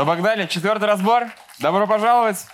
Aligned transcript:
Ну, 0.00 0.06
погнали, 0.06 0.46
четвертый 0.46 0.84
разбор. 0.84 1.24
Добро 1.58 1.86
пожаловать. 1.86 2.46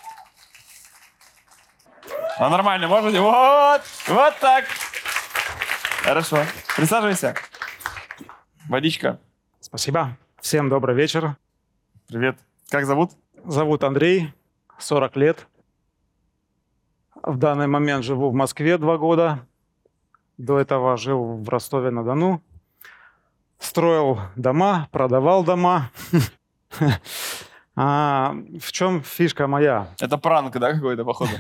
Ну, 2.40 2.48
нормально, 2.48 2.88
можете? 2.88 3.20
Вот, 3.20 3.82
вот 4.08 4.34
так. 4.40 4.64
Хорошо. 6.02 6.38
Присаживайся. 6.74 7.36
Водичка. 8.68 9.20
Спасибо. 9.60 10.16
Всем 10.40 10.68
добрый 10.68 10.96
вечер. 10.96 11.36
Привет. 12.08 12.36
Как 12.68 12.84
зовут? 12.84 13.12
Зовут 13.44 13.84
Андрей, 13.84 14.34
40 14.80 15.14
лет. 15.14 15.46
В 17.22 17.36
данный 17.36 17.68
момент 17.68 18.04
живу 18.04 18.30
в 18.30 18.34
Москве 18.34 18.76
два 18.76 18.98
года. 18.98 19.46
До 20.36 20.58
этого 20.58 20.96
жил 20.96 21.36
в 21.36 21.48
Ростове-на-Дону. 21.48 22.42
Строил 23.60 24.18
дома, 24.34 24.88
продавал 24.90 25.44
дома. 25.44 25.92
А 27.76 28.34
в 28.58 28.72
чем 28.72 29.02
фишка 29.02 29.46
моя? 29.46 29.88
Это 30.00 30.16
пранк, 30.16 30.56
да, 30.58 30.72
какой-то, 30.72 31.04
походу? 31.04 31.30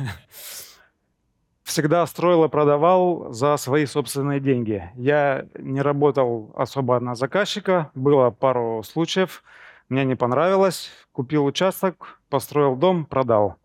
Всегда 1.62 2.06
строил 2.06 2.44
и 2.44 2.48
продавал 2.48 3.32
за 3.32 3.56
свои 3.56 3.86
собственные 3.86 4.38
деньги. 4.40 4.88
Я 4.94 5.46
не 5.58 5.80
работал 5.80 6.52
особо 6.54 7.00
на 7.00 7.14
заказчика. 7.14 7.90
Было 7.94 8.30
пару 8.30 8.82
случаев. 8.84 9.42
Мне 9.88 10.04
не 10.04 10.14
понравилось. 10.14 10.90
Купил 11.12 11.44
участок, 11.46 12.20
построил 12.28 12.76
дом, 12.76 13.06
продал. 13.06 13.56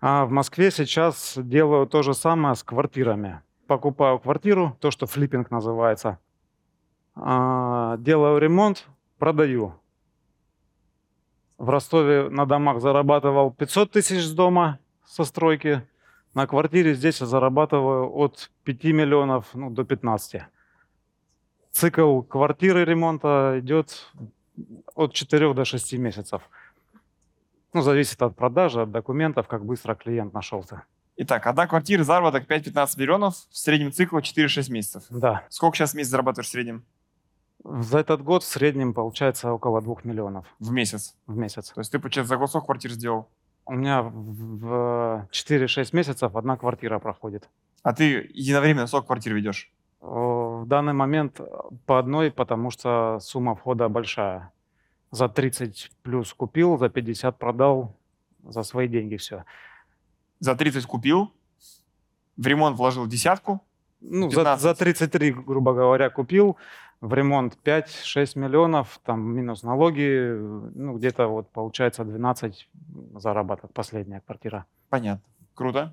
А 0.00 0.24
в 0.24 0.30
Москве 0.30 0.70
сейчас 0.70 1.34
делаю 1.36 1.86
то 1.86 2.02
же 2.02 2.14
самое 2.14 2.54
с 2.54 2.62
квартирами. 2.62 3.42
Покупаю 3.66 4.18
квартиру, 4.18 4.76
то, 4.80 4.90
что 4.90 5.06
флиппинг 5.06 5.50
называется. 5.50 6.18
А, 7.14 7.96
делаю 7.98 8.38
ремонт, 8.38 8.86
продаю. 9.18 9.74
В 11.62 11.70
Ростове 11.70 12.28
на 12.28 12.44
домах 12.44 12.80
зарабатывал 12.80 13.52
500 13.52 13.92
тысяч 13.92 14.24
с 14.24 14.32
дома 14.32 14.80
со 15.06 15.22
стройки. 15.22 15.86
На 16.34 16.48
квартире 16.48 16.92
здесь 16.92 17.20
я 17.20 17.26
зарабатываю 17.26 18.12
от 18.16 18.50
5 18.64 18.84
миллионов 18.86 19.46
ну, 19.54 19.70
до 19.70 19.84
15. 19.84 20.42
Цикл 21.70 22.22
квартиры 22.22 22.84
ремонта 22.84 23.60
идет 23.60 24.10
от 24.96 25.12
4 25.12 25.54
до 25.54 25.64
6 25.64 25.92
месяцев. 25.98 26.42
Ну, 27.72 27.80
зависит 27.80 28.20
от 28.22 28.34
продажи, 28.34 28.80
от 28.80 28.90
документов, 28.90 29.46
как 29.46 29.64
быстро 29.64 29.94
клиент 29.94 30.34
нашелся. 30.34 30.82
Итак, 31.16 31.46
одна 31.46 31.68
квартира, 31.68 32.02
заработок 32.02 32.50
5-15 32.50 32.98
миллионов, 32.98 33.34
в 33.36 33.56
среднем 33.56 33.92
цикл 33.92 34.18
4-6 34.18 34.72
месяцев. 34.72 35.04
Да. 35.10 35.44
Сколько 35.48 35.76
сейчас 35.76 35.92
в 35.92 35.94
месяц 35.94 36.10
зарабатываешь 36.10 36.48
в 36.48 36.50
среднем? 36.50 36.84
За 37.64 37.98
этот 37.98 38.22
год 38.22 38.42
в 38.42 38.46
среднем 38.46 38.92
получается 38.92 39.52
около 39.52 39.80
2 39.80 39.96
миллионов 40.04 40.46
В 40.58 40.72
месяц. 40.72 41.14
в 41.26 41.36
месяц. 41.36 41.70
То 41.70 41.80
есть 41.80 41.92
ты, 41.92 41.98
получается, 41.98 42.28
за 42.28 42.36
год 42.36 42.48
сколько 42.48 42.66
квартир 42.66 42.90
сделал? 42.90 43.28
У 43.64 43.74
меня 43.74 44.02
в 44.02 45.28
4-6 45.30 45.90
месяцев 45.96 46.34
одна 46.34 46.56
квартира 46.56 46.98
проходит. 46.98 47.48
А 47.84 47.92
ты 47.92 48.28
единовременно 48.34 48.86
сколько 48.86 49.06
квартир 49.06 49.34
ведешь? 49.34 49.70
Э, 50.00 50.06
В 50.06 50.64
данный 50.66 50.92
момент 50.92 51.40
по 51.86 51.98
одной, 51.98 52.30
потому 52.30 52.70
что 52.70 53.18
сумма 53.20 53.54
входа 53.54 53.88
большая. 53.88 54.50
За 55.12 55.28
30 55.28 55.90
плюс 56.02 56.32
купил, 56.34 56.78
за 56.78 56.88
50 56.88 57.38
продал, 57.38 57.94
за 58.48 58.62
свои 58.64 58.88
деньги 58.88 59.16
все. 59.16 59.44
За 60.40 60.54
30 60.56 60.86
купил, 60.86 61.30
в 62.36 62.46
ремонт 62.46 62.76
вложил 62.76 63.06
десятку, 63.06 63.60
Ну, 64.00 64.30
за, 64.30 64.36
15. 64.40 64.62
за 64.62 64.74
33, 64.74 65.32
грубо 65.32 65.72
говоря, 65.74 66.10
купил, 66.10 66.56
в 67.02 67.12
ремонт 67.14 67.58
5-6 67.64 68.38
миллионов, 68.38 68.98
там 69.04 69.20
минус 69.20 69.62
налоги, 69.64 70.30
ну, 70.74 70.96
где-то 70.96 71.26
вот 71.26 71.50
получается 71.50 72.04
12 72.04 72.68
заработок, 73.16 73.72
последняя 73.72 74.20
квартира. 74.24 74.64
понятно. 74.88 75.22
Круто. 75.54 75.92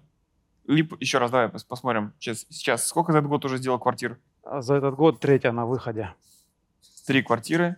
Лип, 0.68 0.94
еще 1.02 1.18
раз 1.18 1.31
давай 1.31 1.48
пос- 1.48 1.66
посмотрим. 1.68 2.14
Сейчас, 2.19 2.46
сейчас 2.50 2.86
сколько 2.88 3.12
за 3.12 3.18
этот 3.18 3.30
год 3.30 3.44
уже 3.44 3.58
сделал 3.58 3.80
квартир? 3.80 4.18
А 4.44 4.62
за 4.62 4.75
этот 4.75 4.96
год 4.96 5.19
третья 5.19 5.52
на 5.52 5.66
выходе. 5.66 6.14
Три 7.08 7.24
квартиры. 7.24 7.75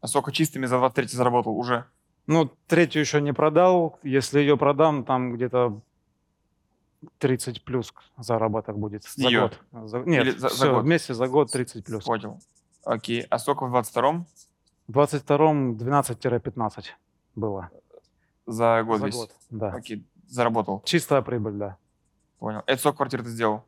А 0.00 0.06
сколько 0.06 0.30
чистыми 0.32 0.66
за 0.66 0.78
23 0.78 1.08
заработал 1.16 1.58
уже? 1.58 1.84
Ну, 2.28 2.50
третью 2.68 3.00
еще 3.00 3.20
не 3.20 3.32
продал. 3.34 3.98
Если 4.04 4.38
ее 4.38 4.56
продам, 4.56 5.04
там 5.04 5.32
где-то 5.34 5.80
30 7.18 7.64
плюс 7.64 7.92
заработок 8.16 8.78
будет 8.78 9.02
за 9.04 9.26
неё? 9.26 9.40
год. 9.72 9.88
За- 9.90 9.98
нет, 10.00 10.22
Или 10.24 10.30
за- 10.30 10.48
за 10.48 10.54
всё, 10.54 10.74
год? 10.74 10.84
вместе 10.84 11.14
за 11.14 11.26
год 11.26 11.50
30 11.50 11.84
плюс. 11.84 12.04
Понял. 12.04 12.38
Окей. 12.84 13.22
А 13.30 13.38
сколько 13.38 13.66
в 13.66 13.74
22-м 13.74 14.26
В 14.88 14.98
22-м 14.98 15.76
12-15 15.76 16.84
было. 17.34 17.70
за 18.46 18.82
год 18.84 19.00
за 19.00 19.06
весь? 19.06 19.14
год, 19.16 19.30
да. 19.50 19.68
Окей. 19.72 20.04
Заработал. 20.26 20.82
Чистая 20.84 21.22
прибыль, 21.22 21.54
да. 21.54 21.76
Понял. 22.38 22.62
Это 22.66 22.78
сколько 22.80 22.98
квартир 22.98 23.22
ты 23.22 23.28
сделал? 23.30 23.64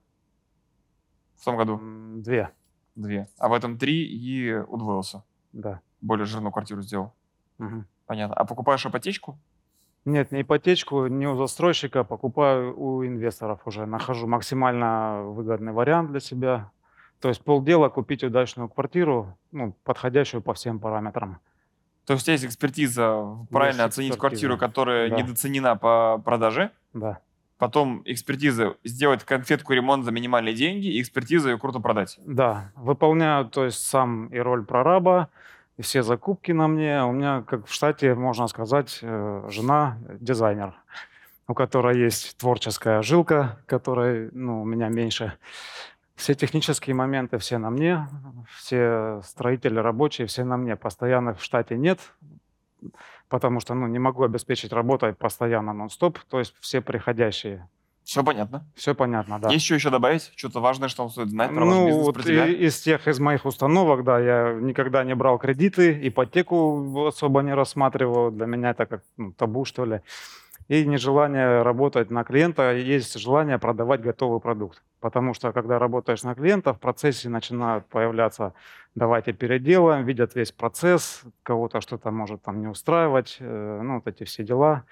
В 1.37 1.45
том 1.45 1.57
году? 1.57 1.81
Две, 2.23 2.51
Две. 2.95 3.29
А 3.39 3.49
в 3.49 3.53
этом 3.53 3.79
три 3.79 4.05
и 4.05 4.55
удвоился. 4.55 5.23
да. 5.53 5.81
Более 6.01 6.25
жирную 6.27 6.51
квартиру 6.53 6.83
сделал. 6.83 7.13
Мгм. 7.59 7.87
Понятно. 8.07 8.35
А 8.37 8.45
покупаешь 8.45 8.85
ипотечку? 8.85 9.39
Нет, 10.05 10.33
не 10.33 10.43
ипотечку, 10.43 11.07
не 11.07 11.29
у 11.29 11.37
застройщика, 11.37 12.03
покупаю 12.03 12.77
у 12.77 13.05
инвесторов 13.07 13.65
уже. 13.67 13.87
Нахожу 13.87 14.27
максимально 14.27 15.23
выгодный 15.23 15.73
вариант 15.73 16.11
для 16.11 16.19
себя. 16.21 16.73
То 17.23 17.29
есть 17.29 17.41
полдела 17.43 17.89
купить 17.89 18.25
удачную 18.25 18.69
квартиру, 18.69 19.39
ну, 19.53 19.77
подходящую 19.85 20.43
по 20.43 20.55
всем 20.55 20.81
параметрам. 20.81 21.39
То 22.05 22.15
есть 22.15 22.27
есть 22.27 22.45
экспертиза 22.45 23.39
правильно 23.49 23.83
Есть 23.83 23.93
оценить 23.93 24.15
экспертиза, 24.15 24.19
квартиру, 24.19 24.59
которая 24.59 25.09
да. 25.09 25.17
недооценена 25.17 25.77
по 25.77 26.21
продаже, 26.25 26.73
Да, 26.93 27.21
потом 27.59 28.03
экспертиза 28.07 28.75
сделать 28.83 29.23
конфетку 29.23 29.73
ремонт 29.73 30.05
за 30.05 30.11
минимальные 30.11 30.53
деньги, 30.53 30.89
и 30.89 31.01
экспертиза 31.01 31.51
ее 31.51 31.59
круто 31.59 31.79
продать. 31.79 32.19
да. 32.27 32.73
Выполняю, 32.75 33.49
то 33.49 33.67
есть 33.67 33.87
сам 33.87 34.27
и 34.27 34.39
роль 34.39 34.65
прораба, 34.65 35.29
и 35.77 35.83
все 35.83 36.03
закупки 36.03 36.51
на 36.51 36.67
мне. 36.67 37.05
У 37.05 37.13
меня, 37.13 37.45
как 37.47 37.69
в 37.69 37.73
штате, 37.73 38.17
можно 38.17 38.49
сказать, 38.49 38.99
э, 39.01 39.47
жена 39.49 39.97
дизайнер, 40.19 40.75
у 41.47 41.55
которой 41.55 42.01
есть 42.01 42.37
творческая 42.37 43.01
жилка, 43.03 43.61
которой, 43.67 44.29
ну, 44.33 44.63
у 44.63 44.65
меня 44.65 44.89
меньше. 44.89 45.35
Все 46.23 46.37
технические 46.37 46.95
моменты 46.95 47.39
все 47.39 47.59
на 47.59 47.69
мне, 47.71 48.07
все 48.57 49.21
строители 49.25 49.81
рабочие 49.81 50.29
все 50.29 50.45
на 50.45 50.57
мне. 50.57 50.77
Постоянных 50.77 51.41
в 51.41 51.43
штате 51.43 51.77
нет, 51.77 51.99
потому 53.29 53.59
что, 53.59 53.75
ну, 53.75 53.89
не 53.89 53.99
могу 53.99 54.23
обеспечить 54.23 54.73
работой 54.73 55.15
постоянно 55.15 55.73
нон-стоп, 55.73 56.21
то 56.31 56.39
есть 56.39 56.55
все 56.61 56.81
приходящие. 56.81 57.69
Все 58.05 58.23
понятно. 58.23 58.65
Все 58.77 58.95
понятно, 58.95 59.41
да. 59.41 59.51
Есть 59.51 59.65
что 59.65 59.75
еще 59.75 59.91
добавить? 59.91 60.31
Что-то 60.37 60.61
важное, 60.61 60.89
что 60.89 61.03
он 61.03 61.11
стоит 61.11 61.31
знать 61.31 61.51
про 61.53 61.65
Ну, 61.65 61.87
бизнес, 61.89 62.05
вот 62.05 62.15
про 62.15 62.23
тебя? 62.23 62.47
из 62.47 62.81
тех, 62.81 63.09
из 63.09 63.19
моих 63.19 63.45
установок, 63.45 64.05
да, 64.05 64.21
я 64.21 64.53
никогда 64.53 65.03
не 65.03 65.17
брал 65.17 65.39
кредиты, 65.39 66.07
ипотеку 66.07 67.09
особо 67.09 67.43
не 67.43 67.53
рассматривал. 67.53 68.31
Для 68.31 68.47
меня 68.47 68.71
это 68.71 68.87
как 68.87 69.03
ну, 69.17 69.33
табу, 69.33 69.65
что 69.65 69.85
ли. 69.85 70.03
И 70.69 70.87
нежелание 70.87 71.63
работать 71.63 72.11
на 72.11 72.25
клиента, 72.25 72.73
есть 72.73 73.19
желание 73.19 73.59
продавать 73.59 74.01
готовый 74.01 74.41
продукт. 74.41 74.83
Потому 75.01 75.35
что, 75.35 75.53
когда 75.53 75.79
работаешь 75.79 76.23
на 76.23 76.35
клиента, 76.35 76.73
в 76.73 76.81
процессе 76.81 77.29
начинают 77.29 77.87
появляться 77.87 78.55
«давайте 78.95 79.33
переделаем», 79.33 80.05
видят 80.05 80.35
весь 80.35 80.53
процесс, 80.53 81.23
кого-то 81.43 81.81
что-то 81.81 82.11
может 82.11 82.43
там 82.43 82.61
не 82.61 82.69
устраивать, 82.69 83.37
э, 83.41 83.81
ну, 83.83 83.97
вот 83.97 84.07
эти 84.07 84.25
все 84.25 84.45
дела. 84.45 84.85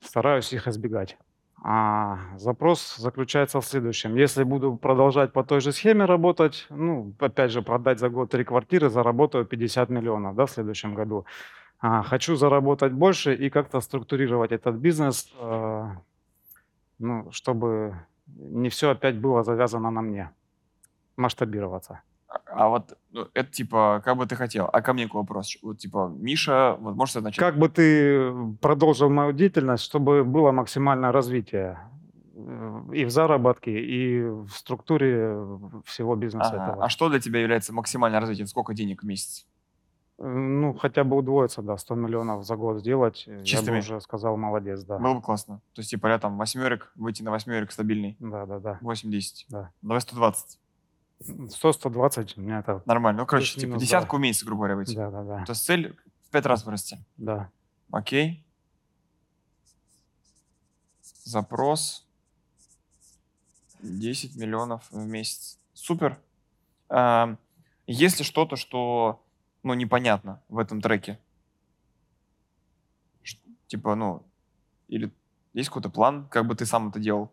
Стараюсь 0.00 0.52
их 0.52 0.68
избегать. 0.68 1.16
А 1.62 2.18
запрос 2.36 2.96
заключается 2.96 3.60
в 3.60 3.64
следующем. 3.64 4.14
Если 4.14 4.44
буду 4.44 4.76
продолжать 4.76 5.32
по 5.32 5.42
той 5.42 5.60
же 5.60 5.72
схеме 5.72 6.04
работать, 6.04 6.66
ну, 6.70 7.12
опять 7.18 7.50
же, 7.50 7.62
продать 7.62 7.98
за 7.98 8.10
год 8.10 8.30
три 8.30 8.44
квартиры, 8.44 8.90
заработаю 8.90 9.44
50 9.44 9.88
миллионов, 9.88 10.36
да, 10.36 10.46
в 10.46 10.50
следующем 10.50 10.94
году. 10.94 11.26
А, 11.80 12.02
хочу 12.02 12.36
заработать 12.36 12.92
больше 12.92 13.34
и 13.34 13.50
как-то 13.50 13.80
структурировать 13.80 14.50
этот 14.52 14.74
бизнес, 14.76 15.32
э, 15.40 15.86
ну, 16.98 17.30
чтобы 17.30 17.94
не 18.26 18.68
все 18.68 18.90
опять 18.90 19.16
было 19.16 19.42
завязано 19.44 19.90
на 19.90 20.00
мне. 20.02 20.30
Масштабироваться. 21.16 22.00
А- 22.28 22.40
А 22.46 22.68
вот 22.68 22.98
ну, 23.12 23.26
это 23.34 23.50
типа, 23.50 24.02
как 24.04 24.16
бы 24.16 24.26
ты 24.26 24.36
хотел. 24.36 24.68
А 24.72 24.80
ко 24.82 24.92
мне 24.92 25.06
вопрос? 25.12 25.56
Вот 25.62 25.78
типа, 25.78 26.12
Миша, 26.18 26.76
вот 26.80 26.96
можешь 26.96 27.14
начать? 27.14 27.38
Как 27.38 27.56
бы 27.58 27.68
ты 27.68 28.32
продолжил 28.60 29.08
мою 29.10 29.32
деятельность, 29.32 29.84
чтобы 29.84 30.24
было 30.24 30.52
максимальное 30.52 31.12
развитие 31.12 31.78
э, 32.34 32.82
и 32.92 33.04
в 33.04 33.10
заработке, 33.10 33.70
и 33.70 34.22
в 34.24 34.50
структуре 34.50 35.36
всего 35.84 36.16
бизнеса 36.16 36.50
Ага. 36.50 36.62
этого. 36.64 36.84
А 36.84 36.88
что 36.88 37.08
для 37.08 37.20
тебя 37.20 37.40
является 37.40 37.72
максимальным 37.72 38.20
развитием? 38.20 38.46
Сколько 38.48 38.74
денег 38.74 39.02
в 39.02 39.06
месяц? 39.06 39.46
Ну, 40.20 40.74
хотя 40.74 41.04
бы 41.04 41.16
удвоиться, 41.16 41.62
да, 41.62 41.76
100 41.76 41.94
миллионов 41.94 42.44
за 42.44 42.56
год 42.56 42.80
сделать. 42.80 43.22
э, 43.28 43.38
Я 43.38 43.44
Чистыми? 43.44 43.76
бы 43.76 43.78
уже 43.78 44.00
сказал, 44.00 44.36
молодец, 44.36 44.82
да. 44.82 44.98
Было 44.98 45.14
бы 45.14 45.22
классно. 45.22 45.60
То 45.74 45.80
есть, 45.80 45.90
типа, 45.90 46.18
там 46.18 46.36
восьмерик, 46.38 46.90
выйти 46.96 47.22
на 47.22 47.30
восьмерик 47.30 47.70
стабильный. 47.70 48.16
Да, 48.18 48.44
да, 48.44 48.58
да. 48.58 48.78
8-10. 48.82 49.46
Да. 49.48 49.70
Давай 49.80 50.00
120. 50.00 50.58
100-120 51.20 52.32
у 52.36 52.40
меня 52.40 52.58
это... 52.60 52.82
Нормально. 52.84 53.20
Ну, 53.22 53.26
короче, 53.26 53.46
типа, 53.54 53.60
Плюс-минус, 53.60 53.82
десятку 53.82 54.16
в 54.16 54.20
месяц, 54.20 54.42
грубо 54.44 54.60
говоря, 54.62 54.76
выйти. 54.76 54.94
Да, 54.96 55.10
да, 55.10 55.22
да. 55.22 55.44
То 55.44 55.52
есть 55.52 55.64
цель 55.64 55.96
В 56.26 56.30
пять 56.30 56.46
раз 56.46 56.64
вырасти. 56.64 56.98
Да. 57.16 57.50
Окей. 57.92 58.44
Запрос 61.24 62.06
10 63.82 64.36
миллионов 64.36 64.82
в 64.90 65.06
месяц. 65.06 65.58
Супер. 65.74 66.18
А, 66.88 67.36
Есть 67.86 68.18
ли 68.18 68.24
что-то, 68.24 68.56
что 68.56 69.22
ну, 69.62 69.74
непонятно 69.74 70.42
в 70.48 70.58
этом 70.58 70.80
треке? 70.80 71.18
Типа, 73.66 73.94
ну, 73.94 74.22
или 74.88 75.12
есть 75.52 75.68
какой-то 75.68 75.90
план, 75.90 76.26
как 76.30 76.46
бы 76.46 76.54
ты 76.54 76.64
сам 76.64 76.88
это 76.88 76.98
делал? 76.98 77.30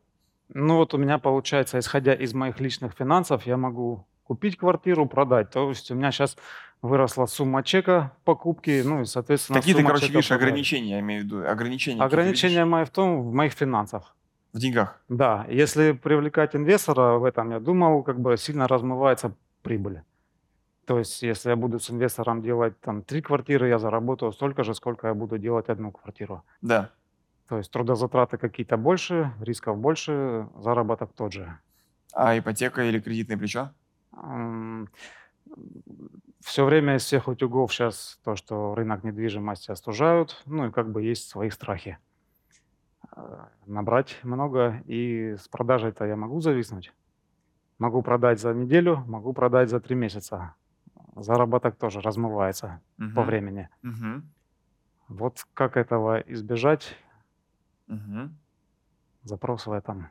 Ну 0.50 0.78
вот 0.78 0.94
у 0.94 0.98
меня 0.98 1.18
получается, 1.18 1.80
исходя 1.80 2.14
из 2.14 2.34
моих 2.34 2.60
личных 2.60 2.94
финансов, 2.94 3.46
я 3.46 3.58
могу 3.58 4.06
купить 4.24 4.58
квартиру, 4.58 5.06
продать. 5.06 5.50
То 5.52 5.70
есть 5.70 5.90
у 5.92 5.96
меня 5.96 6.12
сейчас 6.12 6.38
выросла 6.82 7.26
сумма 7.26 7.64
чека 7.64 8.12
покупки, 8.26 8.82
ну 8.86 9.02
и, 9.02 9.06
соответственно, 9.06 9.60
Какие 9.60 9.76
ты, 9.76 9.84
короче, 9.84 10.08
видишь 10.08 10.32
ограничения, 10.32 10.92
я 10.92 11.00
имею 11.00 11.22
в 11.22 11.26
виду, 11.26 11.48
ограничения. 11.48 12.02
Ограничения 12.02 12.66
мои 12.66 12.86
в 12.86 12.90
том, 12.90 13.24
в 13.24 13.34
моих 13.34 13.54
финансах. 13.54 14.16
в 14.54 14.60
деньгах. 14.60 15.02
Да, 15.10 15.46
если 15.50 15.92
привлекать 15.94 16.56
инвестора 16.56 17.18
в 17.18 17.24
этом, 17.24 17.52
я 17.52 17.60
думал, 17.60 18.04
как 18.04 18.20
бы 18.20 18.38
сильно 18.38 18.68
размывается 18.68 19.36
прибыль. 19.62 20.02
То 20.86 21.00
есть, 21.00 21.24
если 21.24 21.50
я 21.50 21.56
буду 21.56 21.80
с 21.80 21.90
инвестором 21.90 22.42
делать 22.42 22.80
там 22.80 23.02
три 23.02 23.22
квартиры, 23.22 23.68
я 23.68 23.80
заработаю 23.80 24.32
столько 24.32 24.64
же, 24.64 24.76
сколько 24.76 25.08
я 25.08 25.14
буду 25.14 25.38
делать 25.38 25.70
одну 25.70 25.92
квартиру. 25.92 26.44
Да. 26.62 26.92
То 27.48 27.58
есть 27.58 27.72
трудозатраты 27.72 28.38
какие-то 28.38 28.78
больше, 28.78 29.34
рисков 29.40 29.78
больше, 29.78 30.48
заработок 30.58 31.12
тот 31.14 31.34
же. 31.34 31.58
А 32.14 32.38
ипотека 32.38 32.84
или 32.84 33.00
кредитное 33.00 33.38
плечо? 33.38 33.72
Все 36.42 36.66
время 36.66 36.96
из 36.96 37.04
всех 37.04 37.28
утюгов 37.28 37.74
сейчас 37.74 38.20
то, 38.24 38.36
что 38.36 38.76
рынок 38.76 39.04
недвижимости 39.04 39.72
остужают, 39.72 40.44
ну 40.46 40.68
и 40.68 40.72
как 40.72 40.92
бы 40.92 41.02
есть 41.02 41.28
свои 41.28 41.50
страхи. 41.50 41.98
Э, 43.16 43.46
Набрать 43.66 44.20
много, 44.24 44.84
и 44.86 45.36
с 45.40 45.48
продажей-то 45.48 46.06
я 46.06 46.16
могу 46.16 46.42
зависнуть. 46.42 46.94
Могу 47.80 48.04
продать 48.04 48.40
за 48.40 48.54
неделю, 48.54 49.04
могу 49.08 49.34
продать 49.34 49.70
за 49.70 49.80
три 49.80 49.96
месяца. 49.96 50.54
Заработок 51.16 51.78
тоже 51.78 52.02
размывается 52.02 52.82
по 52.98 53.04
Мгм. 53.04 53.26
времени. 53.28 53.70
Мгм. 53.82 54.34
Вот 55.08 55.46
как 55.54 55.78
этого 55.78 56.20
избежать, 56.20 56.96
Мгм. 57.88 58.38
запрос 59.24 59.66
в 59.68 59.72
этом 59.72 60.10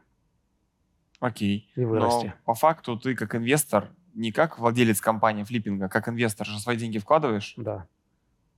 Окей. 1.21 1.71
и 1.77 1.85
вырасти. 1.85 2.27
Но 2.27 2.45
по 2.45 2.55
факту 2.55 2.99
ты 2.99 3.15
как 3.15 3.35
инвестор, 3.35 3.91
не 4.15 4.33
как 4.33 4.59
владелец 4.59 5.01
компании 5.01 5.45
флиппинга, 5.45 5.89
как 5.89 6.09
инвестор 6.09 6.47
же 6.47 6.59
свои 6.61 6.77
деньги 6.77 6.99
вкладываешь, 6.99 7.55
Да, 7.56 7.87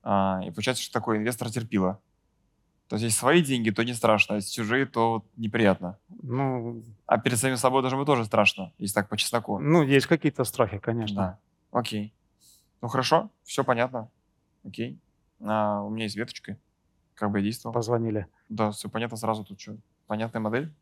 а, 0.02 0.40
и 0.44 0.50
получается, 0.50 0.82
что 0.82 0.92
такой 0.92 1.18
инвестор 1.18 1.50
терпила. 1.50 2.00
То 2.88 2.96
есть, 2.96 3.04
если 3.04 3.18
свои 3.18 3.42
деньги, 3.42 3.70
то 3.70 3.84
не 3.84 3.94
страшно, 3.94 4.34
а 4.34 4.36
если 4.36 4.50
чужие, 4.52 4.86
то 4.86 5.24
неприятно. 5.36 5.98
ну, 6.22 6.82
А 7.06 7.18
перед 7.18 7.38
самим 7.38 7.56
собой 7.56 7.82
даже 7.82 8.02
тоже 8.04 8.24
страшно, 8.24 8.72
если 8.78 8.94
так 8.94 9.08
по 9.08 9.16
чесноку. 9.16 9.58
ну 9.58 9.82
есть 9.82 10.06
какие-то 10.06 10.44
страхи, 10.44 10.78
конечно. 10.78 11.16
Да. 11.16 11.40
Окей. 11.72 12.15
Ну 12.86 12.90
хорошо, 12.90 13.32
все 13.42 13.64
понятно. 13.64 14.12
Окей. 14.64 15.00
А, 15.40 15.82
у 15.82 15.90
меня 15.90 16.04
есть 16.04 16.14
веточка. 16.14 16.56
Как 17.14 17.32
бы 17.32 17.40
я 17.40 17.42
действовал. 17.42 17.74
Позвонили. 17.74 18.28
Да, 18.48 18.70
все 18.70 18.88
понятно 18.88 19.16
сразу 19.16 19.44
тут 19.44 19.60
что. 19.60 19.76
Понятная 20.06 20.40
модель. 20.40 20.72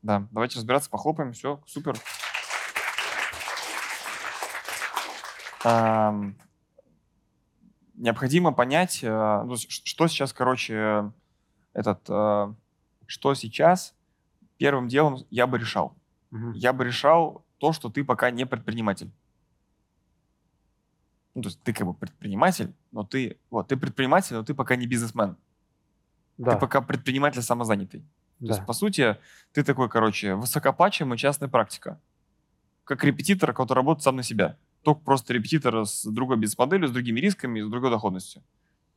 Да, 0.00 0.26
давайте 0.30 0.56
разбираться, 0.56 0.88
похлопаем, 0.88 1.34
все, 1.34 1.62
супер. 1.66 1.98
Ам, 5.62 6.38
необходимо 7.96 8.52
понять, 8.52 9.00
э, 9.04 9.42
ну, 9.44 9.56
что 9.58 10.06
сейчас, 10.06 10.32
короче, 10.32 11.12
этот, 11.74 12.00
э, 12.08 12.54
что 13.04 13.34
сейчас 13.34 13.94
первым 14.56 14.88
делом 14.88 15.18
я 15.28 15.46
бы 15.46 15.58
решал. 15.58 15.98
Мгм. 16.30 16.52
Я 16.52 16.72
бы 16.72 16.86
решал 16.86 17.44
то, 17.58 17.74
что 17.74 17.90
ты 17.90 18.04
пока 18.04 18.30
не 18.30 18.46
предприниматель. 18.46 19.12
Ну, 21.36 21.42
то 21.42 21.48
есть 21.48 21.62
ты 21.62 21.74
как 21.74 21.86
бы 21.86 21.92
предприниматель, 21.92 22.72
но 22.92 23.04
ты, 23.04 23.36
вот, 23.50 23.68
ты 23.68 23.76
предприниматель, 23.76 24.36
но 24.36 24.42
ты 24.42 24.54
пока 24.54 24.74
не 24.74 24.86
бизнесмен. 24.86 25.36
Да, 26.38 26.52
Ты 26.52 26.58
пока 26.58 26.80
предприниматель 26.80 27.42
самозанятый. 27.42 28.00
То 28.40 28.46
да. 28.46 28.54
есть, 28.54 28.66
по 28.66 28.72
сути, 28.72 29.18
ты 29.52 29.62
такой, 29.62 29.90
короче, 29.90 30.34
высокооплачиваемая 30.34 31.18
частная 31.18 31.50
практика. 31.50 32.00
Как 32.84 33.04
репетитор, 33.04 33.52
который 33.52 33.78
работает 33.78 34.02
сам 34.02 34.16
на 34.16 34.22
себя. 34.22 34.56
Только 34.82 35.02
просто 35.02 35.34
репетитор 35.34 35.84
с 35.84 36.06
другой 36.06 36.38
бизнес-моделью, 36.38 36.88
с 36.88 36.92
другими 36.92 37.20
рисками 37.20 37.58
и 37.58 37.62
с 37.62 37.68
другой 37.68 37.90
доходностью. 37.90 38.42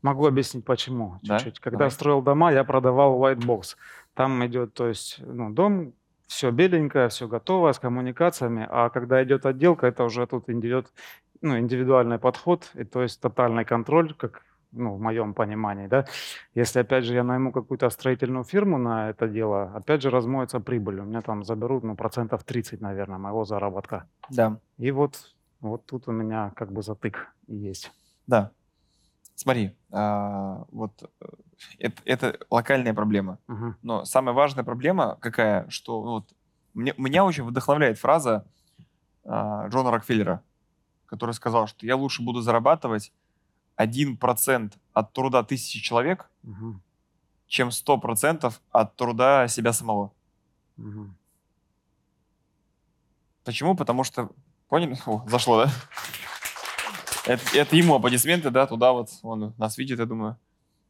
Могу 0.01 0.25
объяснить 0.25 0.63
почему. 0.63 1.19
Да? 1.23 1.39
Чуть-чуть. 1.39 1.59
Когда 1.59 1.79
Давай. 1.79 1.91
строил 1.91 2.21
дома, 2.21 2.53
я 2.53 2.63
продавал 2.63 3.19
white 3.19 3.39
box. 3.39 3.75
Там 4.13 4.45
идет, 4.45 4.73
то 4.73 4.87
есть, 4.87 5.19
ну, 5.19 5.49
дом, 5.49 5.93
все 6.27 6.51
беленькое, 6.51 7.09
все 7.09 7.27
готово 7.27 7.73
с 7.73 7.79
коммуникациями, 7.79 8.65
а 8.69 8.89
когда 8.89 9.21
идет 9.23 9.45
отделка, 9.45 9.87
это 9.87 10.05
уже 10.05 10.25
тут 10.27 10.47
идет 10.47 10.93
ну, 11.41 11.57
индивидуальный 11.57 12.19
подход, 12.19 12.71
и 12.73 12.83
то 12.83 13.01
есть 13.01 13.21
тотальный 13.21 13.65
контроль, 13.65 14.13
как 14.13 14.43
ну, 14.71 14.95
в 14.95 14.99
моем 14.99 15.33
понимании, 15.33 15.87
да. 15.87 16.05
Если, 16.53 16.79
опять 16.79 17.03
же, 17.03 17.13
я 17.13 17.23
найму 17.23 17.51
какую-то 17.51 17.89
строительную 17.89 18.43
фирму 18.43 18.77
на 18.77 19.09
это 19.09 19.27
дело, 19.27 19.71
опять 19.75 20.01
же, 20.01 20.09
размоется 20.09 20.59
прибыль. 20.59 20.99
У 20.99 21.05
меня 21.05 21.21
там 21.21 21.43
заберут, 21.43 21.83
ну, 21.83 21.95
процентов 21.95 22.43
30, 22.43 22.81
наверное, 22.81 23.17
моего 23.17 23.45
заработка. 23.45 24.07
Да. 24.29 24.59
И 24.77 24.91
вот, 24.91 25.33
вот 25.59 25.85
тут 25.85 26.07
у 26.07 26.11
меня 26.11 26.51
как 26.55 26.71
бы 26.71 26.83
затык 26.83 27.29
есть. 27.47 27.91
Да. 28.27 28.51
Смотри, 29.35 29.75
а, 29.91 30.65
вот 30.69 31.09
э, 31.21 31.25
это, 31.79 32.01
это 32.03 32.39
локальная 32.49 32.93
проблема. 32.93 33.39
Мгм. 33.47 33.77
Но 33.81 34.05
самая 34.05 34.35
важная 34.35 34.65
проблема 34.65 35.17
какая, 35.21 35.67
что 35.69 36.03
ну, 36.03 36.11
вот, 36.11 36.33
мне, 36.73 36.93
меня 36.97 37.23
очень 37.23 37.45
вдохновляет 37.45 37.97
фраза 37.97 38.45
а, 39.23 39.67
Джона 39.69 39.91
Рокфеллера, 39.91 40.43
который 41.09 41.31
сказал, 41.31 41.67
что 41.67 41.85
я 41.85 41.95
лучше 41.95 42.21
буду 42.21 42.41
зарабатывать 42.41 43.11
1% 43.77 44.73
от 44.93 45.13
труда 45.13 45.43
тысячи 45.43 45.81
человек, 45.81 46.29
Мгм. 46.43 46.81
чем 47.47 47.69
100% 47.71 48.53
от 48.71 48.95
труда 48.95 49.47
себя 49.47 49.73
самого. 49.73 50.11
Мгм. 50.77 51.15
Почему? 53.43 53.75
Потому 53.75 54.03
что... 54.03 54.29
Поняли? 54.67 54.97
О, 55.05 55.25
зашло, 55.27 55.65
да? 55.65 55.71
Это, 57.25 57.43
это 57.57 57.75
ему 57.75 57.95
аплодисменты, 57.95 58.49
да, 58.51 58.67
туда 58.67 58.91
вот, 58.91 59.09
он 59.23 59.53
нас 59.57 59.77
видит, 59.77 59.99
я 59.99 60.05
думаю. 60.05 60.37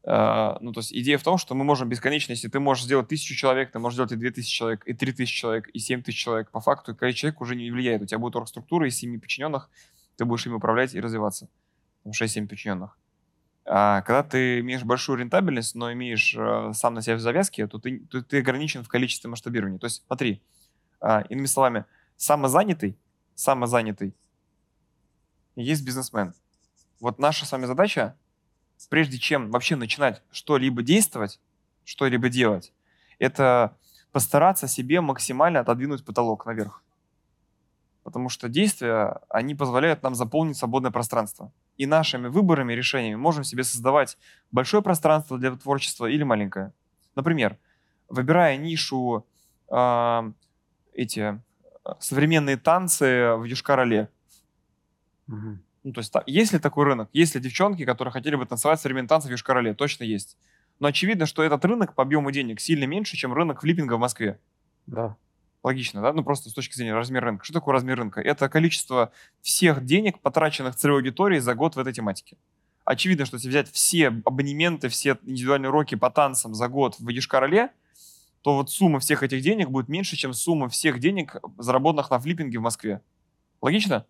А, 0.04 0.58
ну, 0.62 0.72
то 0.72 0.80
есть 0.80 0.94
идея 0.94 1.18
в 1.18 1.24
том, 1.24 1.38
что 1.38 1.56
мы 1.56 1.64
можем 1.64 1.90
бесконечно, 1.90 2.32
если 2.32 2.48
ты 2.48 2.60
можешь 2.60 2.86
сделать 2.86 3.08
тысячу 3.08 3.36
человек, 3.36 3.72
ты 3.72 3.80
можешь 3.80 3.96
сделать 3.96 4.12
и 4.12 4.16
две 4.16 4.32
тысячи 4.32 4.52
человек, 4.56 4.84
и 4.86 4.94
три 4.94 5.12
тысячи 5.12 5.36
человек, 5.36 5.68
и 5.70 5.80
семь 5.80 6.02
тысяч 6.02 6.20
человек. 6.20 6.50
По 6.52 6.60
факту 6.62 6.96
количество 6.96 7.28
человек 7.28 7.42
уже 7.42 7.56
не 7.56 7.72
влияет. 7.72 8.02
У 8.02 8.06
тебя 8.06 8.20
будет 8.20 8.36
оргструктура 8.36 8.88
из 8.88 8.98
семи 8.98 9.18
подчиненных, 9.18 9.70
ты 10.20 10.26
будешь 10.26 10.46
ими 10.46 10.56
управлять 10.56 10.94
и 10.94 11.00
развиваться. 11.00 11.48
Там 12.04 12.12
6-7 12.12 12.46
подчиненных. 12.48 12.98
А 13.66 14.02
когда 14.02 14.22
ты 14.22 14.60
имеешь 14.60 14.84
большую 14.84 15.18
рентабельность, 15.18 15.76
но 15.76 15.94
имеешь 15.94 16.36
э, 16.38 16.74
сам 16.74 16.96
на 16.96 17.02
себя 17.02 17.16
в 17.16 17.22
завязке, 17.22 17.68
то 17.68 17.80
ты, 17.80 18.00
то 18.00 18.22
ты 18.22 18.40
ограничен 18.40 18.84
в 18.84 18.90
количестве 18.90 19.30
масштабирования. 19.30 19.80
То 19.80 19.86
есть 19.86 20.04
смотри, 20.08 20.42
а, 21.00 21.22
иными 21.30 21.46
словами, 21.46 21.86
самозанятый, 22.18 22.98
самозанятый 23.34 24.14
есть 25.56 25.86
бизнесмен. 25.86 26.34
Вот 27.00 27.18
наша 27.18 27.46
с 27.46 27.52
вами 27.54 27.66
задача, 27.66 28.18
прежде 28.90 29.18
чем 29.20 29.52
вообще 29.52 29.78
начинать 29.78 30.22
что-либо 30.32 30.84
действовать, 30.84 31.40
что-либо 31.86 32.28
делать, 32.28 32.74
это 33.20 33.78
постараться 34.12 34.68
себе 34.68 35.00
максимально 35.00 35.62
отодвинуть 35.62 36.04
потолок 36.04 36.46
наверх. 36.46 36.84
Потому 38.04 38.30
что 38.30 38.50
действия, 38.50 39.20
они 39.30 39.56
позволяют 39.56 40.04
нам 40.04 40.16
заполнить 40.16 40.58
свободное 40.58 40.92
пространство. 40.92 41.52
И 41.78 41.86
нашими 41.86 42.28
выборами, 42.28 42.74
решениями 42.74 43.16
можем 43.16 43.44
себе 43.44 43.64
создавать 43.64 44.18
большое 44.52 44.82
пространство 44.82 45.38
для 45.38 45.52
творчества 45.56 46.06
или 46.06 46.24
маленькое. 46.24 46.74
Например, 47.16 47.58
выбирая 48.08 48.58
нишу 48.58 49.26
а, 49.70 50.32
эти 50.94 51.42
а, 51.84 51.98
современные 52.00 52.58
танцы 52.58 53.36
в 53.36 53.44
Южкар-Оле. 53.44 54.10
Мгм. 55.28 55.64
Ну, 55.84 55.94
то 55.94 56.00
есть, 56.00 56.12
та- 56.12 56.24
есть 56.26 56.54
ли 56.54 56.60
такой 56.60 56.86
рынок? 56.86 57.10
Есть 57.14 57.36
ли 57.36 57.42
девчонки, 57.42 57.86
которые 57.86 58.12
хотели 58.12 58.36
бы 58.36 58.46
танцевать 58.46 58.80
современные 58.80 59.10
танцы 59.10 59.28
в 59.28 59.32
Южкар-Оле? 59.32 59.74
Точно 59.74 60.04
есть. 60.04 60.38
Но 60.80 60.88
очевидно, 60.88 61.26
что 61.26 61.44
этот 61.44 61.64
рынок 61.66 61.94
по 61.94 62.04
объему 62.04 62.32
денег 62.32 62.60
сильно 62.60 62.86
меньше, 62.86 63.18
чем 63.18 63.34
рынок 63.34 63.62
флиппинга 63.62 63.96
в 63.96 64.00
Москве. 64.00 64.40
Да. 64.88 65.18
Логично, 65.64 66.02
да? 66.02 66.14
Ну, 66.14 66.24
просто 66.24 66.50
с 66.50 66.54
точки 66.54 66.76
зрения 66.76 66.94
размера 66.94 67.26
рынка. 67.26 67.44
Что 67.44 67.54
такое 67.54 67.74
размер 67.74 67.98
рынка? 67.98 68.22
Это 68.22 68.48
количество 68.48 69.12
всех 69.42 69.84
денег, 69.84 70.20
потраченных 70.20 70.76
целевой 70.76 71.02
аудиторией 71.02 71.42
за 71.42 71.54
год 71.54 71.76
в 71.76 71.80
этой 71.80 71.92
тематике. 71.92 72.38
Очевидно, 72.86 73.26
что 73.26 73.36
если 73.36 73.50
взять 73.50 73.70
все 73.70 74.08
абонементы, 74.08 74.88
все 74.90 75.18
индивидуальные 75.24 75.70
уроки 75.70 75.96
по 75.96 76.10
танцам 76.10 76.56
за 76.56 76.68
год 76.70 76.96
в 76.98 77.08
Ешкар-Оле, 77.10 77.70
то 78.42 78.56
вот 78.56 78.72
сумма 78.72 79.00
всех 79.00 79.22
этих 79.22 79.42
денег 79.42 79.70
будет 79.70 79.90
меньше, 79.90 80.16
чем 80.16 80.34
сумма 80.34 80.70
всех 80.70 81.00
денег, 81.00 81.36
заработанных 81.58 82.10
на 82.10 82.20
флиппинге 82.20 82.60
в 82.60 82.62
Москве. 82.62 83.02
Логично? 83.62 84.06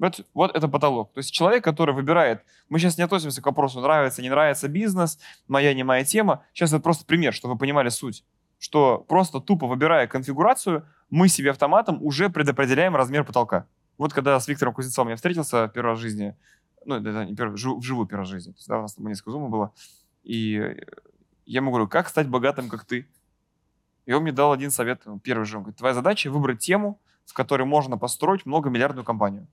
Вот, 0.00 0.26
вот 0.34 0.56
это 0.56 0.66
потолок. 0.66 1.12
То 1.12 1.18
есть 1.18 1.30
человек, 1.30 1.62
который 1.62 1.94
выбирает, 1.94 2.42
мы 2.68 2.78
сейчас 2.78 2.98
не 2.98 3.04
относимся 3.04 3.40
к 3.40 3.46
вопросу, 3.46 3.80
нравится, 3.80 4.20
не 4.20 4.30
нравится 4.30 4.66
бизнес, 4.66 5.18
моя, 5.46 5.72
не 5.74 5.84
моя 5.84 6.04
тема. 6.04 6.42
Сейчас 6.52 6.72
это 6.72 6.82
просто 6.82 7.04
пример, 7.04 7.34
чтобы 7.34 7.54
вы 7.54 7.58
понимали 7.58 7.90
суть. 7.90 8.24
Что 8.60 8.98
просто 8.98 9.40
тупо 9.40 9.66
выбирая 9.66 10.06
конфигурацию, 10.06 10.86
мы 11.08 11.28
себе 11.28 11.50
автоматом 11.50 11.98
уже 12.02 12.28
предопределяем 12.28 12.94
размер 12.94 13.24
потолка. 13.24 13.66
Вот 13.96 14.12
когда 14.12 14.38
с 14.38 14.46
Виктором 14.48 14.74
Кузнецовым 14.74 15.08
я 15.08 15.16
встретился 15.16 15.66
первый 15.68 15.88
раз 15.88 15.98
в 15.98 16.02
жизни, 16.02 16.36
ну, 16.84 16.96
это 16.96 17.24
не 17.24 17.34
первый, 17.34 17.54
вживую 17.54 18.06
первый 18.06 18.20
раз 18.20 18.28
в 18.28 18.32
жизни, 18.32 18.54
да, 18.68 18.78
у 18.78 18.82
нас 18.82 18.94
там 18.94 19.06
несколько 19.06 19.30
зумов 19.30 19.50
было, 19.50 19.72
и 20.22 20.76
я 21.46 21.56
ему 21.60 21.70
говорю, 21.70 21.88
как 21.88 22.10
стать 22.10 22.28
богатым, 22.28 22.68
как 22.68 22.84
ты? 22.84 23.08
И 24.04 24.12
он 24.12 24.22
мне 24.22 24.32
дал 24.32 24.52
один 24.52 24.70
совет, 24.70 25.04
первый 25.22 25.46
же, 25.46 25.56
он 25.56 25.62
говорит, 25.62 25.78
твоя 25.78 25.94
задача 25.94 26.30
выбрать 26.30 26.58
тему, 26.58 27.00
в 27.24 27.32
которой 27.32 27.64
можно 27.64 27.96
построить 27.96 28.44
многомиллиардную 28.44 29.04
компанию. 29.04 29.46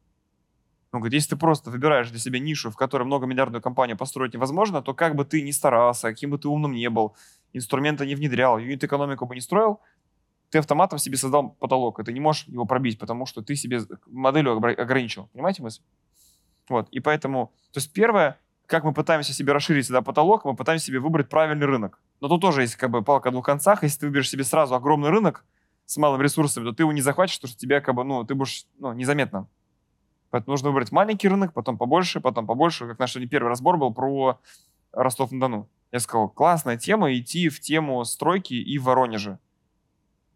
Он 0.92 1.00
говорит, 1.00 1.14
если 1.14 1.32
ты 1.32 1.38
просто 1.38 1.70
выбираешь 1.70 2.10
для 2.10 2.20
себя 2.20 2.40
нишу, 2.40 2.72
в 2.72 2.76
которой 2.76 3.04
многомиллиардную 3.04 3.62
компанию 3.62 3.98
построить 3.98 4.34
невозможно, 4.34 4.82
то 4.82 4.94
как 4.94 5.16
бы 5.16 5.26
ты 5.26 5.42
ни 5.42 5.52
старался, 5.52 6.10
каким 6.10 6.32
бы 6.32 6.38
ты 6.40 6.48
умным 6.48 6.74
не 6.74 6.90
был, 6.90 7.16
инструменты 7.54 8.06
не 8.06 8.16
внедрял, 8.16 8.58
юнит-экономику 8.58 9.26
бы 9.26 9.36
не 9.36 9.42
строил, 9.42 9.80
ты 10.50 10.60
автоматом 10.60 11.00
себе 11.00 11.18
создал 11.18 11.52
потолок, 11.52 12.00
и 12.00 12.04
ты 12.04 12.14
не 12.14 12.20
можешь 12.20 12.48
его 12.48 12.66
пробить, 12.66 13.00
потому 13.00 13.26
что 13.26 13.42
ты 13.42 13.56
себе 13.56 13.82
моделью 14.06 14.54
ограничил. 14.58 15.30
Понимаете 15.34 15.62
мысль? 15.62 15.82
Вот, 16.70 16.88
и 16.90 17.00
поэтому, 17.00 17.54
то 17.72 17.80
есть 17.80 17.92
первое, 17.94 18.38
как 18.66 18.84
мы 18.84 18.94
пытаемся 18.94 19.34
себе 19.34 19.54
расширить 19.54 19.86
сюда 19.86 20.02
потолок, 20.02 20.46
мы 20.46 20.56
пытаемся 20.56 20.86
себе 20.86 21.00
выбрать 21.00 21.30
правильный 21.30 21.66
рынок. 21.66 22.02
Но 22.20 22.28
тут 22.28 22.42
тоже 22.42 22.62
есть 22.62 22.76
как 22.76 22.92
бы 22.92 23.02
палка 23.02 23.30
о 23.30 23.32
двух 23.32 23.46
концах. 23.46 23.84
Если 23.84 24.02
ты 24.02 24.08
выберешь 24.08 24.30
себе 24.30 24.44
сразу 24.44 24.76
огромный 24.76 25.10
рынок 25.10 25.46
с 25.86 25.96
малыми 25.98 26.24
ресурсами, 26.24 26.66
то 26.66 26.74
ты 26.74 26.84
его 26.84 26.92
не 26.92 27.02
захватишь, 27.02 27.38
потому 27.38 27.52
что 27.52 27.60
тебя 27.60 27.80
как 27.80 27.96
бы, 27.96 28.04
ну, 28.04 28.26
ты 28.26 28.36
будешь, 28.36 28.66
ну, 28.78 28.92
незаметно. 28.94 29.48
Поэтому 30.30 30.54
нужно 30.54 30.70
выбрать 30.70 30.92
маленький 30.92 31.30
рынок, 31.30 31.54
потом 31.54 31.78
побольше, 31.78 32.20
потом 32.20 32.46
побольше. 32.46 32.88
Как 32.88 33.00
наш 33.00 33.14
сегодня 33.14 33.30
первый 33.30 33.48
разбор 33.48 33.78
был 33.78 33.94
про 33.94 34.40
Ростов-на-Дону. 34.92 35.70
Я 35.92 36.00
сказал, 36.00 36.30
классная 36.30 36.78
тема 36.78 37.14
идти 37.14 37.50
в 37.50 37.60
тему 37.60 38.04
стройки 38.06 38.54
и 38.54 38.78
в 38.78 38.84
Воронеже. 38.84 39.40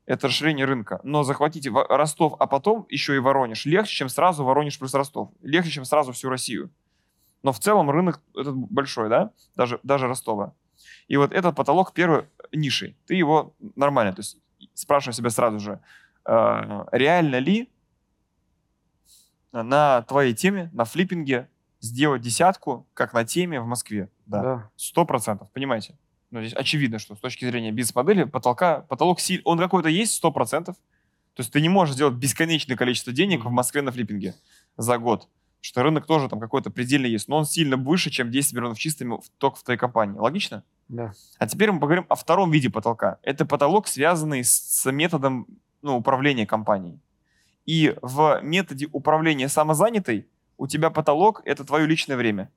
Это 0.05 0.27
расширение 0.27 0.65
рынка. 0.65 0.99
Но 1.03 1.23
захватите 1.23 1.71
Ростов, 1.71 2.33
а 2.39 2.47
потом 2.47 2.85
еще 2.89 3.15
и 3.15 3.19
Воронеж. 3.19 3.65
Легче, 3.65 3.95
чем 3.95 4.09
сразу 4.09 4.43
Воронеж 4.43 4.79
плюс 4.79 4.93
Ростов. 4.93 5.29
Легче, 5.41 5.71
чем 5.71 5.85
сразу 5.85 6.11
всю 6.11 6.29
Россию. 6.29 6.71
Но 7.43 7.51
в 7.51 7.59
целом 7.59 7.89
рынок 7.89 8.21
этот 8.35 8.55
большой, 8.55 9.09
да, 9.09 9.31
даже, 9.55 9.79
даже 9.83 10.07
Ростова. 10.07 10.53
И 11.07 11.17
вот 11.17 11.31
этот 11.31 11.55
потолок 11.55 11.93
первой 11.93 12.25
ниши, 12.51 12.95
ты 13.05 13.15
его 13.15 13.53
нормально, 13.75 14.13
то 14.13 14.19
есть 14.19 14.37
спрашивай 14.73 15.13
себя 15.13 15.29
сразу 15.29 15.59
же, 15.59 15.79
э, 16.25 16.85
реально 16.91 17.37
ли 17.37 17.69
на 19.51 20.01
твоей 20.03 20.33
теме, 20.33 20.69
на 20.73 20.85
флиппинге 20.85 21.49
сделать 21.79 22.21
десятку, 22.21 22.87
как 22.93 23.13
на 23.13 23.25
теме 23.25 23.59
в 23.59 23.65
Москве. 23.65 24.09
Да. 24.39 24.69
Сто 24.75 25.05
процентов, 25.05 25.49
понимаете? 25.51 25.95
Ну, 26.31 26.39
здесь 26.41 26.53
очевидно, 26.53 26.97
что 26.99 27.15
с 27.15 27.19
точки 27.19 27.45
зрения 27.45 27.71
бизнес-модели 27.71 28.23
потолка, 28.23 28.81
потолок, 28.87 29.19
он 29.43 29.59
какой-то 29.59 29.89
есть, 29.89 30.15
сто 30.15 30.31
процентов. 30.31 30.75
То 31.33 31.41
есть 31.41 31.51
ты 31.51 31.61
не 31.61 31.69
можешь 31.69 31.95
сделать 31.95 32.15
бесконечное 32.15 32.75
количество 32.75 33.13
денег 33.13 33.45
в 33.45 33.49
Москве 33.49 33.81
на 33.81 33.91
флиппинге 33.91 34.35
за 34.77 34.97
год. 34.97 35.27
Что 35.59 35.83
рынок 35.83 36.05
тоже 36.05 36.27
там 36.27 36.39
какой-то 36.39 36.71
предельный 36.71 37.09
есть, 37.09 37.27
но 37.27 37.37
он 37.37 37.45
сильно 37.45 37.77
выше, 37.77 38.09
чем 38.09 38.31
10 38.31 38.53
миллионов 38.53 38.79
чистыми 38.79 39.19
только 39.37 39.57
в 39.57 39.63
твоей 39.63 39.77
компании. 39.77 40.17
Логично? 40.17 40.63
Да. 40.87 41.13
А 41.37 41.47
теперь 41.47 41.71
мы 41.71 41.79
поговорим 41.79 42.05
о 42.09 42.15
втором 42.15 42.51
виде 42.51 42.69
потолка. 42.69 43.19
Это 43.21 43.45
потолок, 43.45 43.87
связанный 43.87 44.43
с 44.43 44.89
методом 44.91 45.47
ну, 45.81 45.97
управления 45.97 46.45
компанией. 46.45 46.99
И 47.65 47.95
в 48.01 48.39
методе 48.41 48.87
управления 48.91 49.47
самозанятой 49.49 50.27
у 50.57 50.67
тебя 50.67 50.89
потолок– 50.89 51.41
это 51.45 51.63
твое 51.63 51.85
личное 51.85 52.17
время. 52.17 52.49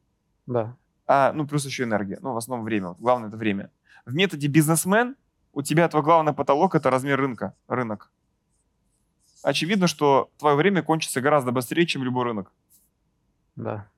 Да. 0.47 0.77
А, 1.07 1.33
ну, 1.33 1.47
плюс 1.47 1.65
еще 1.65 1.85
энергия. 1.85 2.19
Ну, 2.21 2.33
в 2.33 2.37
основном 2.37 2.65
время. 2.65 2.95
Главное– 2.99 3.29
это 3.31 3.37
время. 3.37 3.71
В 4.07 4.15
методе 4.15 4.49
бизнесмен 4.49 5.17
у 5.53 5.63
тебя 5.63 5.89
твой 5.89 6.03
главный 6.03 6.33
потолок– 6.33 6.75
это 6.77 6.91
размер 6.91 7.19
рынка, 7.19 7.55
рынок. 7.69 8.11
Очевидно, 9.43 9.87
что 9.87 10.31
твое 10.39 10.57
время 10.57 10.83
кончится 10.83 11.21
гораздо 11.21 11.53
быстрее, 11.53 11.87
чем 11.87 12.03
любой 12.03 12.25
рынок. 12.25 12.53
Да. 13.57 13.89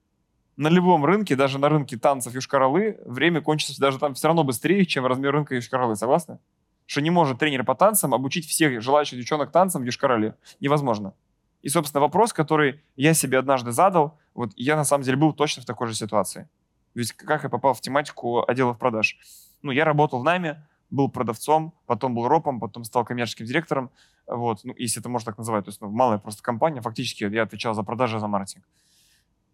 На 0.56 0.68
любом 0.68 1.04
рынке, 1.04 1.36
даже 1.36 1.58
на 1.58 1.68
рынке 1.68 1.96
танцев 1.96 2.34
Юшкаралы, 2.34 2.98
время 3.04 3.40
кончится 3.40 3.80
даже 3.80 3.98
там 3.98 4.14
все 4.14 4.28
равно 4.28 4.42
быстрее, 4.42 4.84
чем 4.86 5.06
размер 5.06 5.32
рынка 5.32 5.54
Юшкаралы. 5.54 5.96
Согласны? 5.96 6.38
что 6.86 7.00
не 7.00 7.10
может 7.10 7.38
тренер 7.38 7.64
по 7.64 7.74
танцам 7.74 8.14
обучить 8.14 8.46
всех 8.46 8.80
желающих 8.80 9.18
девчонок 9.18 9.50
танцам 9.50 9.82
в 9.82 9.84
Юшкарале. 9.84 10.36
Невозможно. 10.60 11.14
И, 11.62 11.68
собственно, 11.68 12.00
вопрос, 12.00 12.32
который 12.32 12.80
я 12.94 13.12
себе 13.12 13.38
однажды 13.38 13.72
задал, 13.72 14.18
вот 14.34 14.52
я 14.56 14.76
на 14.76 14.84
самом 14.84 15.02
деле 15.02 15.16
был 15.16 15.32
точно 15.32 15.62
в 15.62 15.66
такой 15.66 15.88
же 15.88 15.94
ситуации. 15.94 16.48
Ведь 16.96 17.12
как 17.12 17.44
я 17.44 17.48
попал 17.50 17.74
в 17.74 17.80
тематику 17.80 18.42
отделов 18.48 18.78
продаж? 18.78 19.18
Ну, 19.62 19.70
я 19.70 19.84
работал 19.84 20.20
в 20.20 20.24
найме, 20.24 20.66
был 20.90 21.10
продавцом, 21.10 21.74
потом 21.86 22.14
был 22.14 22.26
ропом, 22.26 22.58
потом 22.58 22.84
стал 22.84 23.04
коммерческим 23.04 23.44
директором, 23.44 23.90
вот, 24.26 24.60
ну, 24.64 24.74
если 24.76 25.00
это 25.00 25.08
можно 25.08 25.26
так 25.30 25.38
называть, 25.38 25.66
то 25.66 25.68
есть 25.68 25.80
ну, 25.80 25.90
малая 25.90 26.18
просто 26.18 26.42
компания, 26.42 26.80
фактически 26.80 27.24
я 27.24 27.42
отвечал 27.42 27.74
за 27.74 27.82
продажи, 27.82 28.18
за 28.18 28.26
маркетинг. 28.28 28.64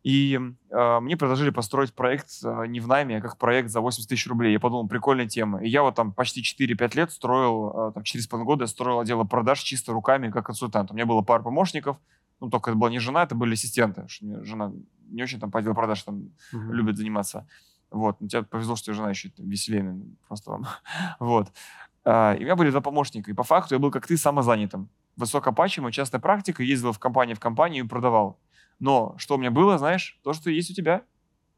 И 0.05 0.39
э, 0.71 1.01
мне 1.01 1.17
предложили 1.17 1.51
построить 1.51 1.93
проект 1.95 2.29
э, 2.45 2.67
не 2.67 2.81
в 2.81 2.89
найме, 2.89 3.19
а 3.19 3.21
как 3.21 3.39
проект 3.39 3.71
за 3.71 3.81
80 3.81 4.09
тысяч 4.09 4.27
рублей. 4.27 4.53
Я 4.53 4.59
подумал, 4.59 4.89
прикольная 4.89 5.29
тема. 5.29 5.63
И 5.63 5.69
я 5.69 5.83
вот 5.83 5.95
там 5.95 6.13
почти 6.13 6.43
4-5 6.43 6.97
лет 6.97 7.13
строил, 7.13 7.91
э, 7.91 7.93
там 7.93 8.03
4,5 8.03 8.43
года 8.43 8.65
я 8.65 8.67
строил 8.67 8.99
отдел 8.99 9.25
продаж 9.25 9.61
чисто 9.61 9.93
руками 9.93 10.31
как 10.31 10.47
консультант. 10.47 10.91
У 10.91 10.95
меня 10.95 11.07
было 11.07 11.23
пара 11.23 11.43
помощников, 11.43 11.99
ну 12.43 12.51
только 12.51 12.71
это 12.71 12.79
была 12.79 12.91
не 12.91 12.99
жена, 12.99 13.23
это 13.23 13.37
были 13.37 13.53
ассистенты. 13.53 14.05
Жена 14.09 14.73
не 15.11 15.23
очень 15.23 15.39
там 15.39 15.53
по 15.53 15.61
отделу 15.61 15.77
продаж 15.77 16.03
там 16.03 16.31
uh-huh. 16.53 16.73
любит 16.73 16.97
заниматься. 16.97 17.47
Вот, 17.93 18.21
ну, 18.21 18.27
тебе 18.27 18.43
повезло, 18.43 18.75
что 18.75 18.93
жена 18.93 19.11
еще 19.11 19.31
веселее, 19.39 19.97
просто 20.27 20.51
вам. 20.51 20.67
вот. 21.21 21.53
А, 22.05 22.35
и 22.35 22.41
у 22.41 22.43
меня 22.43 22.57
были 22.57 22.71
два 22.71 22.81
помощника. 22.81 23.31
И 23.31 23.35
по 23.35 23.45
факту 23.45 23.77
я 23.77 23.79
был 23.79 23.93
как 23.93 24.09
ты 24.09 24.17
самозанятым. 24.17 24.89
Высокооплачиваемая 25.15 25.93
частная 25.93 26.21
практика, 26.21 26.65
ездил 26.65 26.93
в 26.93 26.99
компанию 26.99 27.37
в 27.37 27.41
компанию 27.41 27.85
и 27.85 27.89
продавал. 27.89 28.41
Но 28.81 29.15
что 29.19 29.37
у 29.37 29.39
меня 29.39 29.53
было, 29.53 29.79
знаешь, 29.79 30.19
то, 30.25 30.33
что 30.33 30.51
есть 30.51 30.73
у 30.73 30.75
тебя. 30.75 31.03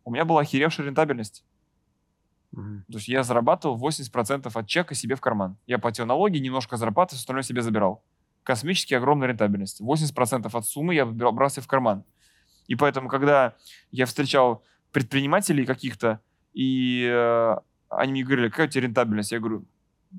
У 0.04 0.10
меня 0.10 0.26
была 0.26 0.42
охеревшая 0.42 0.86
рентабельность. 0.86 1.46
Mm-hmm. 2.54 2.82
То 2.92 2.98
есть 2.98 3.08
я 3.08 3.22
зарабатывал 3.22 3.78
80% 3.78 4.50
от 4.52 4.66
чека 4.66 4.94
себе 4.94 5.14
в 5.14 5.22
карман. 5.22 5.56
Я 5.66 5.78
платил 5.78 6.04
налоги, 6.04 6.36
немножко 6.36 6.76
зарабатывал, 6.76 7.20
остальное 7.20 7.42
себе 7.42 7.62
забирал. 7.62 8.04
Космически 8.44 8.94
огромная 8.94 9.28
рентабельность. 9.28 9.80
80% 9.80 10.50
от 10.52 10.66
суммы 10.66 10.94
я 10.94 11.06
брал 11.06 11.50
себе 11.50 11.62
в 11.62 11.66
карман. 11.66 12.04
И 12.68 12.76
поэтому, 12.76 13.08
когда 13.08 13.56
я 13.90 14.06
встречал 14.06 14.62
предпринимателей 14.92 15.66
каких-то, 15.66 16.20
и 16.52 17.04
э, 17.10 17.56
они 17.88 18.12
мне 18.12 18.24
говорили, 18.24 18.48
какая 18.48 18.68
у 18.68 18.70
тебя 18.70 18.82
рентабельность? 18.82 19.32
Я 19.32 19.40
говорю, 19.40 19.66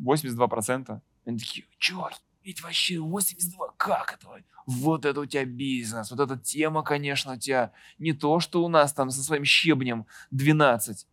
82%. 0.04 1.00
Они 1.26 1.40
такие, 1.40 1.66
чё, 1.78 2.10
ведь 2.44 2.62
вообще 2.62 3.00
82, 3.00 3.74
как 3.78 4.14
это? 4.14 4.44
Вот 4.68 5.06
это 5.06 5.22
у 5.22 5.26
тебя 5.26 5.46
бизнес, 5.46 6.12
вот 6.12 6.20
эта 6.20 6.38
тема, 6.38 6.84
конечно, 6.84 7.34
у 7.34 7.38
тебя 7.38 7.72
не 8.00 8.14
то, 8.14 8.40
что 8.40 8.64
у 8.64 8.68
нас 8.68 8.94
там 8.94 9.12
со 9.12 9.24
своим 9.24 9.46
щебнем 9.46 10.08
12. 10.32 11.08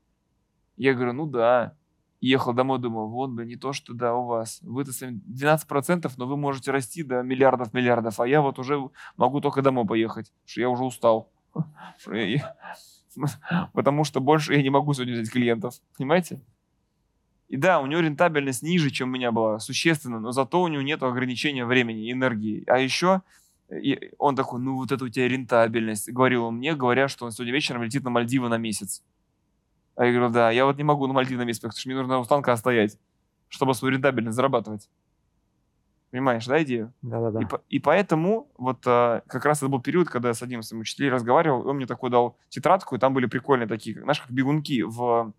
Я 0.76 0.94
говорю, 0.94 1.12
ну 1.12 1.26
да. 1.26 1.76
Ехал 2.22 2.52
домой, 2.52 2.78
думал, 2.78 3.08
вот 3.08 3.30
бы 3.30 3.44
не 3.44 3.56
то, 3.56 3.72
что 3.72 3.94
да, 3.94 4.14
у 4.14 4.26
вас. 4.26 4.60
Вы-то 4.62 4.92
сами 4.92 5.20
12%, 5.28 6.10
но 6.16 6.26
вы 6.26 6.36
можете 6.36 6.70
расти 6.70 7.02
до 7.02 7.20
миллиардов, 7.22 7.74
миллиардов, 7.74 8.20
а 8.20 8.28
я 8.28 8.40
вот 8.40 8.60
уже 8.60 8.80
могу 9.16 9.40
только 9.40 9.60
домой 9.60 9.84
поехать, 9.84 10.32
что 10.46 10.60
я 10.60 10.70
уже 10.70 10.84
устал. 10.84 11.32
Потому 13.72 14.04
что 14.04 14.20
больше 14.20 14.54
я 14.54 14.62
не 14.62 14.70
могу 14.70 14.94
сегодня 14.94 15.14
взять 15.14 15.32
клиентов. 15.32 15.74
Понимаете? 15.98 16.40
И 17.48 17.56
да, 17.56 17.80
у 17.80 17.86
него 17.86 18.00
рентабельность 18.00 18.62
ниже, 18.62 18.90
чем 18.90 19.08
у 19.08 19.12
меня 19.12 19.32
была, 19.32 19.58
существенно, 19.58 20.20
но 20.20 20.30
зато 20.30 20.62
у 20.62 20.68
него 20.68 20.80
нет 20.80 21.02
ограничения 21.02 21.66
времени, 21.66 22.10
энергии. 22.10 22.62
А 22.68 22.78
еще 22.78 23.22
и 23.68 24.12
он 24.18 24.36
такой, 24.36 24.60
ну 24.60 24.76
вот 24.76 24.92
это 24.92 25.04
у 25.04 25.08
тебя 25.08 25.28
рентабельность. 25.28 26.08
Говорил 26.08 26.44
он 26.44 26.58
мне, 26.58 26.76
говоря, 26.76 27.08
что 27.08 27.24
он 27.24 27.32
сегодня 27.32 27.52
вечером 27.52 27.82
летит 27.82 28.04
на 28.04 28.10
Мальдивы 28.10 28.48
на 28.48 28.58
месяц. 28.58 29.02
А 29.96 30.04
я 30.04 30.12
говорю, 30.12 30.32
да, 30.32 30.50
я 30.50 30.64
вот 30.64 30.76
не 30.76 30.84
могу 30.84 31.06
на 31.06 31.12
Мальдивы 31.12 31.42
на 31.42 31.46
месяц, 31.46 31.60
потому 31.60 31.78
что 31.78 31.88
мне 31.88 31.98
нужно 31.98 32.18
у 32.18 32.24
станка 32.24 32.56
стоять, 32.56 32.98
чтобы 33.48 33.74
свою 33.74 33.94
рентабельность 33.94 34.36
зарабатывать. 34.36 34.88
Понимаешь, 36.10 36.46
да, 36.46 36.62
идею? 36.62 36.92
Да-да-да. 37.00 37.40
И, 37.40 37.76
и 37.76 37.78
поэтому 37.78 38.50
вот 38.58 38.82
а, 38.86 39.22
как 39.26 39.46
раз 39.46 39.58
это 39.58 39.68
был 39.68 39.80
период, 39.80 40.10
когда 40.10 40.28
я 40.28 40.34
с 40.34 40.42
одним 40.42 40.62
своим 40.62 40.82
учителем 40.82 41.14
разговаривал, 41.14 41.66
он 41.66 41.76
мне 41.76 41.86
такой 41.86 42.10
дал 42.10 42.36
тетрадку, 42.50 42.96
и 42.96 42.98
там 42.98 43.14
были 43.14 43.26
прикольные 43.26 43.66
такие, 43.66 43.98
знаешь, 43.98 44.20
как 44.20 44.30
бегунки 44.30 44.82
в 44.82 45.32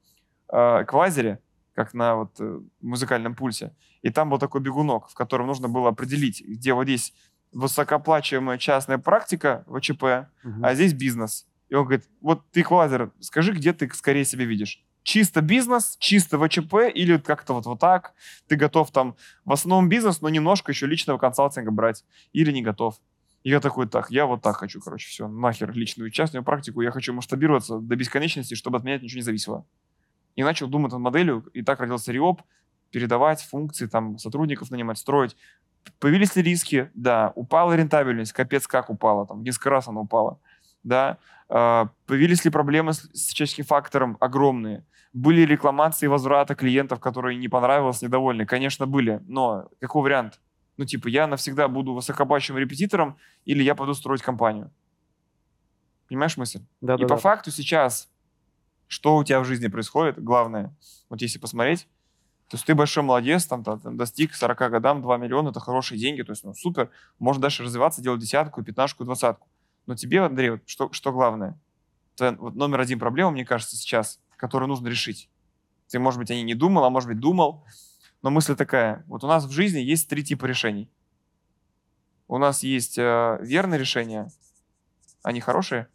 а, 0.49 0.83
эквайзере, 0.83 1.39
как 1.73 1.93
на 1.93 2.15
вот 2.15 2.31
э, 2.39 2.59
музыкальном 2.81 3.35
пульсе. 3.35 3.75
И 4.01 4.09
там 4.09 4.29
был 4.29 4.37
такой 4.37 4.61
бегунок, 4.61 5.09
в 5.09 5.15
котором 5.15 5.47
нужно 5.47 5.69
было 5.69 5.89
определить, 5.89 6.43
где 6.45 6.73
вот 6.73 6.83
здесь 6.83 7.13
высокооплачиваемая 7.51 8.57
частная 8.57 8.97
практика 8.97 9.63
ВЧП, 9.67 10.29
угу. 10.43 10.63
а 10.63 10.73
здесь 10.75 10.93
бизнес. 10.93 11.47
И 11.73 11.75
он 11.75 11.85
говорит, 11.85 12.07
вот 12.21 12.43
ты, 12.51 12.61
Квазер, 12.61 13.11
скажи, 13.19 13.51
где 13.51 13.73
ты 13.73 13.89
скорее 13.95 14.25
себя 14.25 14.45
видишь? 14.45 14.83
Чисто 15.01 15.41
бизнес, 15.41 15.97
чисто 15.97 16.37
ВЧП 16.37 16.75
или 16.93 17.17
как-то 17.17 17.55
вот, 17.55 17.65
вот 17.65 17.79
так? 17.79 18.13
Ты 18.47 18.57
готов 18.57 18.91
там 18.91 19.15
в 19.43 19.51
основном 19.51 19.89
бизнес, 19.89 20.21
но 20.21 20.29
немножко 20.29 20.71
еще 20.71 20.85
личного 20.85 21.17
консалтинга 21.17 21.71
брать? 21.71 22.05
Или 22.31 22.51
не 22.51 22.61
готов? 22.61 22.99
И 23.41 23.49
я 23.49 23.59
такой, 23.59 23.87
так, 23.87 24.11
я 24.11 24.27
вот 24.27 24.43
так 24.43 24.57
хочу, 24.57 24.81
короче, 24.81 25.07
все, 25.07 25.27
нахер 25.27 25.71
личную 25.71 26.11
частную 26.11 26.43
практику, 26.43 26.81
я 26.81 26.91
хочу 26.91 27.11
масштабироваться 27.11 27.79
до 27.79 27.95
бесконечности, 27.95 28.53
чтобы 28.53 28.77
от 28.77 28.83
меня 28.83 28.99
ничего 28.99 29.17
не 29.17 29.23
зависело. 29.23 29.65
И 30.35 30.43
начал 30.43 30.67
думать 30.67 30.91
над 30.91 31.01
моделью, 31.01 31.43
и 31.55 31.63
так 31.63 31.79
родился 31.79 32.11
Риоп, 32.11 32.43
передавать 32.91 33.41
функции, 33.41 33.87
там, 33.87 34.19
сотрудников 34.19 34.69
нанимать, 34.69 34.99
строить. 34.99 35.35
Появились 35.97 36.35
ли 36.35 36.43
риски? 36.43 36.91
Да. 36.93 37.33
Упала 37.33 37.73
рентабельность? 37.73 38.31
Капец 38.31 38.67
как 38.67 38.91
упала. 38.91 39.25
Там 39.25 39.41
несколько 39.41 39.71
раз 39.71 39.87
она 39.87 40.01
упала. 40.01 40.39
Да. 40.83 41.17
А, 41.49 41.89
появились 42.05 42.45
ли 42.45 42.51
проблемы 42.51 42.93
с, 42.93 43.09
с 43.13 43.31
человеческим 43.31 43.65
фактором? 43.65 44.17
Огромные. 44.19 44.85
Были 45.13 45.41
рекламации 45.41 46.07
возврата 46.07 46.55
клиентов, 46.55 46.99
которые 46.99 47.37
не 47.37 47.47
понравилось, 47.47 48.01
недовольны? 48.01 48.45
Конечно, 48.45 48.87
были. 48.87 49.21
Но 49.27 49.69
какой 49.79 50.03
вариант? 50.03 50.39
Ну, 50.77 50.85
типа, 50.85 51.07
я 51.07 51.27
навсегда 51.27 51.67
буду 51.67 51.93
высокобачивым 51.93 52.59
репетитором 52.59 53.17
или 53.45 53.61
я 53.61 53.75
пойду 53.75 53.93
строить 53.93 54.23
компанию? 54.23 54.71
Понимаешь 56.07 56.35
мысль? 56.37 56.61
Да, 56.81 56.95
И 56.95 56.99
да, 56.99 57.03
по 57.03 57.15
да. 57.15 57.17
факту 57.17 57.51
сейчас, 57.51 58.09
что 58.87 59.17
у 59.17 59.23
тебя 59.23 59.39
в 59.39 59.45
жизни 59.45 59.67
происходит, 59.67 60.21
главное, 60.21 60.75
вот 61.09 61.21
если 61.21 61.37
посмотреть, 61.37 61.87
то 62.49 62.55
есть 62.55 62.65
ты 62.65 62.75
большой 62.75 63.03
молодец, 63.03 63.45
там, 63.45 63.63
там, 63.63 63.79
там, 63.79 63.97
достиг 63.97 64.33
40 64.33 64.71
годам, 64.71 65.01
2 65.01 65.17
миллиона, 65.17 65.49
это 65.49 65.59
хорошие 65.59 65.99
деньги, 65.99 66.21
то 66.21 66.31
есть, 66.31 66.43
ну, 66.43 66.53
супер, 66.53 66.91
можно 67.17 67.41
дальше 67.41 67.63
развиваться, 67.63 68.01
делать 68.01 68.21
десятку, 68.21 68.63
пятнашку, 68.63 69.03
двадцатку. 69.03 69.47
Но 69.85 69.95
тебе, 69.95 70.21
Андрей, 70.21 70.51
вот 70.51 70.61
что, 70.65 70.91
что 70.91 71.11
главное? 71.11 71.59
Это 72.15 72.35
вот 72.39 72.55
номер 72.55 72.79
один 72.81 72.99
проблема, 72.99 73.31
мне 73.31 73.45
кажется, 73.45 73.75
сейчас, 73.75 74.19
которую 74.37 74.69
нужно 74.69 74.87
решить. 74.87 75.29
Ты, 75.89 75.99
может 75.99 76.19
быть, 76.19 76.31
о 76.31 76.35
ней 76.35 76.43
не 76.43 76.55
думал, 76.55 76.83
а 76.85 76.89
может 76.89 77.09
быть, 77.09 77.19
думал, 77.19 77.65
но 78.21 78.29
мысль 78.29 78.55
такая. 78.55 79.03
Вот 79.07 79.23
у 79.23 79.27
нас 79.27 79.45
в 79.45 79.51
жизни 79.51 79.79
есть 79.79 80.09
три 80.09 80.23
типа 80.23 80.45
решений. 80.45 80.89
У 82.27 82.37
нас 82.37 82.63
есть 82.63 82.97
э, 82.97 83.37
верные 83.41 83.79
решения, 83.79 84.31
они 85.23 85.39
хорошие, 85.41 85.87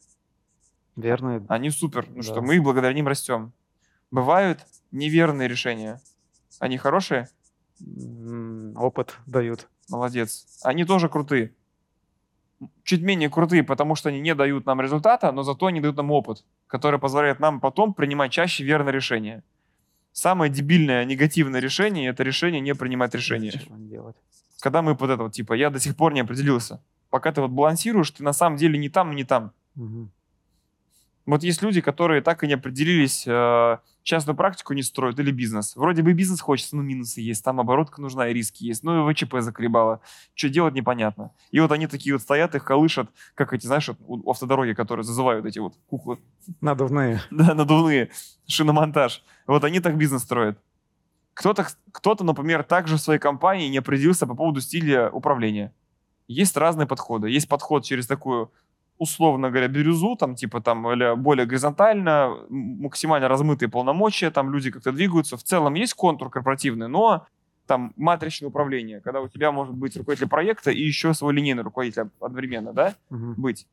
Верно. 0.95 1.45
они 1.49 1.71
супер, 1.71 2.07
ну 2.09 2.17
Да. 2.17 2.23
что 2.23 2.43
мы 2.43 2.61
благодаря 2.61 2.93
ним 2.93 3.09
растем. 3.09 3.53
Бывают 4.11 4.65
неверные 4.91 5.49
решения. 5.49 6.01
Они 6.61 6.77
хорошие? 6.79 7.29
Опыт 8.77 9.17
дают. 9.27 9.69
Молодец. 9.89 10.47
Они 10.63 10.85
тоже 10.85 11.09
крутые. 11.09 11.55
Чуть 12.83 13.03
менее 13.03 13.31
крутые, 13.31 13.63
потому 13.63 13.95
что 13.95 14.09
они 14.09 14.21
не 14.21 14.35
дают 14.35 14.67
нам 14.67 14.81
результата, 14.81 15.31
но 15.33 15.43
зато 15.43 15.67
они 15.67 15.81
дают 15.81 15.97
нам 15.97 16.11
опыт, 16.11 16.45
который 16.67 16.99
позволяет 16.99 17.41
нам 17.41 17.61
потом 17.61 17.95
принимать 17.95 18.33
чаще 18.33 18.65
верные 18.65 18.93
решения. 18.93 19.45
Самое 20.13 20.51
дебильное 20.51 21.05
негативное 21.05 21.61
решение– 21.61 22.11
это 22.11 22.25
решение 22.25 22.61
не 22.61 22.75
принимать 22.75 23.15
делать. 23.89 24.17
Когда 24.61 24.83
мы 24.83 24.95
вот 24.95 25.11
это 25.11 25.23
вот, 25.23 25.33
типа, 25.33 25.53
я 25.53 25.71
до 25.71 25.79
сих 25.79 25.97
пор 25.97 26.13
не 26.13 26.21
определился. 26.21 26.83
Пока 27.11 27.31
ты 27.31 27.41
вот 27.41 27.51
балансируешь, 27.51 28.11
ты 28.11 28.25
на 28.25 28.33
самом 28.33 28.57
деле 28.57 28.79
не 28.79 28.89
там, 28.89 29.15
не 29.15 29.25
там. 29.25 29.53
Мгм. 29.77 30.11
Вот 31.27 31.43
есть 31.43 31.63
люди, 31.63 31.81
которые 31.81 32.23
так 32.23 32.43
и 32.43 32.47
не 32.47 32.55
определились, 32.55 33.25
э, 33.27 33.79
частную 34.09 34.35
практику 34.35 34.73
не 34.73 34.83
строят 34.83 35.19
или 35.21 35.31
бизнес. 35.31 35.77
Вроде 35.77 36.03
бы 36.03 36.15
бизнес 36.15 36.41
хочется, 36.41 36.77
но 36.77 36.83
минусы 36.83 37.21
есть, 37.21 37.45
там 37.45 37.61
оборотка 37.61 38.01
нужна 38.01 38.29
и 38.29 38.33
риски 38.33 38.65
есть, 38.65 38.83
ну 38.83 39.09
и 39.09 39.15
ВЧП 39.15 39.41
заколебало. 39.41 40.01
Что 40.35 40.49
делать, 40.49 40.75
непонятно. 40.75 41.33
И 41.51 41.61
вот 41.61 41.71
они 41.73 41.87
такие 41.87 42.15
вот 42.15 42.23
стоят, 42.23 42.55
их 42.55 42.65
колышат, 42.65 43.11
как 43.35 43.53
эти, 43.53 43.67
знаешь, 43.67 43.91
у 44.07 44.31
автодороги, 44.31 44.73
которые 44.73 45.05
зазывают 45.05 45.45
эти 45.45 45.59
вот 45.59 45.75
куклы, 45.89 46.19
Надувные. 46.63 47.21
да, 47.31 47.55
надувные, 47.55 48.11
шиномонтаж. 48.47 49.23
Вот 49.47 49.63
они 49.65 49.81
так 49.81 49.99
бизнес 49.99 50.23
строят. 50.23 50.59
Кто-то, 51.35 51.67
кто-то, 51.93 52.25
например, 52.25 52.65
также 52.65 52.97
в 52.97 53.01
своей 53.01 53.21
компании 53.21 53.69
не 53.69 53.79
определился 53.79 54.27
по 54.27 54.35
поводу 54.35 54.61
стиля 54.63 55.11
управления. 55.11 55.75
Есть 56.27 56.57
разные 56.57 56.87
подходы. 56.87 57.29
Есть 57.29 57.49
подход 57.49 57.85
через 57.85 58.07
такую, 58.07 58.51
условно 58.99 59.51
говоря, 59.51 59.69
бирюзу, 59.69 60.17
там, 60.17 60.35
типа, 60.35 60.61
там, 60.61 60.91
или 60.91 61.17
более 61.17 61.47
горизонтально, 61.47 62.37
максимально 62.49 63.29
размытые 63.29 63.69
полномочия, 63.69 64.31
там 64.31 64.53
люди 64.53 64.71
как-то 64.71 64.93
двигаются. 64.93 65.37
В 65.37 65.43
целом 65.43 65.75
есть 65.75 65.95
контур 65.95 66.31
корпоративный, 66.31 66.89
но 66.89 67.27
там 67.67 67.93
матричное 67.97 68.49
управление, 68.49 69.01
когда 69.01 69.21
у 69.21 69.29
тебя 69.29 69.53
может 69.53 69.75
быть 69.75 69.97
руководитель 69.97 70.29
проекта 70.29 70.71
и 70.71 70.83
еще 70.83 71.15
свой 71.15 71.35
линейный 71.35 71.63
руководитель 71.63 72.11
одновременно, 72.21 72.73
да? 72.73 72.95
Мгм. 73.11 73.35
быть. 73.35 73.67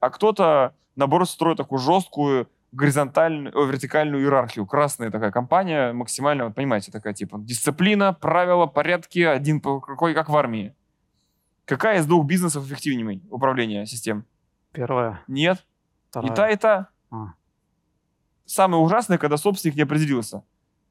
А 0.00 0.10
кто-то, 0.10 0.74
наоборот, 0.96 1.28
строит 1.28 1.58
такую 1.58 1.78
жесткую 1.78 2.48
горизонтальную, 2.72 3.56
о, 3.56 3.64
вертикальную 3.64 4.22
иерархию. 4.22 4.66
Красная 4.66 5.10
такая 5.10 5.30
компания, 5.30 5.92
максимально, 5.92 6.46
вот 6.46 6.54
понимаете, 6.54 6.92
такая 6.92 7.14
типа 7.14 7.38
дисциплина, 7.38 8.12
правила, 8.12 8.66
порядки, 8.66 9.20
один 9.20 9.60
какой, 9.60 10.14
как 10.14 10.28
в 10.28 10.36
армии. 10.36 10.74
Какая 11.64 11.98
из 11.98 12.06
двух 12.06 12.26
бизнесов 12.26 12.66
эффективнее 12.66 13.20
управления 13.30 13.86
систем? 13.86 14.24
Первая. 14.76 15.22
Нет. 15.26 15.64
Вторая. 16.10 16.30
И 16.30 16.34
та, 16.34 16.50
и 16.50 16.56
та. 16.56 16.88
А. 17.10 17.32
Самое 18.44 18.82
ужасное, 18.82 19.16
когда 19.16 19.38
собственник 19.38 19.76
не 19.76 19.82
определился. 19.82 20.42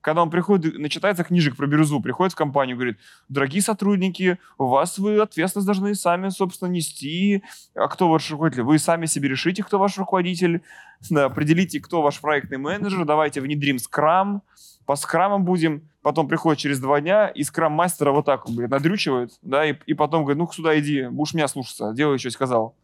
Когда 0.01 0.21
он 0.21 0.29
приходит, 0.29 0.77
начитается 0.77 1.23
книжек 1.23 1.55
про 1.55 1.65
бирюзу, 1.65 1.99
приходит 1.99 2.33
в 2.33 2.35
компанию, 2.35 2.75
говорит, 2.75 2.97
дорогие 3.27 3.61
сотрудники, 3.61 4.37
у 4.57 4.65
вас 4.67 4.99
вы 4.99 5.19
ответственность 5.19 5.65
должны 5.65 5.95
сами, 5.95 6.29
собственно, 6.29 6.69
нести. 6.69 7.43
А 7.73 7.87
кто 7.87 8.09
ваш 8.09 8.29
руководитель? 8.29 8.63
Вы 8.63 8.77
сами 8.77 9.07
себе 9.07 9.29
решите, 9.29 9.63
кто 9.63 9.79
ваш 9.79 9.97
руководитель. 9.97 10.61
Да, 11.09 11.25
определите, 11.25 11.79
кто 11.79 12.01
ваш 12.01 12.21
проектный 12.21 12.57
менеджер. 12.57 13.05
Давайте 13.05 13.41
внедрим 13.41 13.79
скрам. 13.79 14.43
По 14.85 14.95
скрамам 14.95 15.43
будем. 15.43 15.89
Потом 16.03 16.27
приходит 16.27 16.59
через 16.59 16.79
два 16.79 17.01
дня, 17.01 17.27
и 17.27 17.43
скрам-мастера 17.43 18.11
вот 18.11 18.25
так, 18.25 18.45
говорит, 18.45 18.69
надрючивает, 18.69 19.31
да, 19.41 19.65
и, 19.65 19.75
и 19.87 19.95
потом 19.95 20.23
говорит, 20.23 20.37
ну 20.37 20.51
сюда 20.51 20.79
иди, 20.79 21.07
будешь 21.07 21.33
меня 21.33 21.47
слушаться, 21.47 21.93
делай, 21.93 22.19
что 22.19 22.27
я 22.27 22.31
сказал. 22.31 22.75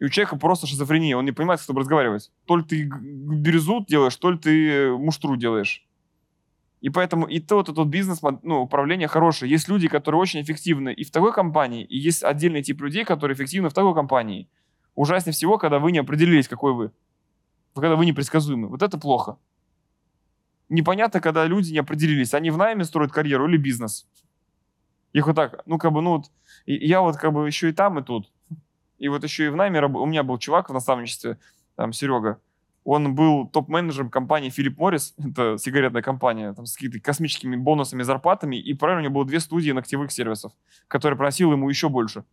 И 0.00 0.04
у 0.04 0.08
человека 0.08 0.36
просто 0.36 0.66
шизофрения, 0.66 1.16
он 1.16 1.26
не 1.26 1.32
понимает, 1.32 1.60
с 1.60 1.66
кем 1.66 1.76
разговаривать. 1.76 2.32
То 2.46 2.56
ли 2.56 2.64
ты 2.64 2.90
бирюзу 2.90 3.84
делаешь, 3.86 4.16
то 4.16 4.30
ли 4.30 4.38
ты 4.38 4.90
муштру 4.96 5.36
делаешь. 5.36 5.86
И 6.80 6.88
поэтому 6.88 7.26
и 7.26 7.38
тот, 7.38 7.68
и 7.68 7.74
тот 7.74 7.88
бизнес, 7.88 8.20
ну, 8.42 8.62
управление 8.62 9.08
хорошее. 9.08 9.50
Есть 9.50 9.68
люди, 9.68 9.88
которые 9.88 10.18
очень 10.18 10.40
эффективны 10.40 10.94
и 10.94 11.04
в 11.04 11.10
такой 11.10 11.34
компании, 11.34 11.84
и 11.84 11.98
есть 11.98 12.24
отдельный 12.24 12.62
тип 12.62 12.80
людей, 12.80 13.04
которые 13.04 13.36
эффективны 13.36 13.68
в 13.68 13.74
такой 13.74 13.94
компании. 13.94 14.48
Ужаснее 14.94 15.34
всего, 15.34 15.58
когда 15.58 15.78
вы 15.78 15.92
не 15.92 15.98
определились, 15.98 16.48
какой 16.48 16.72
вы. 16.72 16.92
Когда 17.74 17.94
вы 17.94 18.06
непредсказуемы. 18.06 18.68
Вот 18.68 18.82
это 18.82 18.98
плохо. 18.98 19.36
Непонятно, 20.70 21.20
когда 21.20 21.44
люди 21.44 21.72
не 21.72 21.78
определились, 21.78 22.32
они 22.32 22.50
в 22.50 22.56
найме 22.56 22.84
строят 22.84 23.12
карьеру 23.12 23.46
или 23.46 23.58
бизнес. 23.58 24.08
Их 25.12 25.26
вот 25.26 25.36
так, 25.36 25.60
ну, 25.66 25.76
как 25.76 25.92
бы, 25.92 26.00
ну, 26.00 26.16
вот, 26.16 26.30
я 26.64 27.02
вот 27.02 27.18
как 27.18 27.34
бы 27.34 27.46
еще 27.46 27.68
и 27.68 27.72
там, 27.72 27.98
и 27.98 28.02
тут. 28.02 28.30
И 29.00 29.08
вот 29.08 29.24
еще 29.24 29.46
и 29.46 29.48
в 29.48 29.56
найме, 29.56 29.80
у 29.82 30.06
меня 30.06 30.22
был 30.22 30.38
чувак 30.38 30.68
в 30.70 30.72
наставничестве, 30.72 31.38
там, 31.74 31.92
Серега, 31.92 32.38
он 32.84 33.14
был 33.14 33.48
топ-менеджером 33.48 34.10
компании 34.10 34.52
Philip 34.56 34.76
Morris, 34.76 35.14
это 35.30 35.56
сигаретная 35.58 36.02
компания, 36.02 36.52
там, 36.52 36.66
с 36.66 36.74
какими-то 36.74 37.00
космическими 37.00 37.56
бонусами, 37.56 38.02
зарплатами, 38.02 38.56
и 38.56 38.74
правильно 38.74 39.00
у 39.00 39.04
него 39.04 39.14
было 39.14 39.24
две 39.24 39.40
студии 39.40 39.72
ногтевых 39.72 40.12
сервисов, 40.12 40.52
которые 40.86 41.16
приносил 41.16 41.50
ему 41.50 41.68
еще 41.68 41.88
больше. 41.88 42.24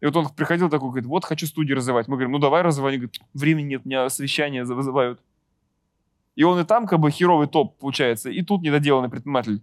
И 0.00 0.04
вот 0.06 0.14
он 0.16 0.28
приходил 0.28 0.68
такой, 0.68 0.90
говорит, 0.90 1.06
вот 1.06 1.24
хочу 1.24 1.46
студию 1.46 1.78
развивать. 1.78 2.06
Мы 2.06 2.16
говорим, 2.16 2.32
ну 2.32 2.38
давай 2.38 2.60
развивай. 2.60 2.92
Они 2.92 2.98
говорят, 2.98 3.16
времени 3.32 3.68
нет, 3.68 3.86
меня 3.86 4.08
совещания 4.10 4.66
за- 4.66 4.74
вызывают. 4.74 5.20
И 6.34 6.42
он 6.42 6.60
и 6.60 6.64
там 6.64 6.86
как 6.86 7.00
бы 7.00 7.10
херовый 7.10 7.46
топ 7.48 7.78
получается, 7.78 8.28
и 8.28 8.42
тут 8.42 8.60
недоделанный 8.60 9.08
предприниматель. 9.08 9.62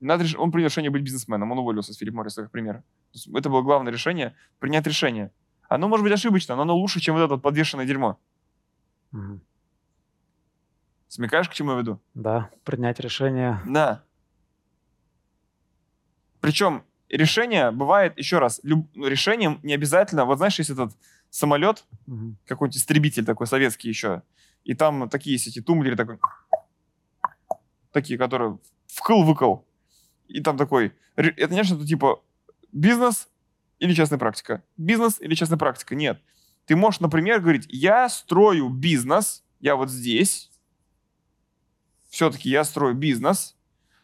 Надо 0.00 0.24
реш- 0.24 0.36
Он 0.36 0.50
принял 0.50 0.66
решение 0.66 0.90
быть 0.90 1.02
бизнесменом, 1.02 1.52
он 1.52 1.58
уволился 1.60 1.92
с 1.92 1.96
Филипп 1.96 2.14
Морриса, 2.14 2.42
как 2.42 2.50
пример. 2.50 2.82
Это 3.32 3.48
было 3.48 3.62
главное 3.62 3.92
решение, 3.92 4.34
принять 4.58 4.86
решение. 4.86 5.30
Оно 5.68 5.86
может 5.88 6.02
быть 6.04 6.12
ошибочно, 6.12 6.56
но 6.56 6.62
оно 6.62 6.76
лучше, 6.76 6.98
чем 7.00 7.14
вот 7.14 7.20
это 7.22 7.34
вот 7.34 7.42
подвешенное 7.42 7.84
дерьмо. 7.86 8.18
Мгм. 9.12 9.40
Смекаешь, 11.08 11.48
к 11.48 11.52
чему 11.54 11.72
я 11.72 11.78
веду? 11.78 12.00
Да, 12.14 12.50
принять 12.64 13.00
решение. 13.00 13.60
Да. 13.66 14.02
Причем 16.40 16.84
решение 17.08 17.70
бывает, 17.70 18.16
еще 18.18 18.38
раз, 18.38 18.60
люб- 18.62 18.88
ну, 18.94 19.06
решением 19.06 19.60
не 19.62 19.74
обязательно, 19.74 20.24
вот 20.24 20.38
знаешь, 20.38 20.58
есть 20.58 20.70
этот 20.70 20.92
самолет, 21.30 21.84
Мгм. 22.06 22.36
какой-нибудь 22.46 22.76
истребитель 22.78 23.24
такой 23.24 23.46
советский 23.46 23.88
еще, 23.88 24.22
и 24.64 24.74
там 24.74 25.08
такие 25.10 25.34
есть 25.34 25.46
эти 25.48 25.60
тумблеры 25.60 25.96
такой, 25.96 26.18
такие, 27.92 28.18
которые 28.18 28.58
вкл-выкл, 28.86 29.62
и 30.28 30.40
там 30.42 30.56
такой, 30.56 30.94
это 31.16 31.52
не 31.54 31.64
что-то 31.64 31.86
типа 31.86 32.22
бизнес 32.72 33.28
или 33.78 33.94
частная 33.94 34.18
практика, 34.18 34.62
бизнес 34.76 35.20
или 35.20 35.34
частная 35.34 35.58
практика, 35.58 35.94
нет. 35.94 36.20
Ты 36.66 36.76
можешь, 36.76 37.00
например, 37.00 37.40
говорить, 37.40 37.66
я 37.68 38.08
строю 38.08 38.68
бизнес, 38.68 39.44
я 39.60 39.76
вот 39.76 39.90
здесь, 39.90 40.50
все-таки 42.08 42.50
я 42.50 42.64
строю 42.64 42.94
бизнес, 42.94 43.56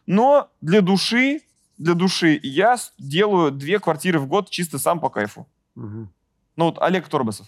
но 0.05 0.51
для 0.61 0.81
души, 0.81 1.41
для 1.77 1.93
души 1.93 2.39
я 2.41 2.77
делаю 2.97 3.51
две 3.51 3.79
квартиры 3.79 4.19
в 4.19 4.27
год 4.27 4.49
чисто 4.49 4.79
сам 4.79 4.99
по 4.99 5.09
кайфу. 5.09 5.47
Мгм. 5.75 6.11
Ну 6.55 6.65
вот 6.65 6.81
Олег 6.81 7.07
Торбасов, 7.07 7.47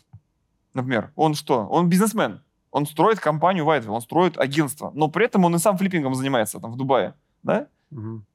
например, 0.73 1.11
он 1.15 1.33
что? 1.33 1.65
Он 1.67 1.89
бизнесмен. 1.89 2.41
Он 2.71 2.85
строит 2.85 3.19
компанию 3.19 3.65
Whitewell, 3.65 3.91
он 3.91 4.01
строит 4.01 4.37
агентство. 4.37 4.91
Но 4.93 5.07
при 5.07 5.25
этом 5.25 5.45
он 5.45 5.55
и 5.55 5.59
сам 5.59 5.77
флиппингом 5.77 6.13
занимается 6.13 6.59
там 6.59 6.71
в 6.73 6.77
Дубае. 6.77 7.13
Да? 7.41 7.67
Мгм. 7.89 8.25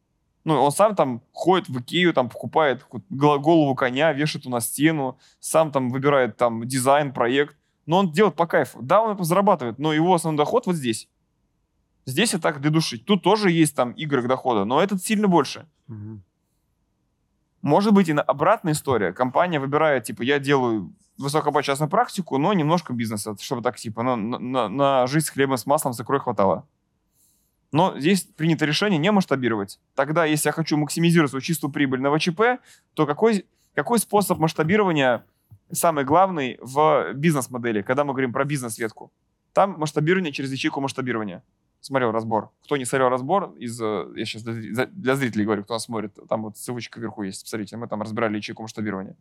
Ну, 0.44 0.60
он 0.60 0.72
сам 0.72 0.96
там 0.96 1.22
ходит 1.32 1.68
в 1.68 1.80
Икею, 1.80 2.12
там 2.12 2.28
покупает 2.28 2.84
гол- 3.10 3.38
голову 3.38 3.74
коня, 3.76 4.12
вешает 4.12 4.44
его 4.44 4.56
на 4.56 4.60
стену, 4.60 5.18
сам 5.38 5.70
там 5.70 5.90
выбирает 5.90 6.36
там 6.36 6.66
дизайн, 6.66 7.12
проект. 7.12 7.56
Но 7.86 7.98
он 7.98 8.12
делает 8.12 8.34
по 8.34 8.46
кайфу. 8.46 8.80
Да, 8.82 9.02
он 9.02 9.14
это 9.14 9.24
зарабатывает, 9.24 9.78
но 9.78 9.92
его 9.92 10.14
основной 10.14 10.38
доход 10.38 10.66
вот 10.66 10.76
здесь. 10.76 11.08
Здесь 12.06 12.34
и 12.34 12.38
так 12.38 12.60
для 12.60 12.70
души. 12.70 12.98
Тут 12.98 13.22
тоже 13.22 13.50
есть 13.50 13.76
там 13.76 13.92
игры 13.92 14.22
к 14.22 14.26
доходу, 14.28 14.64
но 14.64 14.82
этот 14.82 15.02
сильно 15.02 15.28
больше. 15.28 15.68
Мгм. 15.86 16.22
Может 17.62 17.92
быть 17.92 18.08
и 18.08 18.12
на- 18.12 18.22
обратная 18.22 18.72
история. 18.72 19.12
Компания 19.12 19.60
выбирает, 19.60 20.04
типа, 20.04 20.22
я 20.22 20.40
делаю 20.40 20.92
высокооплачиваемую 21.18 21.88
практику, 21.90 22.38
но 22.38 22.52
немножко 22.52 22.92
бизнеса, 22.92 23.36
чтобы 23.40 23.62
так, 23.62 23.76
типа, 23.76 24.02
на, 24.02 24.16
на- 24.16 24.68
на, 24.68 25.06
жизнь 25.06 25.26
с 25.26 25.30
хлебом 25.30 25.56
с 25.56 25.66
маслом 25.66 25.92
закрой 25.92 26.18
хватало. 26.18 26.66
Но 27.72 27.98
здесь 27.98 28.22
принято 28.22 28.66
решение 28.66 28.98
не 28.98 29.10
масштабировать. 29.10 29.80
Тогда, 29.94 30.26
если 30.26 30.48
я 30.48 30.52
хочу 30.52 30.76
максимизировать 30.76 31.30
свою 31.30 31.40
чистую 31.40 31.72
прибыль 31.72 32.00
на 32.00 32.16
ВЧП, 32.16 32.60
то 32.94 33.06
какой, 33.06 33.46
какой 33.74 33.98
способ 33.98 34.38
масштабирования 34.38 35.24
самый 35.72 36.04
главный 36.04 36.58
в 36.60 37.14
бизнес-модели, 37.14 37.80
когда 37.80 38.04
мы 38.04 38.12
говорим 38.12 38.32
про 38.32 38.44
бизнес-ветку? 38.44 39.10
Там 39.54 39.78
масштабирование 39.78 40.32
через 40.32 40.52
ячейку 40.52 40.82
масштабирования. 40.82 41.42
Смотрел 41.80 42.12
разбор. 42.12 42.50
Кто 42.62 42.76
не 42.76 42.84
смотрел 42.84 43.08
разбор, 43.08 43.54
из, 43.58 43.80
э, 43.80 44.06
я 44.14 44.24
сейчас 44.24 44.42
для, 44.42 45.16
зрителей 45.16 45.44
говорю, 45.44 45.64
кто 45.64 45.74
нас 45.74 45.84
смотрит, 45.84 46.16
там 46.28 46.42
вот 46.42 46.56
ссылочка 46.56 47.00
вверху 47.00 47.22
есть, 47.22 47.42
посмотрите, 47.42 47.76
мы 47.76 47.88
там 47.88 48.02
разбирали 48.02 48.36
ячейку 48.36 48.62
масштабирования. 48.62 49.16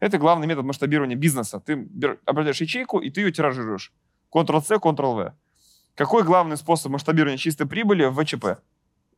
Это 0.00 0.18
главный 0.18 0.46
метод 0.46 0.64
масштабирования 0.64 1.16
бизнеса. 1.16 1.60
Ты 1.60 1.88
определяешь 2.24 2.60
ячейку, 2.60 3.00
и 3.00 3.10
ты 3.10 3.22
ее 3.22 3.32
тиражируешь. 3.32 3.92
Ctrl-C, 4.32 4.76
Ctrl-V. 4.76 5.32
Какой 5.98 6.22
главный 6.22 6.56
способ 6.56 6.92
масштабирования 6.92 7.36
чистой 7.36 7.66
прибыли 7.66 8.04
в 8.04 8.22
ВЧП? 8.22 8.60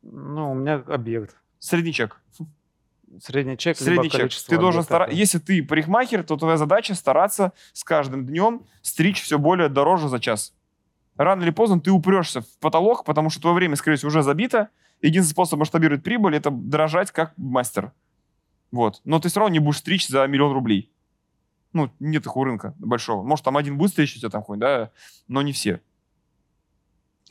Ну, 0.00 0.52
у 0.52 0.54
меня 0.54 0.76
объект. 0.86 1.36
Средний 1.58 1.92
чек. 1.92 2.18
Средний 3.22 3.58
чек, 3.58 3.78
либо 3.82 4.00
Средний 4.00 4.10
чек. 4.10 4.32
Ты 4.48 4.56
должен 4.56 4.82
стараться. 4.82 5.14
Если 5.14 5.38
ты 5.38 5.62
парикмахер, 5.62 6.24
то 6.24 6.38
твоя 6.38 6.56
задача 6.56 6.94
стараться 6.94 7.52
с 7.74 7.84
каждым 7.84 8.24
днем 8.24 8.62
стричь 8.80 9.20
все 9.20 9.38
более 9.38 9.68
дороже 9.68 10.08
за 10.08 10.20
час. 10.20 10.54
Рано 11.18 11.42
или 11.42 11.50
поздно 11.50 11.82
ты 11.82 11.90
упрешься 11.90 12.40
в 12.40 12.58
потолок, 12.60 13.04
потому 13.04 13.28
что 13.28 13.42
твое 13.42 13.56
время, 13.56 13.76
скорее 13.76 13.98
всего, 13.98 14.08
уже 14.08 14.22
забито. 14.22 14.70
Единственный 15.02 15.32
способ 15.32 15.58
масштабировать 15.58 16.02
прибыль– 16.02 16.34
это 16.36 16.50
дорожать 16.50 17.10
как 17.10 17.36
мастер. 17.36 17.92
Вот. 18.72 19.02
Но 19.04 19.20
ты 19.20 19.28
все 19.28 19.40
равно 19.40 19.52
не 19.52 19.58
будешь 19.58 19.80
стричь 19.80 20.08
за 20.08 20.26
миллион 20.26 20.54
рублей. 20.54 20.90
Ну, 21.74 21.90
нет 22.00 22.24
такого 22.24 22.46
рынка 22.46 22.74
большого. 22.78 23.22
Может, 23.22 23.44
там 23.44 23.58
один 23.58 23.76
будет 23.76 23.90
стричь 23.90 24.16
у 24.16 24.18
тебя 24.18 24.30
там 24.30 24.42
хоть, 24.42 24.58
да, 24.58 24.92
но 25.28 25.42
не 25.42 25.52
все. 25.52 25.82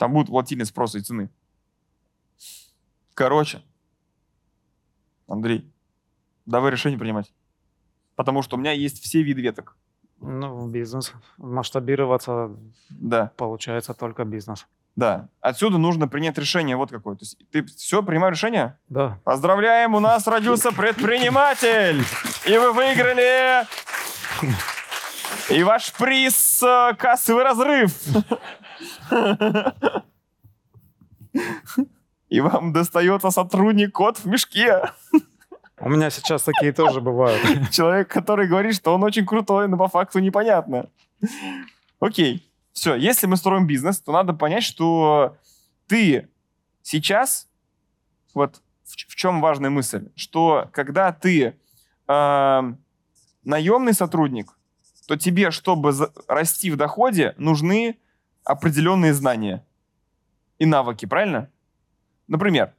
Там 0.00 0.14
будет 0.14 0.30
волатильность 0.30 0.70
спроса 0.70 0.96
и 0.96 1.02
цены. 1.02 1.28
Короче, 3.12 3.62
Андрей, 5.28 5.70
давай 6.46 6.70
решение 6.70 6.98
принимать. 6.98 7.30
Потому 8.16 8.40
что 8.40 8.56
у 8.56 8.58
меня 8.58 8.72
есть 8.72 9.02
все 9.02 9.22
виды 9.22 9.42
веток. 9.42 9.76
Ну, 10.18 10.66
бизнес. 10.68 11.12
Масштабироваться 11.36 12.48
Да, 12.88 13.32
получается 13.36 13.92
только 13.92 14.24
бизнес. 14.24 14.66
да. 14.96 15.28
Отсюда 15.42 15.76
нужно 15.76 16.08
принять 16.08 16.38
решение 16.38 16.76
вот 16.76 16.90
какое. 16.90 17.16
То 17.16 17.24
есть 17.24 17.36
ты 17.50 17.62
все, 17.66 18.02
принимаешь 18.02 18.36
решение? 18.36 18.78
Да. 18.88 19.20
Поздравляем, 19.24 19.94
у 19.94 20.00
нас 20.00 20.26
родился 20.26 20.72
предприниматель! 20.72 22.02
И 22.46 22.56
вы 22.56 22.72
выиграли... 22.72 23.66
И 25.50 25.62
ваш 25.62 25.92
приз 25.92 26.62
э, 26.62 26.94
кассовый 26.96 27.44
разрыв. 27.44 27.92
И 32.28 32.40
вам 32.40 32.72
достается 32.72 33.30
сотрудник 33.30 33.92
кот 33.92 34.18
в 34.18 34.26
мешке. 34.26 34.90
У 35.80 35.88
меня 35.88 36.10
сейчас 36.10 36.42
такие 36.42 36.72
тоже 36.72 37.00
бывают. 37.00 37.70
Человек, 37.70 38.08
который 38.08 38.46
говорит, 38.46 38.76
что 38.76 38.94
он 38.94 39.02
очень 39.02 39.26
крутой, 39.26 39.66
но 39.66 39.76
по 39.76 39.88
факту 39.88 40.20
непонятно. 40.20 40.88
Окей. 41.98 42.46
Все, 42.72 42.94
если 42.94 43.26
мы 43.26 43.36
строим 43.36 43.66
бизнес, 43.66 44.00
то 44.00 44.12
надо 44.12 44.32
понять, 44.32 44.62
что 44.62 45.36
ты 45.88 46.28
сейчас, 46.82 47.48
вот 48.32 48.62
в, 48.84 48.92
в 48.92 49.16
чем 49.16 49.40
важная 49.40 49.70
мысль, 49.70 50.08
что 50.14 50.68
когда 50.72 51.12
ты 51.12 51.56
э, 52.06 52.72
наемный 53.44 53.92
сотрудник, 53.92 54.56
то 55.10 55.16
тебе, 55.16 55.50
чтобы 55.50 55.92
расти 56.28 56.70
в 56.70 56.76
доходе, 56.76 57.34
нужны 57.36 57.98
определенные 58.44 59.12
знания 59.12 59.66
и 60.60 60.66
навыки, 60.66 61.04
правильно? 61.04 61.48
Например, 62.28 62.72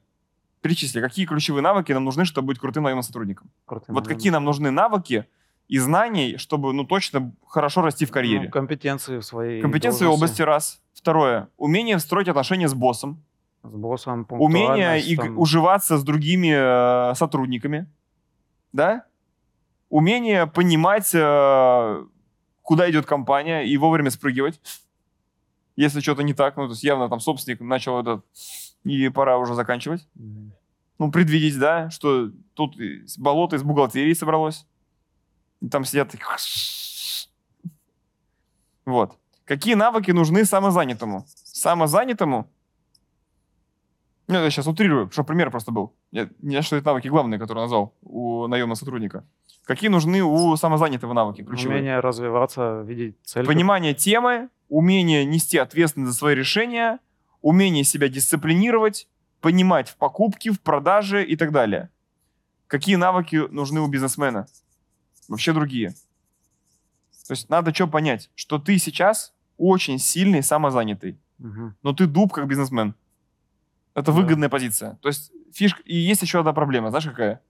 перечисли, 0.62 1.02
какие 1.02 1.26
ключевые 1.26 1.60
навыки 1.62 1.92
нам 1.92 2.04
нужны, 2.04 2.24
чтобы 2.24 2.46
быть 2.46 2.58
крутым 2.58 2.84
наемным 2.84 3.02
сотрудником. 3.02 3.50
Крутым 3.66 3.94
Вот 3.94 4.08
какие 4.08 4.30
нам 4.30 4.44
нужны 4.44 4.70
навыки 4.70 5.26
и 5.68 5.76
знаний, 5.78 6.38
чтобы, 6.38 6.72
ну, 6.72 6.84
точно 6.84 7.34
хорошо 7.46 7.82
расти 7.82 8.06
в 8.06 8.08
Ну, 8.08 8.14
карьере. 8.14 8.48
компетенции 8.48 9.18
в 9.18 9.22
своей 9.26 9.60
Компетенции 9.60 10.06
в 10.06 10.10
области 10.12 10.40
раз. 10.40 10.80
Второе. 10.94 11.48
Умение 11.58 11.98
строить 11.98 12.28
отношения 12.28 12.66
с 12.68 12.72
боссом. 12.72 13.22
С 13.62 13.74
боссом, 13.74 14.26
Умение 14.30 14.98
иг- 15.02 15.20
там, 15.20 15.38
уживаться 15.38 15.98
с 15.98 16.02
другими 16.02 17.10
э, 17.10 17.14
сотрудниками. 17.14 17.90
Да? 18.72 19.04
Умение 19.90 20.46
понимать, 20.46 21.10
э, 21.14 22.06
куда 22.62 22.90
идет 22.90 23.06
компания 23.06 23.62
и 23.62 23.76
вовремя 23.76 24.10
спрыгивать. 24.10 24.60
Если 25.76 26.00
что-то 26.00 26.22
не 26.22 26.34
так, 26.34 26.56
ну, 26.56 26.66
то 26.66 26.72
есть 26.72 26.84
явно 26.84 27.08
там 27.08 27.20
собственник 27.20 27.60
начал 27.60 28.00
этот, 28.00 28.24
и 28.84 29.08
пора 29.08 29.38
уже 29.38 29.54
заканчивать. 29.54 30.06
м, 30.16 30.52
ну, 30.98 31.10
предвидеть, 31.10 31.58
да, 31.58 31.90
что 31.90 32.30
тут 32.54 32.76
болото 33.18 33.56
из 33.56 33.62
бухгалтерии 33.62 34.12
собралось. 34.14 34.66
И 35.60 35.68
там 35.68 35.84
сидят 35.84 36.10
такие... 36.10 36.26
Вот. 38.84 39.16
Какие 39.44 39.74
навыки 39.74 40.10
нужны 40.10 40.44
самозанятому? 40.44 41.24
Самозанятому, 41.44 42.48
ну, 44.28 44.34
я 44.34 44.50
сейчас 44.50 44.66
утрирую, 44.66 45.10
чтобы 45.10 45.26
пример 45.26 45.50
просто 45.50 45.72
был. 45.72 45.94
Я, 46.10 46.28
не 46.40 46.62
что 46.62 46.76
это 46.76 46.86
навыки 46.86 47.08
главные, 47.08 47.38
которые 47.38 47.64
назвал 47.64 47.94
у 48.02 48.46
наемного 48.46 48.76
сотрудника. 48.76 49.24
Какие 49.64 49.90
нужны 49.90 50.22
у 50.22 50.56
самозанятого 50.56 51.12
навыки 51.12 51.42
ключевые? 51.42 51.76
Умение 51.78 52.00
развиваться, 52.00 52.82
видеть 52.82 53.16
цель. 53.24 53.46
Понимание 53.46 53.94
темы, 53.94 54.48
умение 54.68 55.24
нести 55.24 55.56
ответственность 55.58 56.12
за 56.12 56.18
свои 56.18 56.34
решения, 56.34 56.98
умение 57.42 57.84
себя 57.84 58.08
дисциплинировать, 58.08 59.08
понимать 59.40 59.88
в 59.88 59.96
покупке, 59.96 60.50
в 60.50 60.60
продаже 60.60 61.24
и 61.24 61.36
так 61.36 61.52
далее. 61.52 61.90
Какие 62.66 62.96
навыки 62.96 63.36
нужны 63.50 63.80
у 63.80 63.86
бизнесмена? 63.86 64.46
Вообще 65.28 65.52
другие. 65.52 65.90
То 67.28 67.32
есть 67.32 67.48
надо 67.48 67.72
что 67.72 67.86
понять, 67.86 68.30
что 68.34 68.58
ты 68.58 68.78
сейчас 68.78 69.32
очень 69.58 69.98
сильный 69.98 70.42
самозанятый, 70.42 71.18
Мгм. 71.38 71.76
но 71.82 71.92
ты 71.92 72.06
дуб 72.06 72.32
как 72.32 72.46
бизнесмен. 72.48 72.94
Это 73.94 74.10
Да. 74.10 74.12
выгодная 74.12 74.48
позиция. 74.48 74.98
То 75.02 75.08
есть 75.08 75.30
фишка... 75.52 75.82
И 75.84 75.94
есть 75.94 76.22
еще 76.22 76.40
одна 76.40 76.52
проблема, 76.52 76.90
знаешь 76.90 77.04
какая? 77.04 77.40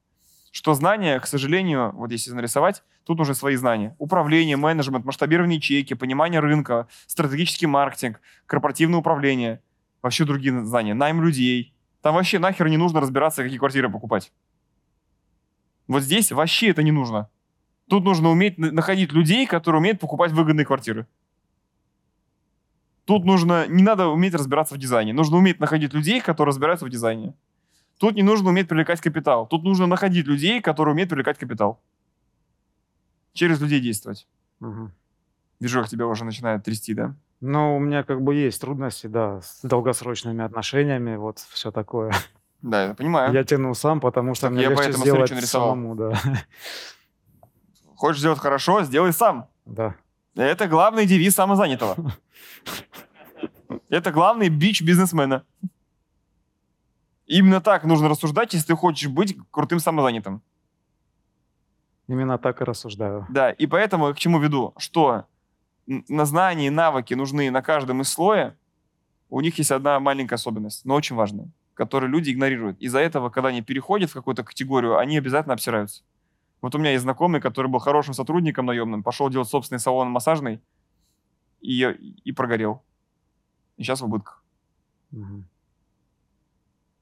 Что 0.52 0.74
знания, 0.74 1.18
к 1.18 1.26
сожалению, 1.26 1.92
вот 1.94 2.12
если 2.12 2.30
нарисовать, 2.32 2.84
тут 3.04 3.18
уже 3.20 3.34
свои 3.34 3.56
знания. 3.56 3.96
Управление, 3.98 4.58
менеджмент, 4.58 5.06
масштабирование 5.06 5.56
ячейки, 5.56 5.94
понимание 5.94 6.40
рынка, 6.40 6.88
стратегический 7.06 7.66
маркетинг, 7.66 8.20
корпоративное 8.44 9.00
управление, 9.00 9.62
вообще 10.02 10.26
другие 10.26 10.62
знания, 10.62 10.92
найм 10.92 11.22
людей. 11.22 11.74
Там 12.02 12.16
вообще 12.16 12.38
нахер 12.38 12.68
не 12.68 12.76
нужно 12.76 13.00
разбираться, 13.00 13.42
какие 13.42 13.56
квартиры 13.58 13.90
покупать. 13.90 14.30
Вот 15.88 16.02
здесь 16.02 16.30
вообще 16.30 16.68
это 16.68 16.82
не 16.82 16.92
нужно. 16.92 17.30
Тут 17.88 18.04
нужно 18.04 18.28
уметь 18.28 18.58
на- 18.58 18.70
находить 18.72 19.12
людей, 19.12 19.46
которые 19.46 19.80
умеют 19.80 20.00
покупать 20.00 20.32
выгодные 20.32 20.66
квартиры. 20.66 21.06
Тут 23.06 23.24
нужно, 23.24 23.66
не 23.68 23.82
надо 23.82 24.08
уметь 24.08 24.34
разбираться 24.34 24.74
в 24.74 24.78
дизайне. 24.78 25.14
Нужно 25.14 25.38
уметь 25.38 25.60
находить 25.60 25.94
людей, 25.94 26.20
которые 26.20 26.50
разбираются 26.50 26.84
в 26.84 26.90
дизайне. 26.90 27.32
Тут 28.02 28.16
не 28.16 28.24
нужно 28.24 28.48
уметь 28.48 28.66
привлекать 28.66 29.00
капитал. 29.00 29.46
Тут 29.46 29.62
нужно 29.62 29.86
находить 29.86 30.26
людей, 30.26 30.60
которые 30.60 30.92
умеют 30.92 31.08
привлекать 31.08 31.38
капитал. 31.38 31.80
Через 33.32 33.60
людей 33.60 33.78
действовать. 33.78 34.26
Мгм. 34.58 34.90
Вижу, 35.60 35.80
как 35.80 35.88
тебя 35.88 36.08
уже 36.08 36.24
начинает 36.24 36.64
трясти, 36.64 36.94
да? 36.94 37.14
Ну, 37.40 37.76
у 37.76 37.78
меня 37.78 38.02
как 38.02 38.20
бы 38.20 38.34
есть 38.34 38.60
трудности, 38.60 39.06
да, 39.06 39.40
с 39.40 39.60
долгосрочными 39.62 40.42
отношениями, 40.42 41.14
вот 41.14 41.38
все 41.38 41.70
такое. 41.70 42.12
Да, 42.60 42.86
я 42.86 42.94
понимаю. 42.94 43.32
Я 43.32 43.44
тяну 43.44 43.72
сам, 43.72 44.00
потому 44.00 44.34
что 44.34 44.48
Так 44.48 44.52
мне 44.54 44.62
я 44.62 44.70
легче 44.70 44.92
сделать 44.94 45.30
самому, 45.44 45.94
да. 45.94 46.20
Хочешь 47.94 48.18
сделать 48.18 48.40
хорошо, 48.40 48.82
сделай 48.82 49.12
сам. 49.12 49.46
да. 49.64 49.94
Это 50.34 50.66
главный 50.66 51.06
девиз 51.06 51.34
самозанятого. 51.34 51.96
Это 53.88 54.10
главный 54.10 54.48
бич 54.48 54.82
бизнесмена. 54.82 55.44
Именно 57.32 57.62
так 57.62 57.84
нужно 57.84 58.10
рассуждать, 58.10 58.52
если 58.52 58.66
ты 58.66 58.76
хочешь 58.76 59.08
быть 59.08 59.38
крутым 59.50 59.78
самозанятым. 59.78 60.42
Именно 62.06 62.36
так 62.36 62.60
и 62.60 62.64
рассуждаю. 62.64 63.26
Да, 63.30 63.50
и 63.50 63.66
поэтому 63.66 64.08
я 64.08 64.12
к 64.12 64.18
чему 64.18 64.38
веду, 64.38 64.74
что 64.76 65.24
на 65.86 66.26
знания 66.26 66.66
и 66.66 66.70
навыки 66.70 67.14
нужны 67.14 67.50
на 67.50 67.62
каждом 67.62 68.02
из 68.02 68.10
слоя. 68.10 68.54
У 69.30 69.40
них 69.40 69.56
есть 69.56 69.70
одна 69.70 69.98
маленькая 69.98 70.34
особенность, 70.34 70.84
но 70.84 70.94
очень 70.94 71.16
важная. 71.16 71.48
которые 71.74 72.10
люди 72.10 72.30
игнорируют. 72.30 72.78
Из-за 72.80 72.98
этого, 72.98 73.30
когда 73.30 73.48
они 73.48 73.62
переходят 73.62 74.10
в 74.10 74.14
какую-то 74.14 74.44
категорию, 74.44 74.98
они 74.98 75.16
обязательно 75.16 75.54
обсираются. 75.54 76.02
Вот 76.60 76.74
у 76.74 76.78
меня 76.78 76.92
есть 76.92 77.02
знакомый, 77.02 77.40
который 77.40 77.68
был 77.68 77.78
хорошим 77.78 78.14
сотрудником 78.14 78.66
наемным, 78.66 79.02
пошел 79.02 79.30
делать 79.30 79.48
собственный 79.48 79.80
салон 79.80 80.10
массажный 80.10 80.60
и, 81.60 81.82
и 82.24 82.32
прогорел. 82.32 82.82
И 83.78 83.82
сейчас 83.82 84.00
в 84.00 84.04
убытках. 84.04 84.44
Мгм. 85.10 85.48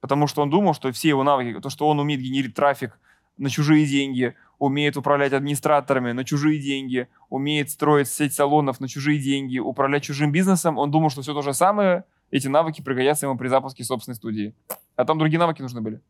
Потому 0.00 0.26
что 0.26 0.42
он 0.42 0.50
думал, 0.50 0.74
что 0.74 0.90
все 0.92 1.08
его 1.08 1.22
навыки, 1.22 1.60
то, 1.60 1.70
что 1.70 1.88
он 1.88 2.00
умеет 2.00 2.20
генерить 2.20 2.54
трафик 2.54 2.98
на 3.36 3.50
чужие 3.50 3.86
деньги, 3.86 4.34
умеет 4.58 4.96
управлять 4.96 5.32
администраторами 5.32 6.12
на 6.12 6.24
чужие 6.24 6.60
деньги, 6.60 7.08
умеет 7.28 7.70
строить 7.70 8.08
сеть 8.08 8.34
салонов 8.34 8.80
на 8.80 8.88
чужие 8.88 9.18
деньги, 9.18 9.58
управлять 9.58 10.04
чужим 10.04 10.32
бизнесом, 10.32 10.78
он 10.78 10.90
думал, 10.90 11.10
что 11.10 11.22
все 11.22 11.34
то 11.34 11.42
же 11.42 11.54
самое, 11.54 12.04
эти 12.30 12.48
навыки 12.48 12.82
пригодятся 12.82 13.26
ему 13.26 13.36
при 13.36 13.48
запуске 13.48 13.84
собственной 13.84 14.14
студии. 14.14 14.54
А 14.96 15.04
там 15.04 15.18
другие 15.18 15.38
навыки 15.38 15.62
нужны 15.62 15.80
были. 15.80 16.00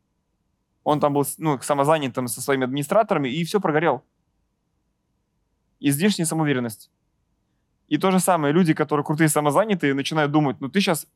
Он 0.84 1.00
там 1.00 1.12
был 1.12 1.24
ну, 1.38 1.58
самозанятым 1.60 2.26
со 2.26 2.40
своими 2.40 2.64
администраторами 2.64 3.28
и 3.28 3.44
все 3.44 3.60
прогорел. 3.60 4.02
Излишняя 5.78 6.26
самоуверенность. 6.26 6.90
И 7.88 7.98
то 7.98 8.10
же 8.10 8.20
самое, 8.20 8.54
люди, 8.54 8.74
которые 8.74 9.04
крутые 9.04 9.28
самозанятые, 9.28 9.94
начинают 9.94 10.30
думать, 10.30 10.60
ну 10.60 10.68
ты 10.68 10.80
сейчас, 10.80 11.06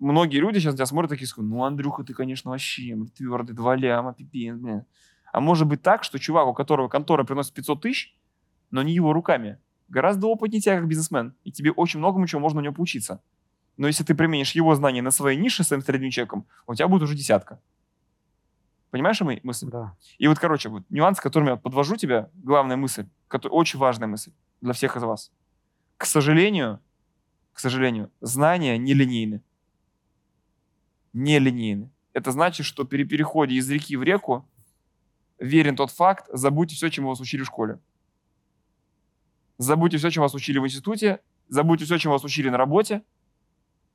многие 0.00 0.38
люди 0.38 0.58
сейчас 0.58 0.74
тебя 0.74 0.86
смотрят 0.86 1.10
такие, 1.10 1.28
скажут, 1.28 1.50
ну, 1.50 1.64
Андрюха, 1.64 2.02
ты, 2.02 2.14
конечно, 2.14 2.50
вообще 2.50 2.96
твердый, 3.16 3.54
два 3.54 3.76
ляма, 3.76 4.14
пипец, 4.14 4.56
блин. 4.56 4.84
А 5.32 5.40
может 5.40 5.68
быть 5.68 5.82
так, 5.82 6.02
что 6.02 6.18
чувак, 6.18 6.48
у 6.48 6.54
которого 6.54 6.88
контора 6.88 7.24
приносит 7.24 7.52
500 7.54 7.80
тысяч, 7.80 8.16
но 8.70 8.82
не 8.82 8.92
его 8.92 9.12
руками, 9.12 9.58
гораздо 9.88 10.26
опытнее 10.26 10.60
тебя 10.60 10.76
как 10.78 10.88
бизнесмен, 10.88 11.34
и 11.44 11.52
тебе 11.52 11.70
очень 11.70 12.00
многому 12.00 12.26
чего 12.26 12.40
можно 12.40 12.60
у 12.60 12.62
него 12.64 12.74
поучиться. 12.74 13.22
Но 13.76 13.86
если 13.86 14.04
ты 14.04 14.14
применишь 14.14 14.52
его 14.52 14.74
знания 14.74 15.02
на 15.02 15.10
своей 15.10 15.38
нише 15.38 15.64
своим 15.64 15.82
средним 15.82 16.10
человеком, 16.10 16.46
у 16.66 16.74
тебя 16.74 16.88
будет 16.88 17.02
уже 17.02 17.14
десятка. 17.14 17.60
Понимаешь 18.90 19.20
мою 19.20 19.38
мысль? 19.42 19.68
Да. 19.70 19.96
И 20.18 20.26
вот, 20.26 20.38
короче, 20.38 20.68
вот 20.68 20.82
нюанс, 20.90 21.20
которым 21.20 21.48
я 21.48 21.56
подвожу 21.56 21.96
тебя, 21.96 22.28
главная 22.34 22.76
мысль, 22.76 23.06
очень 23.30 23.78
важная 23.78 24.08
мысль 24.08 24.32
для 24.60 24.72
всех 24.72 24.96
из 24.96 25.02
вас. 25.02 25.32
К 25.96 26.06
сожалению, 26.06 26.80
к 27.52 27.60
сожалению, 27.60 28.10
знания 28.20 28.78
нелинейны. 28.78 29.42
Нелинейны. 31.12 31.90
Это 32.12 32.32
значит, 32.32 32.66
что 32.66 32.84
при 32.84 33.04
переходе 33.04 33.54
из 33.54 33.68
реки 33.70 33.96
в 33.96 34.02
реку 34.02 34.48
верен 35.38 35.76
тот 35.76 35.90
факт, 35.90 36.26
забудьте 36.32 36.76
все, 36.76 36.90
чему 36.90 37.08
вас 37.08 37.20
учили 37.20 37.42
в 37.42 37.46
школе. 37.46 37.80
Забудьте 39.58 39.98
все, 39.98 40.10
чему 40.10 40.24
вас 40.24 40.34
учили 40.34 40.58
в 40.58 40.66
институте, 40.66 41.20
забудьте 41.48 41.84
все, 41.84 41.98
чему 41.98 42.14
вас 42.14 42.24
учили 42.24 42.48
на 42.48 42.56
работе, 42.56 43.02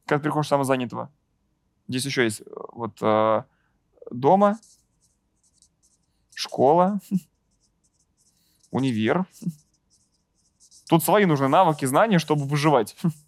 как 0.05 0.21
переходишь 0.21 0.47
самозанятого. 0.47 1.11
Здесь 1.87 2.05
еще 2.05 2.23
есть 2.23 2.41
э, 2.41 2.43
вот 2.73 2.97
э, 3.01 3.43
дома, 4.11 4.59
школа, 6.33 6.99
универ. 8.71 9.25
Тут 10.87 11.03
свои 11.03 11.25
нужны 11.25 11.47
навыки, 11.47 11.85
знания, 11.85 12.19
чтобы 12.19 12.45
выживать. 12.45 12.95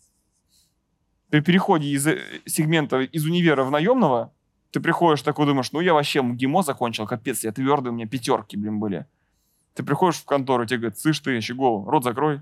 При 1.29 1.41
переходе 1.41 1.87
из 1.87 2.07
э, 2.07 2.19
сегмента 2.45 3.01
из 3.01 3.25
универа 3.25 3.63
в 3.63 3.71
наемного, 3.71 4.33
ты 4.71 4.79
приходишь 4.79 5.21
такой, 5.21 5.45
думаешь, 5.45 5.71
ну 5.71 5.81
я 5.81 5.93
вообще 5.93 6.21
МГИМО 6.21 6.63
закончил, 6.63 7.05
капец, 7.05 7.43
я 7.43 7.51
твердый, 7.51 7.91
у 7.91 7.95
меня 7.95 8.07
пятерки, 8.07 8.55
блин, 8.57 8.79
были. 8.79 9.05
Ты 9.73 9.83
приходишь 9.83 10.19
в 10.19 10.25
контору, 10.25 10.65
тебе 10.65 10.79
говорят, 10.79 10.97
слышь 10.97 11.19
ты, 11.19 11.39
щегол, 11.41 11.89
рот 11.89 12.03
закрой, 12.03 12.41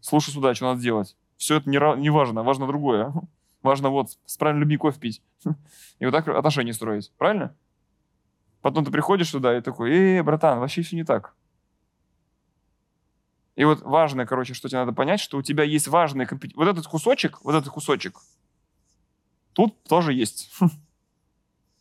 слушай 0.00 0.30
сюда, 0.30 0.54
что 0.54 0.66
надо 0.66 0.80
делать. 0.80 1.16
Все 1.36 1.56
это 1.56 1.70
не, 1.70 1.78
не 2.00 2.10
важно, 2.10 2.42
важно 2.42 2.66
другое. 2.66 3.12
Важно 3.62 3.90
вот 3.90 4.16
с 4.24 4.38
правильной 4.38 4.60
любви 4.60 4.78
кофе 4.78 4.98
пить. 4.98 5.22
И 5.98 6.06
вот 6.06 6.12
так 6.12 6.26
отношения 6.28 6.72
строить, 6.72 7.12
правильно? 7.18 7.54
Потом 8.62 8.86
ты 8.86 8.90
приходишь 8.90 9.30
туда 9.30 9.56
и 9.56 9.60
такой, 9.60 9.90
эй, 9.90 10.22
братан, 10.22 10.60
вообще 10.60 10.80
все 10.80 10.96
не 10.96 11.04
так. 11.04 11.34
И 13.60 13.64
вот 13.66 13.82
важное, 13.82 14.24
короче, 14.24 14.54
что 14.54 14.70
тебе 14.70 14.78
надо 14.78 14.94
понять, 14.94 15.20
что 15.20 15.36
у 15.36 15.42
тебя 15.42 15.64
есть 15.64 15.86
важные 15.86 16.26
компетенции. 16.26 16.56
Вот 16.56 16.66
этот 16.66 16.86
кусочек, 16.86 17.42
вот 17.44 17.54
этот 17.54 17.68
кусочек, 17.70 18.18
тут 19.52 19.84
тоже 19.84 20.14
есть. 20.14 20.50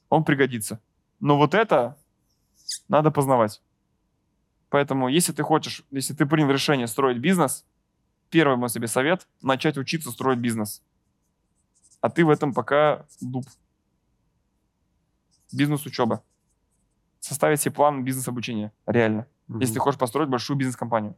Он 0.10 0.26
пригодится. 0.26 0.82
Но 1.22 1.38
вот 1.38 1.54
это 1.54 1.98
надо 2.90 3.12
познавать. 3.12 3.62
Поэтому, 4.68 5.08
если 5.08 5.32
ты 5.32 5.42
хочешь, 5.42 5.86
если 5.90 6.14
ты 6.14 6.26
принял 6.26 6.52
решение 6.52 6.86
строить 6.86 7.20
бизнес, 7.20 7.64
первый 8.30 8.58
мой 8.58 8.68
себе 8.68 8.88
совет– 8.88 9.26
начать 9.42 9.78
учиться 9.78 10.12
строить 10.12 10.40
бизнес. 10.40 10.84
А 12.02 12.10
ты 12.10 12.26
в 12.26 12.30
этом 12.30 12.54
пока 12.54 13.06
дуб. 13.22 13.46
Бизнес-учеба. 15.54 16.26
Составить 17.22 17.62
себе 17.62 17.74
план 17.74 18.04
бизнес-обучения. 18.04 18.74
Реально. 18.86 19.28
Мгм. 19.48 19.62
Если 19.62 19.76
ты 19.76 19.80
хочешь 19.80 19.98
построить 19.98 20.28
большую 20.28 20.58
бизнес-компанию. 20.58 21.16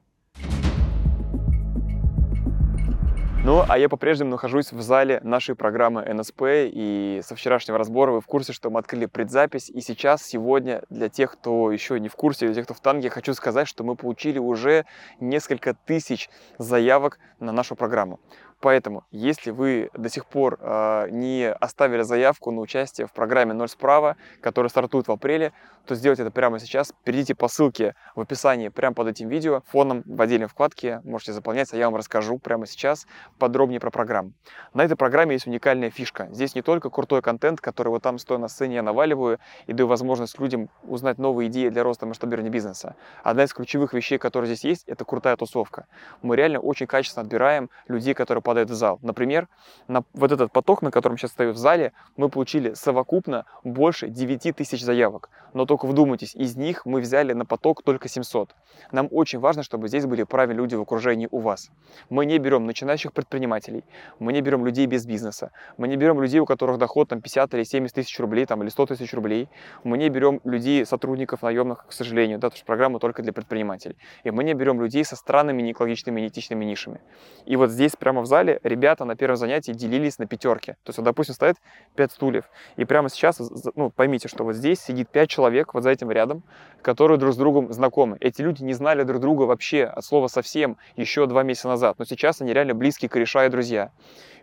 Ну, 3.44 3.66
а 3.68 3.80
я 3.80 3.90
по-прежнему 3.90 4.30
нахожусь 4.30 4.72
в 4.72 4.82
зале 4.82 5.20
нашей 5.24 5.56
программы 5.56 6.04
НСП, 6.04 6.44
и 6.46 7.22
со 7.24 7.36
вчерашнего 7.36 7.80
разбора 7.80 8.12
вы 8.12 8.22
в 8.22 8.28
курсе, 8.28 8.54
что 8.54 8.70
мы 8.70 8.80
открыли 8.80 9.08
предзапись, 9.08 9.68
и 9.68 9.82
сейчас, 9.82 10.22
сегодня, 10.22 10.84
для 10.92 11.10
тех, 11.10 11.32
кто 11.32 11.72
еще 11.72 12.00
не 12.00 12.08
в 12.08 12.16
курсе, 12.16 12.46
для 12.46 12.54
тех, 12.54 12.66
кто 12.66 12.76
в 12.76 12.82
танге, 12.82 13.10
хочу 13.10 13.34
сказать, 13.34 13.68
что 13.68 13.84
мы 13.84 13.96
получили 13.96 14.38
уже 14.38 14.86
несколько 15.20 15.74
тысяч 15.74 16.30
заявок 16.60 17.18
на 17.40 17.52
нашу 17.52 17.76
программу. 17.76 18.20
Поэтому, 18.62 19.04
если 19.12 19.50
вы 19.50 19.90
до 19.94 20.08
сих 20.08 20.28
пор 20.28 20.60
э, 20.62 21.08
не 21.10 21.52
оставили 21.52 22.04
заявку 22.04 22.52
на 22.52 22.62
участие 22.62 23.08
в 23.08 23.12
программе 23.12 23.54
«Ноль 23.54 23.70
справа», 23.70 24.18
которая 24.40 24.70
стартует 24.70 25.08
в 25.08 25.12
апреле, 25.12 25.52
то 25.86 25.96
сделайте 25.96 26.22
это 26.22 26.32
прямо 26.32 26.60
сейчас. 26.60 26.94
Перейдите 27.04 27.34
по 27.36 27.48
ссылке 27.48 27.96
в 28.16 28.22
описании 28.22 28.70
прямо 28.70 28.94
под 28.94 29.08
этим 29.08 29.30
видео, 29.30 29.64
фоном 29.68 30.04
в 30.06 30.22
отдельной 30.22 30.48
вкладке, 30.48 31.02
можете 31.04 31.34
заполнять, 31.34 31.74
а 31.74 31.78
я 31.78 31.86
вам 31.86 31.96
расскажу 31.96 32.38
прямо 32.38 32.68
сейчас 32.68 33.08
подробнее 33.40 33.80
про 33.80 33.90
программу. 33.90 34.34
На 34.74 34.84
этой 34.84 34.96
программе 34.96 35.34
есть 35.34 35.48
уникальная 35.48 35.90
фишка. 35.90 36.28
Здесь 36.32 36.56
не 36.56 36.62
только 36.62 36.90
крутой 36.90 37.22
контент, 37.22 37.62
который 37.62 37.90
вот 37.90 38.04
там 38.04 38.20
стоя 38.20 38.38
на 38.38 38.48
сцене 38.48 38.76
я 38.76 38.84
наваливаю 38.84 39.40
и 39.66 39.74
даю 39.74 39.88
возможность 39.88 40.40
людям 40.40 40.70
узнать 40.84 41.18
новые 41.18 41.50
идеи 41.50 41.70
для 41.70 41.84
роста 41.84 42.06
масштабирования 42.06 42.52
бизнеса. 42.52 42.96
Одна 43.24 43.44
из 43.44 43.54
ключевых 43.54 43.94
вещей, 43.94 44.20
которые 44.20 44.54
здесь 44.54 44.64
есть, 44.64 44.84
это 44.88 45.04
крутая 45.04 45.36
тусовка. 45.36 45.88
Мы 46.22 46.36
реально 46.36 46.60
очень 46.60 46.86
качественно 46.86 47.24
отбираем 47.24 47.70
людей, 47.88 48.14
которые 48.14 48.42
падают 48.52 48.70
в 48.70 48.74
зал. 48.74 49.00
Например, 49.02 49.48
на 49.88 50.04
вот 50.14 50.34
этот 50.34 50.52
поток, 50.52 50.82
на 50.82 50.92
котором 50.92 51.18
сейчас 51.18 51.32
стою 51.32 51.54
в 51.54 51.58
зале, 51.58 51.94
мы 52.18 52.28
получили 52.28 52.74
совокупно 52.74 53.46
больше 53.64 54.10
9 54.10 54.56
тысяч 54.58 54.84
заявок. 54.84 55.30
Но 55.54 55.66
только 55.66 55.86
вдумайтесь, 55.86 56.36
из 56.36 56.58
них 56.58 56.86
мы 56.86 57.00
взяли 57.00 57.34
на 57.34 57.46
поток 57.46 57.82
только 57.84 58.10
700. 58.10 58.56
Нам 58.92 59.08
очень 59.12 59.40
важно, 59.40 59.64
чтобы 59.64 59.88
здесь 59.88 60.06
были 60.06 60.24
правильные 60.24 60.64
люди 60.64 60.76
в 60.76 60.82
окружении 60.82 61.30
у 61.32 61.40
вас. 61.40 61.70
Мы 62.10 62.26
не 62.26 62.40
берем 62.40 62.66
начинающих 62.66 63.14
предпринимателей, 63.14 63.84
мы 64.20 64.34
не 64.34 64.42
берем 64.42 64.66
людей 64.66 64.86
без 64.86 65.06
бизнеса, 65.06 65.52
мы 65.78 65.88
не 65.88 65.96
берем 65.96 66.22
людей, 66.22 66.42
у 66.42 66.46
которых 66.46 66.78
доход 66.78 67.08
там 67.08 67.22
50 67.22 67.54
или 67.54 67.64
70 67.64 67.96
тысяч 67.96 68.20
рублей, 68.20 68.46
там, 68.46 68.62
или 68.64 68.70
100 68.70 68.86
тысяч 68.88 69.14
рублей, 69.14 69.48
мы 69.84 69.98
не 69.98 70.10
берем 70.10 70.42
людей, 70.44 70.86
сотрудников 70.86 71.42
наемных, 71.42 71.86
к 71.88 71.94
сожалению, 71.94 72.38
да, 72.40 72.48
потому 72.48 72.58
что 72.58 72.66
программа 72.66 73.00
только 73.00 73.22
для 73.22 73.32
предпринимателей. 73.32 73.96
И 74.26 74.32
мы 74.32 74.44
не 74.44 74.54
берем 74.54 74.82
людей 74.82 75.06
со 75.06 75.16
странными, 75.16 75.62
неэкологичными, 75.62 76.22
неэтичными 76.22 76.66
нишами. 76.66 77.00
И 77.46 77.56
вот 77.56 77.70
здесь 77.72 77.96
прямо 77.96 78.22
в 78.22 78.26
зале 78.26 78.41
ребята 78.44 79.06
на 79.06 79.16
первом 79.16 79.38
занятии 79.38 79.72
делились 79.72 80.20
на 80.20 80.28
пятерки. 80.28 80.74
То 80.84 80.90
есть, 80.90 80.98
вот, 80.98 81.04
допустим, 81.04 81.36
стоит 81.36 81.56
5 81.96 82.12
стульев. 82.12 82.46
И 82.78 82.86
прямо 82.86 83.10
сейчас, 83.10 83.42
ну, 83.76 83.90
поймите, 83.90 84.28
что 84.28 84.44
вот 84.44 84.56
здесь 84.56 84.82
сидит 84.82 85.10
5 85.10 85.30
человек, 85.30 85.74
вот 85.74 85.84
за 85.84 85.90
этим 85.90 86.12
рядом, 86.12 86.44
которые 86.82 87.18
друг 87.18 87.34
с 87.34 87.38
другом 87.38 87.72
знакомы. 87.72 88.18
Эти 88.20 88.42
люди 88.42 88.64
не 88.64 88.74
знали 88.74 89.04
друг 89.04 89.22
друга 89.22 89.44
вообще 89.44 89.86
от 89.86 90.04
слова 90.04 90.28
совсем 90.28 90.78
еще 90.96 91.26
два 91.26 91.44
месяца 91.44 91.68
назад. 91.68 91.96
Но 92.00 92.06
сейчас 92.06 92.42
они 92.42 92.54
реально 92.54 92.74
близкие 92.74 93.10
кореша 93.10 93.46
и 93.46 93.50
друзья. 93.50 93.92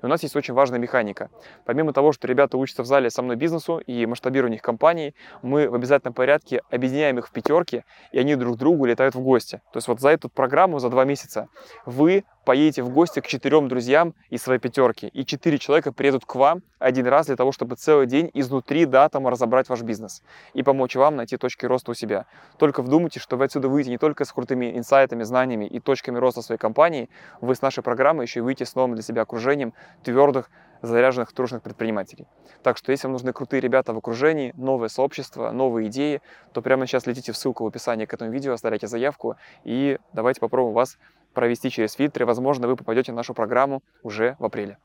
И 0.02 0.04
у 0.04 0.08
нас 0.08 0.22
есть 0.22 0.36
очень 0.36 0.54
важная 0.54 0.78
механика. 0.78 1.30
Помимо 1.64 1.92
того, 1.92 2.12
что 2.12 2.26
ребята 2.26 2.56
учатся 2.56 2.82
в 2.82 2.86
зале 2.86 3.10
со 3.10 3.22
мной 3.22 3.36
бизнесу 3.36 3.78
и 3.78 4.06
масштабированию 4.06 4.56
их 4.56 4.62
компаний, 4.62 5.14
мы 5.42 5.68
в 5.68 5.74
обязательном 5.74 6.14
порядке 6.14 6.62
объединяем 6.70 7.18
их 7.18 7.28
в 7.28 7.32
пятерки, 7.32 7.84
и 8.12 8.18
они 8.18 8.36
друг 8.36 8.56
к 8.56 8.58
другу 8.58 8.84
летают 8.84 9.14
в 9.14 9.20
гости. 9.20 9.60
То 9.72 9.78
есть 9.78 9.88
вот 9.88 10.00
за 10.00 10.10
эту 10.10 10.28
программу, 10.28 10.78
за 10.78 10.90
два 10.90 11.04
месяца, 11.04 11.48
вы 11.86 12.24
поедете 12.44 12.82
в 12.82 12.88
гости 12.88 13.20
к 13.20 13.26
четырем 13.26 13.68
друзьям 13.68 14.14
из 14.30 14.42
своей 14.42 14.58
пятерки, 14.58 15.08
и 15.08 15.26
четыре 15.26 15.58
человека 15.58 15.92
приедут 15.92 16.24
к 16.24 16.34
вам 16.34 16.62
один 16.78 17.06
раз 17.06 17.26
для 17.26 17.36
того, 17.36 17.52
чтобы 17.52 17.76
целый 17.76 18.06
день 18.06 18.30
изнутри, 18.32 18.86
да, 18.86 19.08
там 19.10 19.28
разобрать 19.28 19.68
ваш 19.68 19.82
бизнес 19.82 20.22
и 20.54 20.62
помочь 20.62 20.96
вам 20.96 21.16
найти 21.16 21.36
точки 21.36 21.66
роста 21.66 21.90
у 21.90 21.94
себя. 21.94 22.24
Только 22.56 22.82
вдумайтесь, 22.82 23.20
что 23.20 23.36
вы 23.36 23.44
отсюда 23.44 23.68
выйдете 23.68 23.90
не 23.90 23.98
только 23.98 24.24
с 24.24 24.32
крутыми 24.32 24.78
инсайтами, 24.78 25.24
знаниями 25.24 25.66
и 25.66 25.78
точками 25.78 26.16
роста 26.16 26.40
своей 26.40 26.58
компании, 26.58 27.10
вы 27.42 27.54
с 27.54 27.60
нашей 27.60 27.82
программой 27.82 28.24
еще 28.24 28.40
и 28.40 28.42
выйдете 28.42 28.64
с 28.64 28.74
новым 28.74 28.94
для 28.94 29.02
себя 29.02 29.22
окружением 29.22 29.74
твердых, 30.02 30.50
заряженных, 30.82 31.32
трушных 31.32 31.62
предпринимателей. 31.62 32.26
Так 32.62 32.76
что, 32.76 32.92
если 32.92 33.06
вам 33.08 33.12
нужны 33.12 33.32
крутые 33.32 33.60
ребята 33.60 33.92
в 33.92 33.98
окружении, 33.98 34.52
новое 34.56 34.88
сообщество, 34.88 35.50
новые 35.50 35.88
идеи, 35.88 36.20
то 36.52 36.62
прямо 36.62 36.86
сейчас 36.86 37.06
летите 37.06 37.32
в 37.32 37.36
ссылку 37.36 37.64
в 37.64 37.66
описании 37.66 38.04
к 38.04 38.14
этому 38.14 38.30
видео, 38.30 38.52
оставляйте 38.52 38.86
заявку 38.86 39.36
и 39.64 39.98
давайте 40.12 40.40
попробуем 40.40 40.74
вас 40.74 40.98
провести 41.34 41.70
через 41.70 41.94
фильтры. 41.94 42.26
Возможно, 42.26 42.68
вы 42.68 42.76
попадете 42.76 43.12
в 43.12 43.14
нашу 43.14 43.34
программу 43.34 43.82
уже 44.02 44.36
в 44.38 44.44
апреле. 44.44 44.78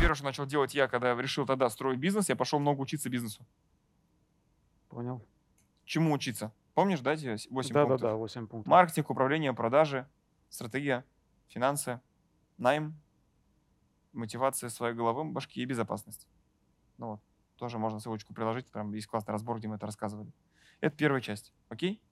первое, 0.00 0.14
что 0.16 0.24
начал 0.24 0.46
делать 0.46 0.74
я, 0.74 0.88
когда 0.88 1.14
решил 1.14 1.46
тогда 1.46 1.68
строить 1.70 1.98
бизнес, 1.98 2.28
я 2.28 2.36
пошел 2.36 2.58
много 2.58 2.80
учиться 2.80 3.08
бизнесу. 3.08 3.46
Понял. 4.88 5.22
Чему 5.84 6.12
учиться? 6.12 6.52
Помнишь, 6.74 7.00
да, 7.00 7.12
эти 7.14 7.38
8 7.50 7.72
Да, 7.72 7.80
да, 7.82 7.86
пунктов? 7.86 8.10
да, 8.10 8.16
8 8.16 8.46
пунктов. 8.46 8.70
Маркетинг, 8.70 9.10
управление, 9.10 9.52
продажи, 9.52 10.06
стратегия, 10.48 11.04
финансы, 11.50 12.00
найм, 12.56 12.98
мотивация 14.12 14.70
своей 14.70 14.94
головы, 14.94 15.24
башки 15.24 15.60
и 15.60 15.66
безопасность. 15.66 16.26
Ну 16.96 17.06
вот, 17.08 17.20
тоже 17.56 17.78
можно 17.78 18.00
ссылочку 18.00 18.32
приложить, 18.32 18.70
прям 18.70 18.92
есть 18.92 19.06
классный 19.06 19.32
разбор, 19.32 19.58
где 19.58 19.68
мы 19.68 19.76
это 19.76 19.86
рассказывали. 19.86 20.32
Это 20.80 20.96
первая 20.96 21.20
часть, 21.20 21.52
окей? 21.68 22.02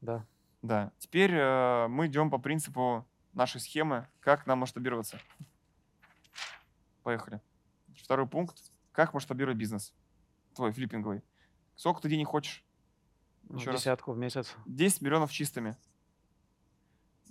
Да. 0.00 0.26
Да. 0.62 0.92
Теперь 0.98 1.32
э, 1.34 1.88
мы 1.88 2.06
идем 2.06 2.30
по 2.30 2.38
принципу 2.38 3.06
нашей 3.32 3.60
схемы, 3.60 4.08
как 4.20 4.46
нам 4.46 4.60
масштабироваться. 4.60 5.18
Поехали. 7.02 7.40
Второй 7.96 8.28
пункт. 8.28 8.56
Как 8.92 9.14
масштабировать 9.14 9.58
бизнес? 9.58 9.92
Твой 10.54 10.70
флиппинговый. 10.72 11.22
Сколько 11.74 12.02
ты 12.02 12.08
денег 12.08 12.28
хочешь? 12.28 12.64
Ну, 13.48 13.58
Еще 13.58 13.70
раз. 13.70 13.80
Десятку 13.80 14.12
в 14.12 14.18
месяц. 14.18 14.54
10 14.66 15.00
миллионов 15.02 15.32
чистыми. 15.32 15.76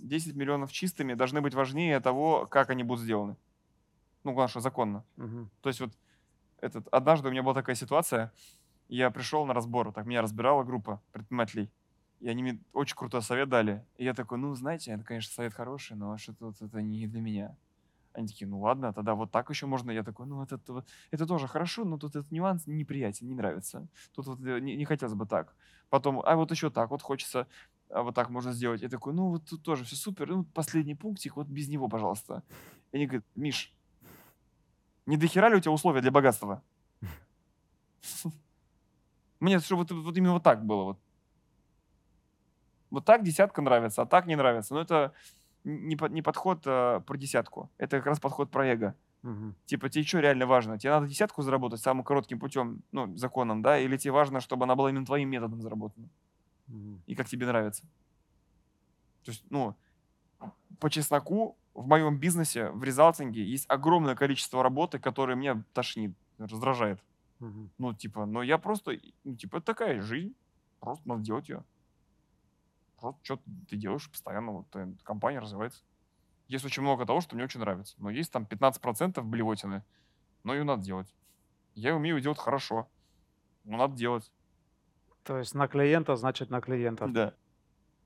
10 0.02 0.34
миллионов 0.36 0.72
чистыми 0.72 1.14
должны 1.14 1.40
быть 1.40 1.54
важнее 1.54 2.00
того, 2.00 2.46
как 2.46 2.70
они 2.70 2.82
будут 2.82 3.04
сделаны. 3.04 3.36
Ну, 4.24 4.32
главное, 4.32 4.50
что 4.50 4.60
законно. 4.60 5.04
Мгм. 5.16 5.50
То 5.60 5.68
есть 5.68 5.80
вот 5.80 5.92
этот, 6.60 6.86
однажды 6.88 7.28
у 7.28 7.30
меня 7.30 7.42
была 7.42 7.54
такая 7.54 7.76
ситуация, 7.76 8.32
я 8.88 9.10
пришел 9.10 9.46
на 9.46 9.54
разбор, 9.54 9.92
так 9.92 10.06
меня 10.06 10.22
разбирала 10.22 10.64
группа 10.64 11.02
предпринимателей, 11.12 11.70
и 12.20 12.28
они 12.28 12.42
мне 12.42 12.60
очень 12.72 12.96
крутой 12.96 13.22
совет 13.22 13.48
дали. 13.48 13.84
И 13.96 14.04
я 14.04 14.14
такой, 14.14 14.38
ну, 14.38 14.54
знаете, 14.54 14.92
это, 14.92 15.02
конечно, 15.02 15.32
совет 15.32 15.54
хороший, 15.54 15.96
но 15.96 16.16
что-то 16.18 16.46
вот 16.46 16.60
это 16.60 16.82
не 16.82 17.06
для 17.06 17.20
меня. 17.20 17.56
Они 18.12 18.28
такие, 18.28 18.46
ну 18.46 18.60
ладно, 18.60 18.92
тогда 18.92 19.14
вот 19.14 19.30
так 19.30 19.48
еще 19.50 19.66
можно. 19.66 19.90
Я 19.90 20.02
такой, 20.02 20.26
ну 20.26 20.42
это, 20.42 20.56
это, 20.56 20.84
это 21.10 21.26
тоже 21.26 21.48
хорошо, 21.48 21.84
но 21.84 21.98
тут 21.98 22.14
этот 22.14 22.30
нюанс 22.30 22.66
неприятен, 22.66 23.26
не 23.26 23.34
нравится. 23.34 23.88
Тут 24.14 24.26
вот 24.26 24.40
э, 24.44 24.60
не, 24.60 24.76
не 24.76 24.84
хотелось 24.84 25.14
бы 25.14 25.26
так. 25.26 25.56
Потом, 25.88 26.22
а 26.24 26.36
вот 26.36 26.50
еще 26.50 26.70
так, 26.70 26.90
вот 26.90 27.02
хочется, 27.02 27.46
вот 27.92 28.14
так 28.14 28.30
можно 28.30 28.52
сделать. 28.52 28.82
Я 28.82 28.88
такой, 28.88 29.12
ну 29.12 29.28
вот 29.28 29.44
тут 29.44 29.62
тоже 29.62 29.84
все 29.84 29.96
супер, 29.96 30.28
ну 30.28 30.44
последний 30.44 30.94
пунктик, 30.94 31.36
вот 31.36 31.46
без 31.46 31.68
него, 31.68 31.88
пожалуйста. 31.88 32.42
И 32.92 32.96
они 32.96 33.06
говорят, 33.06 33.24
Миш, 33.34 33.74
не 35.06 35.16
дохера 35.16 35.48
ли 35.48 35.56
у 35.56 35.60
тебя 35.60 35.72
условия 35.72 36.00
для 36.00 36.10
богатства? 36.10 36.62
Мне 39.40 39.58
чтобы 39.58 39.82
вот, 39.82 39.90
вот 39.90 40.16
именно 40.16 40.32
вот 40.34 40.42
так 40.42 40.64
было. 40.64 40.84
Вот. 40.84 40.98
вот 42.90 43.04
так 43.04 43.22
десятка 43.24 43.62
нравится, 43.62 44.02
а 44.02 44.06
так 44.06 44.26
не 44.26 44.36
нравится. 44.36 44.74
Но 44.74 44.80
это 44.80 45.12
не, 45.64 45.96
по- 45.96 46.06
не 46.06 46.22
подход 46.22 46.62
а, 46.66 47.00
про 47.00 47.16
десятку. 47.16 47.70
Это 47.78 47.96
как 47.98 48.06
раз 48.06 48.20
подход 48.20 48.50
про 48.50 48.66
эго. 48.66 48.94
Мгм. 49.22 49.54
Типа, 49.66 49.88
тебе 49.88 50.04
что 50.04 50.20
реально 50.20 50.46
важно? 50.46 50.78
Тебе 50.78 50.90
надо 50.92 51.06
десятку 51.06 51.42
заработать 51.42 51.80
самым 51.80 52.04
коротким 52.04 52.38
путем, 52.38 52.82
ну, 52.92 53.16
законом, 53.16 53.62
да? 53.62 53.78
Или 53.78 53.96
тебе 53.96 54.12
важно, 54.12 54.40
чтобы 54.40 54.64
она 54.64 54.74
была 54.74 54.90
именно 54.90 55.06
твоим 55.06 55.30
методом 55.30 55.62
заработана? 55.62 56.08
И 57.06 57.14
как 57.14 57.28
тебе 57.28 57.46
нравится? 57.46 57.84
То 59.24 59.30
есть, 59.30 59.44
ну, 59.50 59.76
по 60.80 60.90
чесноку, 60.90 61.56
в 61.74 61.86
моем 61.86 62.18
бизнесе, 62.18 62.70
в 62.70 62.82
резалтинге 62.82 63.44
есть 63.44 63.66
огромное 63.68 64.14
количество 64.14 64.62
работы, 64.62 64.98
которое 64.98 65.36
меня 65.36 65.64
тошнит, 65.72 66.16
раздражает. 66.38 67.00
Мгм. 67.38 67.70
Ну, 67.78 67.94
типа, 67.94 68.26
но 68.26 68.42
я 68.42 68.58
просто, 68.58 68.98
ну, 69.24 69.36
типа, 69.36 69.56
это 69.58 69.66
такая 69.66 70.00
жизнь. 70.00 70.34
Просто 70.80 71.08
надо 71.08 71.22
делать 71.22 71.48
ее. 71.48 71.64
Просто 72.96 73.20
что 73.22 73.40
ты 73.68 73.76
делаешь 73.76 74.10
постоянно, 74.10 74.52
вот 74.52 74.66
компания 75.02 75.38
развивается. 75.38 75.82
Есть 76.48 76.64
очень 76.64 76.82
много 76.82 77.06
того, 77.06 77.20
что 77.20 77.34
мне 77.34 77.44
очень 77.44 77.60
нравится. 77.60 77.94
Но 77.98 78.10
есть 78.10 78.32
там 78.32 78.44
15% 78.44 79.22
блевотины, 79.24 79.84
но 80.44 80.54
ее 80.54 80.64
надо 80.64 80.82
делать. 80.82 81.14
Я 81.74 81.96
умею 81.96 82.20
делать 82.20 82.38
хорошо, 82.38 82.88
но 83.64 83.76
надо 83.78 83.96
делать. 83.96 84.30
То 85.24 85.38
есть 85.38 85.54
на 85.54 85.68
клиента, 85.68 86.16
значит 86.16 86.50
на 86.50 86.60
клиента. 86.60 87.06
Да. 87.06 87.34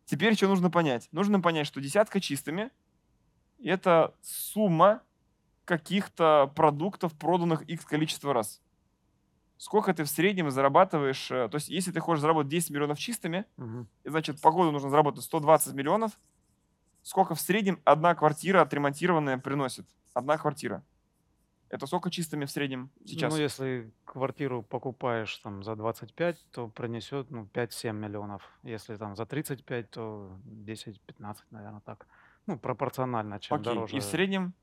Теперь 0.04 0.36
что 0.36 0.48
нужно 0.48 0.70
понять? 0.70 1.08
Нужно 1.12 1.40
понять, 1.40 1.66
что 1.66 1.80
десятка 1.80 2.20
чистыми– 2.20 2.70
это 3.62 4.14
сумма 4.22 5.02
каких-то 5.64 6.52
продуктов, 6.54 7.12
проданных 7.18 7.62
x 7.62 7.84
количество 7.84 8.32
раз. 8.32 8.62
Сколько 9.58 9.94
ты 9.94 10.04
в 10.04 10.08
среднем 10.08 10.50
зарабатываешь? 10.50 11.30
э, 11.30 11.48
То 11.48 11.56
есть, 11.56 11.68
если 11.68 11.90
ты 11.90 11.98
хочешь 12.00 12.20
заработать 12.20 12.50
10 12.50 12.70
миллионов 12.70 12.98
чистыми, 12.98 13.46
и, 14.04 14.08
значит, 14.08 14.40
по 14.40 14.52
году 14.52 14.70
нужно 14.70 14.90
заработать 14.90 15.24
120 15.24 15.74
миллионов, 15.74 16.20
сколько 17.02 17.34
в 17.34 17.40
среднем 17.40 17.80
одна 17.84 18.14
квартира 18.14 18.60
отремонтированная 18.60 19.38
приносит? 19.38 19.88
Одна 20.12 20.36
квартира. 20.36 20.84
Это 21.68 21.86
сколько 21.86 22.10
чистыми 22.10 22.44
в 22.44 22.50
среднем 22.50 22.90
сейчас? 23.04 23.32
Ну, 23.32 23.40
если 23.40 23.90
квартиру 24.04 24.62
покупаешь 24.62 25.36
там 25.38 25.64
за 25.64 25.74
25, 25.74 26.46
то 26.52 26.68
принесет 26.68 27.30
ну, 27.30 27.48
5-7 27.52 27.92
миллионов. 27.92 28.42
Если 28.62 28.96
там 28.96 29.16
за 29.16 29.26
35, 29.26 29.90
то 29.90 30.38
10-15, 30.44 31.36
наверное, 31.50 31.80
так. 31.80 32.06
Ну, 32.46 32.56
пропорционально, 32.56 33.40
чем 33.40 33.56
Окей, 33.56 33.64
дороже. 33.64 33.96
и 33.96 34.00
в 34.00 34.04
среднем... 34.04 34.54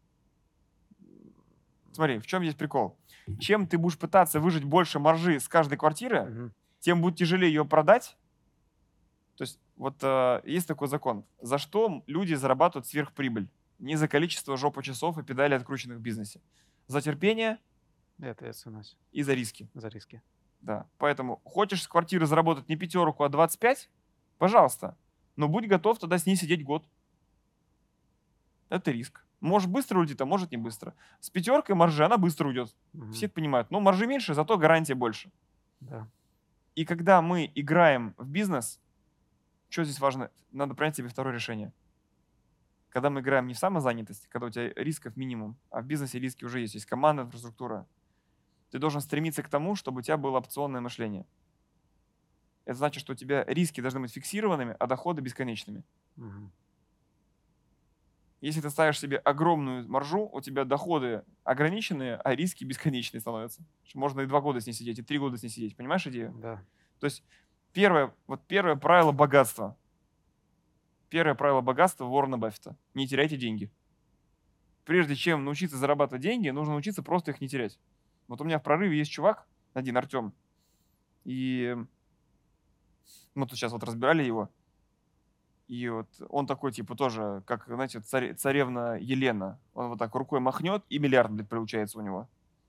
Смотри, 1.91 2.19
в 2.19 2.25
чем 2.25 2.41
здесь 2.43 2.55
прикол? 2.55 2.97
Чем 3.39 3.67
ты 3.67 3.77
будешь 3.77 3.99
пытаться 3.99 4.39
выжить 4.39 4.63
больше 4.63 4.99
маржи 4.99 5.39
с 5.39 5.47
каждой 5.47 5.77
квартиры, 5.77 6.23
Мгм. 6.23 6.53
тем 6.79 7.01
будет 7.01 7.17
тяжелее 7.17 7.53
ее 7.53 7.65
продать. 7.65 8.17
То 9.35 9.43
есть 9.43 9.59
вот 9.75 9.97
э, 10.01 10.41
есть 10.45 10.67
такой 10.67 10.87
закон. 10.87 11.25
За 11.41 11.57
что 11.57 12.03
люди 12.07 12.33
зарабатывают 12.33 12.87
сверхприбыль? 12.87 13.49
Не 13.79 13.95
за 13.95 14.07
количество 14.07 14.55
жопа 14.57 14.81
часов 14.81 15.17
и 15.17 15.23
педалей, 15.23 15.57
открученных 15.57 15.97
в 15.97 16.01
бизнесе. 16.01 16.39
За 16.87 17.01
терпение 17.01 17.59
И 18.19 18.25
ответственность 18.27 18.97
и 19.11 19.23
за 19.23 19.33
риски. 19.33 19.69
за 19.73 19.87
риски. 19.87 20.21
Да. 20.61 20.87
Поэтому 20.97 21.41
хочешь 21.43 21.83
с 21.83 21.87
квартиры 21.87 22.25
заработать 22.25 22.69
не 22.69 22.75
пятерку, 22.75 23.23
а 23.23 23.29
25? 23.29 23.89
Пожалуйста. 24.37 24.97
Но 25.35 25.47
будь 25.47 25.67
готов 25.67 25.99
тогда 25.99 26.17
с 26.17 26.25
ней 26.25 26.35
сидеть 26.35 26.63
год. 26.63 26.87
Это 28.69 28.91
риск. 28.91 29.25
Может 29.39 29.69
быстро 29.69 29.99
уйдет, 29.99 30.21
а 30.21 30.25
может 30.25 30.51
не 30.51 30.57
быстро. 30.57 30.95
С 31.19 31.29
пятеркой 31.29 31.75
маржи 31.75 32.05
она 32.05 32.17
быстро 32.17 32.47
уйдет. 32.47 32.73
Мгм. 32.93 33.11
Все 33.11 33.25
это 33.25 33.35
понимают. 33.35 33.71
Но 33.71 33.79
маржи 33.81 34.07
меньше, 34.07 34.33
зато 34.33 34.57
гарантия 34.57 34.95
больше. 34.95 35.31
Да. 35.81 36.07
И 36.75 36.85
когда 36.85 37.21
мы 37.21 37.51
играем 37.53 38.15
в 38.17 38.27
бизнес, 38.27 38.79
что 39.69 39.83
здесь 39.83 39.99
важно? 39.99 40.31
Надо 40.51 40.75
принять 40.75 40.95
себе 40.95 41.09
второе 41.09 41.33
решение. 41.33 41.73
Когда 42.93 43.09
мы 43.09 43.21
играем 43.21 43.47
не 43.47 43.55
в 43.55 43.57
самозанятость, 43.57 44.27
когда 44.27 44.45
у 44.45 44.49
тебя 44.51 44.71
рисков 44.75 45.17
минимум, 45.17 45.57
а 45.71 45.81
в 45.81 45.85
бизнесе 45.85 46.19
риски 46.19 46.45
уже 46.45 46.59
есть, 46.59 46.75
есть 46.75 46.85
команда, 46.85 47.23
инфраструктура, 47.23 47.87
ты 48.69 48.77
должен 48.77 49.01
стремиться 49.01 49.41
к 49.41 49.49
тому, 49.49 49.75
чтобы 49.75 49.99
у 49.99 50.01
тебя 50.03 50.15
было 50.15 50.37
опционное 50.37 50.79
мышление. 50.79 51.25
Это 52.65 52.77
значит, 52.77 53.01
что 53.01 53.13
у 53.13 53.15
тебя 53.15 53.43
риски 53.45 53.81
должны 53.81 53.99
быть 53.99 54.13
фиксированными, 54.13 54.75
а 54.79 54.85
доходы 54.85 55.23
бесконечными. 55.23 55.83
Мгм. 56.17 56.51
Если 58.41 58.61
ты 58.61 58.69
ставишь 58.69 58.99
себе 58.99 59.17
огромную 59.17 59.89
маржу, 59.89 60.29
у 60.31 60.39
тебя 60.41 60.63
доходы 60.63 61.23
ограниченные, 61.43 62.17
а 62.17 62.35
риски 62.35 62.63
бесконечные 62.63 63.21
становятся. 63.21 63.63
Можно 63.95 64.21
и 64.21 64.27
два 64.27 64.39
года 64.39 64.61
с 64.61 64.67
ней 64.67 64.73
сидеть, 64.73 64.99
и 64.99 65.01
три 65.01 65.17
года 65.17 65.35
с 65.35 65.41
ней 65.41 65.49
сидеть. 65.49 65.75
Понимаешь 65.75 66.05
идею? 66.05 66.31
Да. 66.37 66.63
То 66.99 67.05
есть 67.05 67.23
первое, 67.71 68.13
вот 68.27 68.45
первое 68.45 68.75
правило 68.75 69.11
богатства. 69.11 69.75
Первое 71.13 71.35
правило 71.35 71.61
богатства 71.61 72.05
Уоррена 72.05 72.39
Баффета. 72.39 72.75
Не 72.95 73.07
теряйте 73.07 73.37
деньги. 73.37 73.69
Прежде 74.83 75.15
чем 75.15 75.45
научиться 75.45 75.77
зарабатывать 75.77 76.23
деньги, 76.23 76.49
нужно 76.49 76.73
научиться 76.73 77.03
просто 77.03 77.29
их 77.29 77.39
не 77.39 77.47
терять. 77.47 77.79
Вот 78.27 78.41
у 78.41 78.43
меня 78.43 78.57
в 78.57 78.63
прорыве 78.63 78.97
есть 78.97 79.11
чувак, 79.11 79.45
один 79.75 79.95
Артем, 79.95 80.33
и 81.23 81.77
мы 83.35 83.45
тут 83.45 83.59
сейчас 83.59 83.73
вот 83.73 83.83
разбирали 83.83 84.23
его, 84.23 84.49
и 85.67 85.87
вот 85.87 86.07
он 86.29 86.47
такой, 86.47 86.71
типа, 86.71 86.95
тоже, 86.95 87.43
как, 87.45 87.67
знаете, 87.67 87.99
царе- 87.99 88.33
царевна 88.33 88.97
Елена. 88.99 89.59
Он 89.75 89.89
вот 89.89 89.99
так 89.99 90.15
рукой 90.15 90.39
махнет, 90.39 90.83
и 90.89 90.97
миллиард, 90.97 91.31
блядь, 91.31 91.47
получается 91.47 91.99
у 91.99 92.01
него. 92.01 92.27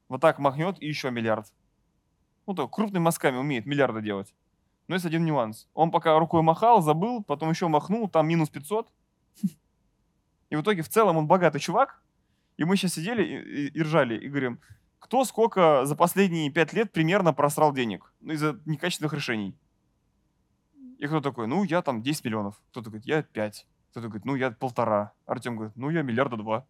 Вот 0.09 0.21
так 0.21 0.39
махнет, 0.39 0.77
и 0.83 0.87
еще 0.87 1.11
миллиард. 1.11 1.51
Ну, 2.47 2.53
так, 2.53 2.71
крупными 2.71 3.05
мазками 3.05 3.39
умеет 3.39 3.65
миллиарды 3.65 4.03
делать. 4.03 4.35
Но 4.89 4.95
есть 4.95 5.07
один 5.07 5.25
нюанс. 5.25 5.69
Он 5.75 5.91
пока 5.91 6.19
рукой 6.19 6.43
махал, 6.43 6.83
забыл, 6.83 7.23
потом 7.25 7.51
еще 7.51 7.69
махнул, 7.69 8.09
там 8.09 8.29
минус 8.29 8.51
500. 8.51 8.89
И 10.51 10.57
в 10.57 10.61
итоге 10.63 10.83
в 10.83 10.89
целом 10.89 11.17
он 11.17 11.27
богатый 11.27 11.59
чувак. 11.59 12.03
И 12.57 12.65
мы 12.65 12.77
сейчас 12.77 12.95
сидели 12.95 13.25
и, 13.25 13.67
и- 13.67 13.69
и 13.79 13.83
ржали, 13.83 14.17
и 14.17 14.29
говорим, 14.29 14.61
кто 15.01 15.25
сколько 15.25 15.85
за 15.87 15.97
последние 15.97 16.51
пять 16.53 16.73
лет 16.73 16.93
примерно 16.93 17.33
просрал 17.33 17.73
денег 17.73 18.13
ну, 18.21 18.33
из-за 18.35 18.61
некачественных 18.65 19.13
решений. 19.13 19.57
И 20.99 21.07
кто 21.07 21.21
такой, 21.21 21.47
ну, 21.49 21.65
я 21.65 21.83
там 21.83 22.03
10 22.03 22.25
миллионов. 22.25 22.63
Кто-то 22.71 22.91
говорит, 22.91 23.07
я 23.07 23.23
5. 23.23 23.67
Кто-то 23.91 24.07
говорит, 24.09 24.25
ну, 24.25 24.37
я 24.37 24.51
полтора. 24.53 25.13
Артем 25.27 25.57
говорит, 25.57 25.77
ну, 25.77 25.91
я 25.91 26.03
миллиарда 26.03 26.37
два. 26.37 26.67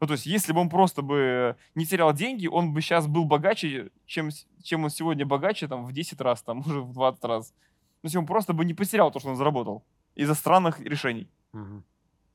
Ну, 0.00 0.06
то 0.06 0.12
есть, 0.14 0.26
если 0.26 0.52
бы 0.52 0.60
он 0.60 0.68
просто 0.68 1.02
бы 1.02 1.56
не 1.74 1.86
терял 1.86 2.12
деньги, 2.12 2.46
он 2.46 2.72
бы 2.72 2.80
сейчас 2.80 3.06
был 3.06 3.24
богаче, 3.24 3.90
чем, 4.06 4.30
чем 4.62 4.84
он 4.84 4.90
сегодня 4.90 5.24
богаче, 5.24 5.68
там, 5.68 5.84
в 5.84 5.92
10 5.92 6.20
раз, 6.20 6.42
там, 6.42 6.58
уже 6.66 6.80
в 6.80 6.92
20 6.92 7.24
раз. 7.24 7.54
Ну, 8.02 8.08
если 8.08 8.18
он 8.18 8.26
просто 8.26 8.52
бы 8.52 8.64
не 8.64 8.74
потерял 8.74 9.10
то, 9.10 9.20
что 9.20 9.30
он 9.30 9.36
заработал 9.36 9.84
из-за 10.14 10.34
странных 10.34 10.80
решений. 10.80 11.30
Мгм. 11.52 11.84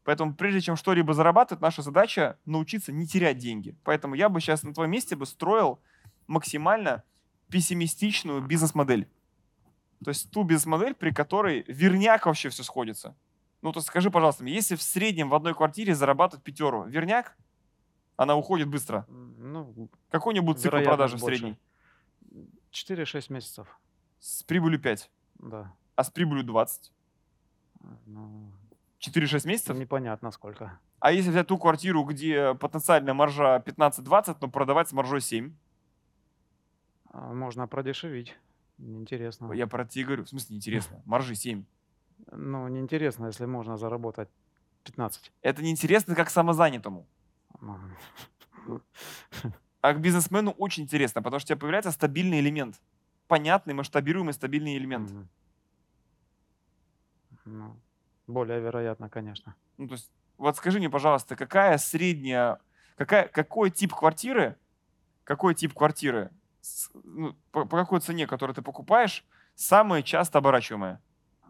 Поэтому 0.04 0.34
прежде 0.34 0.62
чем 0.62 0.76
что-либо 0.76 1.14
зарабатывать, 1.14 1.62
наша 1.62 1.82
задача 1.82 2.40
научиться 2.46 2.92
не 2.92 3.06
терять 3.06 3.38
деньги. 3.38 3.76
Поэтому 3.84 4.16
я 4.16 4.30
бы 4.30 4.42
сейчас 4.42 4.64
на 4.64 4.74
твоем 4.74 4.92
месте 4.92 5.16
бы 5.16 5.26
строил 5.26 5.80
максимально 6.26 7.04
пессимистичную 7.50 8.42
бизнес-модель. 8.42 9.08
То 10.04 10.10
есть 10.10 10.32
ту 10.32 10.44
бизнес-модель, 10.44 10.96
при 10.96 11.12
которой 11.12 11.64
верняк 11.68 12.26
вообще 12.26 12.50
все 12.50 12.64
сходится. 12.64 13.16
Ну, 13.62 13.74
то 13.74 13.82
скажи, 13.82 14.10
пожалуйста, 14.10 14.46
если 14.46 14.76
в 14.76 14.82
среднем 14.82 15.30
в 15.30 15.36
одной 15.36 15.54
квартире 15.54 15.94
зарабатывать 15.94 16.44
пятеру, 16.44 16.86
верняк, 16.86 17.36
она 18.20 18.36
уходит 18.36 18.68
быстро. 18.68 19.06
Ну, 19.08 19.90
Какой 20.10 20.32
у 20.32 20.34
нее 20.34 20.42
будет 20.42 20.60
цикл 20.60 20.76
продажи 20.84 21.16
в 21.16 21.22
больше. 21.22 21.38
средней? 21.38 21.58
4-6 22.72 23.32
месяцев, 23.34 23.80
С 24.20 24.44
прибылью 24.44 24.80
5, 24.80 25.10
да. 25.40 25.74
а 25.96 26.04
с 26.04 26.10
прибылью 26.12 26.44
20. 26.44 26.92
Ну, 28.06 28.52
4-6 29.00 29.48
месяцев? 29.48 29.78
непонятно 29.78 30.32
сколько. 30.32 30.78
А 31.00 31.14
если 31.14 31.30
взять 31.30 31.48
ту 31.48 31.58
квартиру, 31.58 32.04
где 32.04 32.54
потенциальная 32.56 33.14
маржа 33.14 33.64
15-20, 33.66 34.38
но 34.42 34.50
продавать 34.50 34.90
с 34.90 34.92
маржой 34.92 35.22
7? 35.22 35.56
А, 37.12 37.34
Можно 37.34 37.68
продешевить. 37.68 38.38
Неинтересно. 38.78 39.54
Я 39.54 39.66
про 39.68 39.86
тебе 39.86 40.06
говорю. 40.06 40.26
В 40.26 40.30
смысле 40.30 40.56
неинтересно? 40.56 41.02
Маржи 41.06 41.36
7. 41.36 41.64
Ну, 42.32 42.68
неинтересно, 42.68 43.28
если 43.28 43.46
можно 43.46 43.78
заработать 43.78 44.28
15. 44.84 45.32
Это 45.42 45.64
неинтересно 45.64 46.16
как 46.16 46.30
самозанятому. 46.30 47.08
А 49.82 49.94
к 49.94 50.02
бизнесмену 50.02 50.52
очень 50.52 50.84
интересно, 50.84 51.22
потому 51.22 51.40
что 51.40 51.48
у 51.48 51.50
тебя 51.50 51.62
появляется 51.62 51.92
стабильный 51.92 52.40
элемент. 52.40 52.82
Понятный, 53.28 53.74
масштабируемый 53.74 54.34
стабильный 54.34 54.78
элемент. 54.78 55.12
Ну, 57.46 57.80
более 58.28 58.60
вероятно, 58.60 59.10
конечно. 59.10 59.56
Ну, 59.78 59.88
то 59.88 59.94
есть, 59.94 60.12
вот 60.38 60.58
скажи 60.58 60.80
мне, 60.80 60.90
пожалуйста, 60.90 61.36
какая 61.36 61.78
средняя, 61.78 62.60
какая, 62.96 63.28
какой 63.28 63.72
тип 63.72 63.94
квартиры, 63.94 64.58
какой 65.24 65.56
тип 65.56 65.74
квартиры, 65.74 66.32
с- 66.62 66.90
ну, 66.94 67.36
по, 67.52 67.66
по 67.66 67.78
какой 67.78 68.02
цене, 68.02 68.28
которую 68.28 68.56
ты 68.56 68.62
покупаешь, 68.62 69.26
самая 69.56 70.02
часто 70.04 70.40
оборачиваемая? 70.40 71.02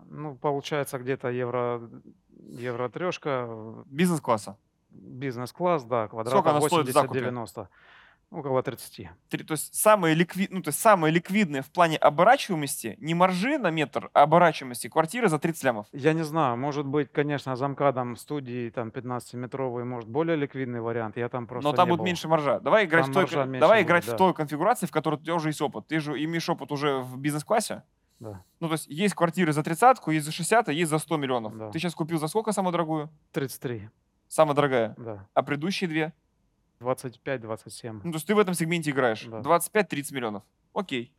Ну, 0.05 0.36
получается 0.36 0.99
где-то 0.99 1.30
евро, 1.30 1.89
евро 2.30 2.89
трешка, 2.89 3.84
Бизнес-класса. 3.88 4.57
Бизнес-класс, 4.90 5.84
да, 5.84 6.08
в 6.08 6.28
закупе? 6.28 7.20
80-90. 7.22 7.68
Около 8.32 8.62
30. 8.62 9.10
Три- 9.30 9.44
То 9.44 9.54
есть 9.54 9.74
самые, 9.74 10.14
ликви... 10.14 10.48
ну, 10.52 10.62
то 10.62 10.70
есть 10.70 10.80
самые 10.80 11.12
ликвидные 11.12 11.64
в 11.64 11.72
плане 11.72 11.98
оборачиваемости, 11.98 12.96
не 13.00 13.16
маржи 13.16 13.58
на 13.58 13.72
метр, 13.72 14.12
а 14.14 14.22
оборачиваемости 14.22 14.88
квартиры 14.88 15.30
за 15.30 15.40
30 15.40 15.64
лямов. 15.64 15.88
Я 15.94 16.14
не 16.14 16.24
знаю, 16.24 16.56
может 16.56 16.86
быть, 16.86 17.12
конечно, 17.12 17.56
замкадом 17.56 18.16
студии 18.16 18.70
там 18.70 18.90
15-метровый, 18.90 19.84
может, 19.84 20.08
более 20.08 20.36
ликвидный 20.38 20.80
вариант. 20.80 21.18
Я 21.18 21.28
там 21.28 21.48
просто 21.48 21.72
Но 21.72 21.76
там 21.76 21.90
будет 21.90 22.00
был. 22.00 22.06
меньше 22.06 22.28
маржа. 22.28 22.60
Давай 22.60 22.86
играть, 22.86 23.06
Там 23.06 23.26
в 23.26 23.30
той, 23.30 23.60
давай 23.60 23.80
будет, 23.80 23.88
играть 23.88 24.04
в 24.04 24.12
да. 24.12 24.18
той 24.18 24.34
конфигурации, 24.36 24.86
в 24.86 24.92
которой 24.92 25.16
у 25.16 25.18
тебя 25.18 25.34
уже 25.34 25.50
есть 25.50 25.62
опыт. 25.62 25.88
Ты 25.88 26.00
же 26.00 26.24
имеешь 26.24 26.48
опыт 26.48 26.72
уже 26.72 27.00
в 27.00 27.18
бизнес-классе. 27.18 27.82
Да. 28.20 28.44
Ну, 28.60 28.68
то 28.68 28.74
есть 28.74 28.86
есть 28.88 29.16
квартиры 29.16 29.54
за 29.54 29.64
тридцатку, 29.64 30.12
есть 30.12 30.26
за 30.28 30.32
60, 30.32 30.70
а 30.70 30.72
есть 30.72 30.92
за 30.92 31.00
100 31.00 31.18
миллионов. 31.18 31.58
Да. 31.58 31.72
Ты 31.72 31.80
сейчас 31.80 31.96
купил 31.96 32.20
за 32.20 32.28
сколько 32.28 32.52
самую 32.52 32.74
дорогую? 32.74 33.10
33, 33.32 33.90
Самая 34.30 34.56
дорогая. 34.56 34.94
да. 34.98 35.28
А 35.34 35.44
предыдущие 35.44 35.90
две? 35.90 36.14
25-27. 36.80 38.02
Ну, 38.04 38.12
то 38.12 38.16
есть 38.16 38.26
ты 38.28 38.34
в 38.36 38.40
этом 38.40 38.54
сегменте 38.54 38.92
играешь. 38.92 39.26
Да. 39.26 39.40
25-30 39.42 40.14
миллионов. 40.14 40.44
Окей. 40.74 41.14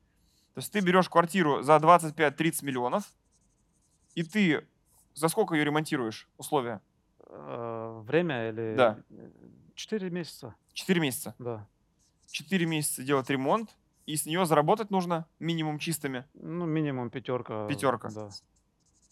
То 0.55 0.61
есть 0.61 0.73
ты 0.73 0.81
берешь 0.81 1.09
квартиру 1.09 1.61
за 1.63 1.77
25-30 1.77 2.65
миллионов, 2.65 3.05
и 4.15 4.23
ты 4.23 4.67
за 5.15 5.29
сколько 5.29 5.55
ее 5.55 5.65
ремонтируешь? 5.65 6.29
Условия? 6.39 6.81
Э, 7.27 8.01
Время 8.05 8.49
или... 8.49 8.75
Да. 8.75 8.99
4 9.75 10.11
месяца, 10.11 10.55
4 10.73 11.01
месяца. 11.01 11.35
да. 11.39 11.67
4 12.31 12.65
месяца 12.67 13.03
делать 13.03 13.29
ремонт, 13.29 13.71
и 14.07 14.17
с 14.17 14.25
нее 14.25 14.45
заработать 14.47 14.91
нужно 14.91 15.27
минимум 15.41 15.79
чистыми. 15.79 16.25
Ну, 16.35 16.65
минимум 16.67 17.11
пятерка. 17.11 17.67
Пятерка. 17.67 18.09
Да. 18.11 18.31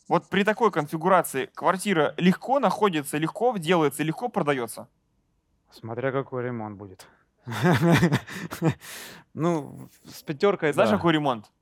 Вот 0.09 0.27
при 0.29 0.43
такой 0.43 0.71
конфигурации 0.73 1.47
квартира 1.55 2.15
легко 2.17 2.59
находится, 2.61 3.19
легко 3.19 3.57
делается, 3.59 4.03
легко 4.03 4.29
продается. 4.29 4.89
Смотря 5.71 6.13
какой 6.13 6.45
ремонт 6.45 6.77
будет. 6.77 7.07
Ну, 9.35 9.89
с 10.05 10.23
пятеркой, 10.23 10.73
Знаешь, 10.73 10.91
какой 10.91 11.13
ремонт? 11.13 11.53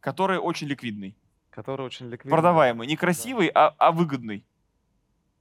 Который 0.00 0.38
очень 0.38 0.66
ликвидный. 0.66 1.16
который 1.50 1.86
очень 1.86 2.10
ликвидный. 2.10 2.30
Продаваемый. 2.30 2.86
Не 2.86 2.96
красивый, 2.96 3.50
а, 3.54 3.74
а 3.78 3.90
выгодный. 3.90 4.44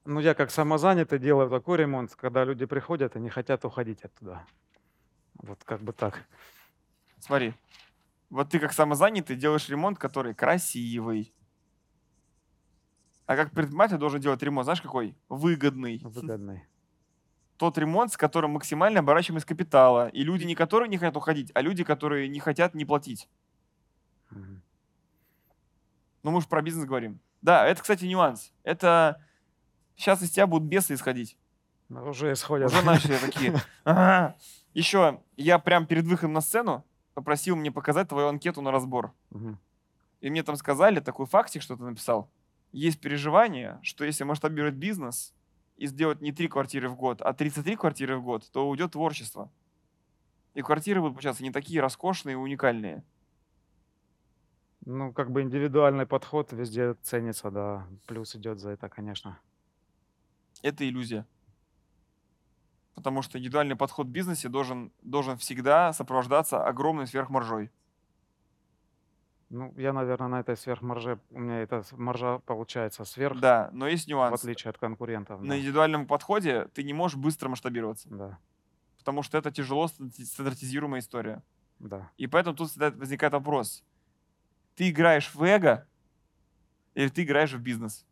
Ну, 0.06 0.22
я 0.22 0.34
как 0.36 0.52
самозанятый 0.52 1.20
делаю 1.20 1.50
такой 1.50 1.80
ремонт, 1.80 2.16
когда 2.16 2.46
люди 2.46 2.66
приходят 2.66 3.18
и 3.18 3.20
не 3.20 3.30
хотят 3.30 3.66
уходить 3.66 4.06
оттуда. 4.06 4.46
Вот 5.34 5.64
как 5.66 5.82
бы 5.82 5.92
так. 5.92 6.24
Смотри. 7.20 7.54
Вот 8.30 8.50
ты 8.50 8.60
как 8.60 8.72
самозанятый 8.72 9.36
делаешь 9.36 9.68
ремонт, 9.68 10.00
который 10.00 10.34
красивый. 10.34 11.34
А 13.26 13.36
как 13.36 13.52
предприниматель 13.52 13.98
должен 13.98 14.22
делать 14.22 14.42
ремонт, 14.44 14.66
знаешь, 14.66 14.82
какой? 14.82 15.18
Выгодный. 15.30 16.00
Выгодный. 16.04 16.64
Тот 17.58 17.78
ремонт, 17.78 18.12
с 18.12 18.18
которым 18.18 18.52
максимально 18.52 19.00
оборачиваемость 19.00 19.46
капитала. 19.46 20.10
И 20.10 20.24
люди, 20.24 20.44
не 20.44 20.56
которые 20.56 20.90
не 20.90 20.98
хотят 20.98 21.18
уходить, 21.18 21.52
а 21.54 21.62
люди, 21.62 21.84
которые 21.84 22.28
не 22.28 22.40
хотят 22.40 22.76
не 22.76 22.86
платить. 22.86 23.30
Мгм. 24.30 24.62
Ну, 26.24 26.32
мы 26.32 26.42
же 26.42 26.48
про 26.48 26.62
бизнес 26.62 26.86
говорим. 26.86 27.20
Да, 27.42 27.66
это, 27.66 27.82
кстати, 27.82 28.06
нюанс. 28.06 28.52
Это 28.64 29.22
сейчас 29.96 30.22
из 30.22 30.32
тебя 30.32 30.48
будут 30.48 30.68
бесы 30.68 30.94
исходить. 30.94 31.38
Ну, 31.90 32.10
Уже 32.10 32.34
исходят. 32.34 32.72
Уже 32.72 32.82
начали 32.84 33.18
такие. 33.22 33.54
«Ага». 33.84 34.36
Еще 34.74 35.22
я 35.38 35.58
прям 35.60 35.86
перед 35.86 36.06
выходом 36.06 36.34
на 36.34 36.42
сцену 36.42 36.84
попросил 37.14 37.56
мне 37.56 37.72
показать 37.72 38.10
твою 38.10 38.28
анкету 38.28 38.62
на 38.62 38.72
разбор. 38.72 39.14
И 40.20 40.30
мне 40.30 40.44
там 40.44 40.56
сказали 40.58 41.00
такой 41.00 41.26
фактик, 41.28 41.62
что 41.62 41.78
ты 41.78 41.84
написал. 41.84 42.30
Есть 42.76 43.00
переживание, 43.00 43.80
что 43.84 44.04
если 44.04 44.26
масштабировать 44.26 44.76
бизнес 44.76 45.34
и 45.78 45.88
сделать 45.88 46.20
не 46.20 46.34
три 46.34 46.50
квартиры 46.50 46.90
в 46.90 46.98
год, 46.98 47.22
а 47.22 47.32
33 47.32 47.78
квартиры 47.78 48.18
в 48.18 48.22
год, 48.22 48.52
то 48.52 48.68
уйдет 48.68 48.92
творчество. 48.92 49.50
И 50.56 50.62
квартиры 50.62 51.00
будут 51.00 51.16
получаться 51.16 51.42
не 51.42 51.52
такие 51.52 51.80
роскошные 51.80 52.34
и 52.34 52.36
уникальные. 52.36 53.06
Ну, 54.84 55.14
как 55.14 55.32
бы 55.32 55.42
индивидуальный 55.42 56.06
подход 56.06 56.52
везде 56.52 56.96
ценится, 56.96 57.50
да. 57.50 57.88
Плюс 58.08 58.36
идет 58.36 58.60
за 58.60 58.72
это, 58.72 58.90
конечно. 58.90 59.40
Это 60.62 60.86
иллюзия. 60.86 61.26
Потому 62.94 63.22
что 63.22 63.38
индивидуальный 63.38 63.78
подход 63.78 64.08
в 64.08 64.12
бизнесе 64.12 64.50
должен, 64.50 64.92
должен 65.02 65.38
всегда 65.38 65.94
сопровождаться 65.94 66.62
огромной 66.68 67.08
сверхмаржой. 67.08 67.72
Ну, 69.50 69.74
я, 69.78 69.94
наверное, 69.94 70.28
на 70.28 70.40
этой 70.40 70.58
сверхмарже, 70.58 71.20
у 71.30 71.40
меня 71.40 71.60
эта 71.62 71.84
маржа 71.92 72.40
получается 72.40 73.06
сверх, 73.06 73.40
Да, 73.40 73.70
но 73.74 73.88
есть 73.88 74.06
в 74.06 74.08
нюанс. 74.10 74.42
отличие 74.42 74.70
от 74.72 74.78
конкурентов. 74.80 75.42
На 75.42 75.50
Да. 75.50 75.58
индивидуальном 75.60 76.08
подходе 76.08 76.66
ты 76.74 76.84
не 76.84 76.94
можешь 76.94 77.18
быстро 77.18 77.48
масштабироваться, 77.50 78.10
да, 78.10 78.40
потому 78.98 79.22
что 79.22 79.38
это 79.38 79.52
тяжело 79.52 79.86
стандарти- 79.86 80.26
стандартизируемая 80.26 81.00
история. 81.02 81.44
да. 81.80 82.12
И 82.18 82.26
поэтому 82.28 82.56
тут 82.56 82.70
всегда 82.70 82.90
возникает 82.90 83.34
вопрос. 83.34 83.84
Ты 84.76 84.90
играешь 84.90 85.34
в 85.36 85.44
эго 85.44 85.88
или 86.96 87.10
ты 87.10 87.24
играешь 87.24 87.54
в 87.54 87.60
бизнес 87.60 88.06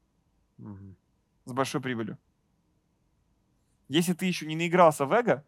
Мгм. 0.57 0.95
с 1.45 1.51
большой 1.53 1.81
прибылью? 1.81 2.17
Если 3.89 4.13
ты 4.13 4.25
еще 4.25 4.45
не 4.45 4.55
наигрался 4.55 5.05
в 5.05 5.11
эго, 5.13 5.43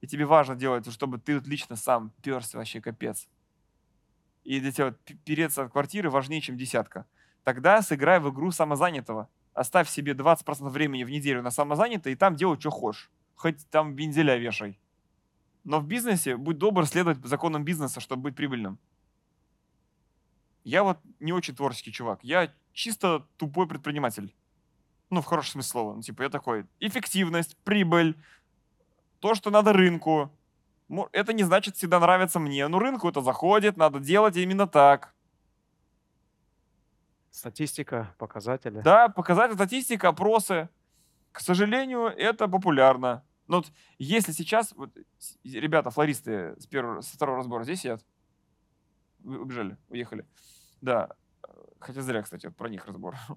и 0.00 0.06
тебе 0.06 0.24
важно 0.26 0.54
делать, 0.56 0.90
чтобы 0.92 1.18
ты 1.18 1.34
вот 1.36 1.46
лично 1.46 1.76
сам 1.76 2.10
перся 2.22 2.56
вообще 2.58 2.80
капец, 2.80 3.28
и 4.46 4.60
для 4.60 4.70
тебя 4.70 4.94
переться 5.24 5.64
от 5.64 5.72
квартиры 5.72 6.08
важнее, 6.08 6.40
чем 6.40 6.56
десятка, 6.56 7.04
тогда 7.42 7.82
сыграй 7.82 8.20
в 8.20 8.30
игру 8.30 8.52
самозанятого. 8.52 9.28
Оставь 9.54 9.88
себе 9.88 10.12
20% 10.12 10.68
времени 10.68 11.02
в 11.02 11.10
неделю 11.10 11.42
на 11.42 11.50
самозанятое, 11.50 12.12
и 12.12 12.16
там 12.16 12.36
делай, 12.36 12.58
что 12.60 12.70
хочешь. 12.70 13.10
Хоть 13.34 13.68
там 13.70 13.96
вензеля 13.96 14.36
вешай. 14.36 14.78
Но 15.64 15.80
в 15.80 15.86
бизнесе 15.86 16.36
будь 16.36 16.58
добр 16.58 16.86
следовать 16.86 17.24
законам 17.24 17.64
бизнеса, 17.64 18.00
чтобы 18.00 18.22
быть 18.22 18.36
прибыльным. 18.36 18.78
Я 20.62 20.84
вот 20.84 21.00
не 21.18 21.32
очень 21.32 21.56
творческий 21.56 21.92
чувак. 21.92 22.20
Я 22.22 22.52
чисто 22.72 23.26
тупой 23.36 23.66
предприниматель. 23.66 24.34
Ну, 25.10 25.22
в 25.22 25.24
хорошем 25.24 25.52
смысле 25.52 25.70
слова. 25.70 25.94
Ну, 25.94 26.02
типа, 26.02 26.22
я 26.22 26.28
такой, 26.28 26.66
эффективность, 26.80 27.56
прибыль, 27.64 28.16
то, 29.20 29.34
что 29.34 29.50
надо 29.50 29.72
рынку. 29.72 30.32
Это 31.12 31.32
не 31.32 31.42
значит 31.42 31.76
всегда 31.76 31.98
нравится 32.00 32.38
мне. 32.38 32.66
Но 32.68 32.78
рынку 32.78 33.08
это 33.08 33.20
заходит, 33.20 33.76
надо 33.76 33.98
делать 34.00 34.36
именно 34.36 34.66
так. 34.66 35.14
Статистика, 37.30 38.14
показатели. 38.18 38.80
Да, 38.80 39.08
показатели 39.08 39.56
статистика, 39.56 40.08
опросы. 40.08 40.68
К 41.32 41.40
сожалению, 41.40 42.06
это 42.06 42.48
популярно. 42.48 43.24
Но 43.46 43.58
вот 43.58 43.72
если 43.98 44.32
сейчас, 44.32 44.72
вот, 44.72 44.90
ребята, 45.44 45.90
флористы 45.90 46.54
с 46.58 46.66
первого, 46.66 47.02
со 47.02 47.14
второго 47.14 47.38
разбора 47.38 47.64
здесь 47.64 47.80
сидят, 47.80 48.04
Вы- 49.18 49.38
убежали, 49.40 49.76
уехали. 49.88 50.24
Да, 50.80 51.10
хотя 51.78 52.00
зря, 52.02 52.22
кстати, 52.22 52.46
вот 52.46 52.56
про 52.56 52.68
них 52.68 52.86
разбор. 52.86 53.16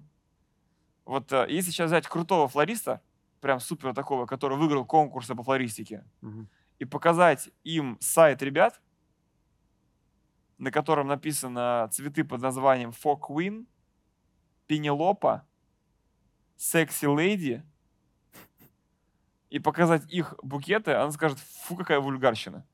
Вот 1.06 1.32
э, 1.32 1.46
если 1.48 1.70
сейчас 1.72 1.88
взять 1.88 2.06
крутого 2.06 2.46
флориста, 2.46 3.00
прям 3.40 3.58
супер 3.58 3.92
такого, 3.94 4.26
который 4.26 4.56
выиграл 4.56 4.84
конкурсы 4.84 5.34
по 5.34 5.42
флористике, 5.42 6.04
Мгм. 6.20 6.48
И 6.80 6.86
показать 6.86 7.50
им 7.62 7.98
сайт 8.00 8.42
ребят, 8.42 8.80
на 10.58 10.70
котором 10.72 11.06
написано 11.06 11.88
цветы 11.92 12.24
под 12.24 12.40
названием 12.40 12.90
For 12.90 13.20
Queen, 13.20 13.66
Пенелопа, 14.66 15.46
Sexy 16.56 17.14
Lady, 17.14 17.62
и 19.50 19.58
показать 19.58 20.10
их 20.10 20.34
букеты, 20.42 20.92
она 20.92 21.10
скажет, 21.12 21.38
фу, 21.38 21.76
какая 21.76 22.00
вульгарщина. 22.00 22.66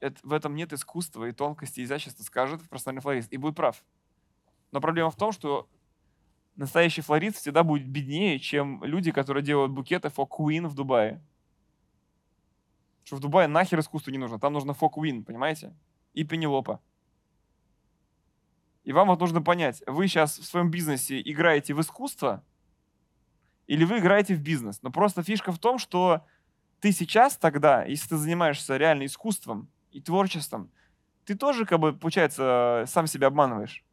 Это- 0.00 0.18
в 0.24 0.32
этом 0.32 0.56
нет 0.56 0.72
искусства 0.72 1.26
и 1.26 1.32
тонкости, 1.32 1.80
и 1.80 1.84
изящества, 1.84 2.24
скажет 2.24 2.68
профессиональный 2.68 3.02
флорист. 3.02 3.32
И 3.32 3.36
будет 3.36 3.54
прав. 3.54 3.84
Но 4.72 4.80
проблема 4.80 5.10
в 5.10 5.16
том, 5.16 5.30
что 5.30 5.68
настоящий 6.56 7.02
флорист 7.02 7.36
всегда 7.36 7.62
будет 7.62 7.86
беднее, 7.86 8.40
чем 8.40 8.82
люди, 8.82 9.12
которые 9.12 9.44
делают 9.44 9.70
букеты 9.70 10.08
for 10.08 10.26
Queen 10.26 10.66
в 10.66 10.74
Дубае. 10.74 11.22
Что 13.04 13.16
в 13.16 13.20
Дубае 13.20 13.48
нахер 13.48 13.80
искусство 13.80 14.10
не 14.10 14.18
нужно. 14.18 14.38
Там 14.38 14.52
нужно 14.52 14.72
Queen, 14.72 15.24
понимаете? 15.24 15.74
И 16.12 16.24
Пенелопа. 16.24 16.80
И 18.84 18.92
вам 18.92 19.08
вот 19.08 19.20
нужно 19.20 19.40
понять, 19.40 19.82
вы 19.86 20.08
сейчас 20.08 20.38
в 20.38 20.44
своем 20.44 20.70
бизнесе 20.70 21.20
играете 21.20 21.72
в 21.72 21.80
искусство 21.80 22.44
или 23.68 23.84
вы 23.84 23.98
играете 23.98 24.34
в 24.34 24.40
бизнес. 24.40 24.82
Но 24.82 24.90
просто 24.90 25.22
фишка 25.22 25.52
в 25.52 25.58
том, 25.58 25.78
что 25.78 26.24
ты 26.80 26.90
сейчас 26.90 27.36
тогда, 27.36 27.84
если 27.84 28.08
ты 28.08 28.16
занимаешься 28.16 28.76
реально 28.76 29.06
искусством 29.06 29.70
и 29.92 30.00
творчеством, 30.00 30.70
ты 31.24 31.36
тоже, 31.36 31.64
как 31.64 31.78
бы, 31.78 31.92
получается, 31.92 32.84
сам 32.88 33.06
себя 33.06 33.28
обманываешь. 33.28 33.84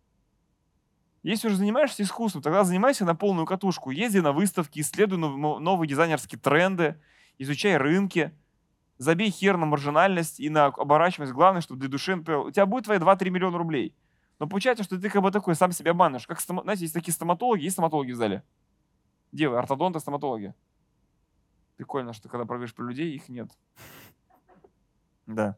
Если 1.21 1.47
уже 1.47 1.57
занимаешься 1.57 2.01
искусством, 2.01 2.41
тогда 2.41 2.63
занимайся 2.63 3.05
на 3.05 3.13
полную 3.13 3.45
катушку. 3.45 3.91
Езди 3.91 4.17
на 4.17 4.31
выставки, 4.31 4.79
исследуй 4.79 5.19
новые 5.19 5.87
дизайнерские 5.87 6.39
тренды, 6.39 6.99
изучай 7.37 7.77
рынки, 7.77 8.33
забей 8.99 9.31
хер 9.31 9.57
на 9.57 9.65
маржинальность 9.65 10.39
и 10.39 10.49
на 10.49 10.67
оборачиваемость. 10.67 11.33
Главное, 11.33 11.61
чтобы 11.61 11.79
для 11.79 11.89
души, 11.89 12.15
например, 12.15 12.41
у 12.41 12.51
тебя 12.51 12.65
будет 12.67 12.83
твои 12.83 12.99
2-3 12.99 13.29
миллиона 13.29 13.57
рублей. 13.57 13.95
Но 14.37 14.47
получается, 14.47 14.83
что 14.83 14.99
ты 14.99 15.09
как 15.09 15.21
бы 15.21 15.31
такой 15.31 15.55
сам 15.55 15.71
себя 15.71 15.91
обманываешь. 15.91 16.27
Как, 16.27 16.39
знаете, 16.39 16.83
есть 16.83 16.93
такие 16.93 17.13
стоматологи, 17.13 17.63
есть 17.63 17.73
стоматологи 17.73 18.11
в 18.11 18.15
зале? 18.15 18.43
Где 19.31 19.49
вы? 19.49 19.57
Ортодонты, 19.57 19.99
стоматологи. 19.99 20.53
Прикольно, 21.77 22.13
что 22.13 22.29
когда 22.29 22.45
проверишь 22.45 22.75
про 22.75 22.85
людей, 22.85 23.13
их 23.15 23.29
нет. 23.29 23.49
Да. 25.25 25.57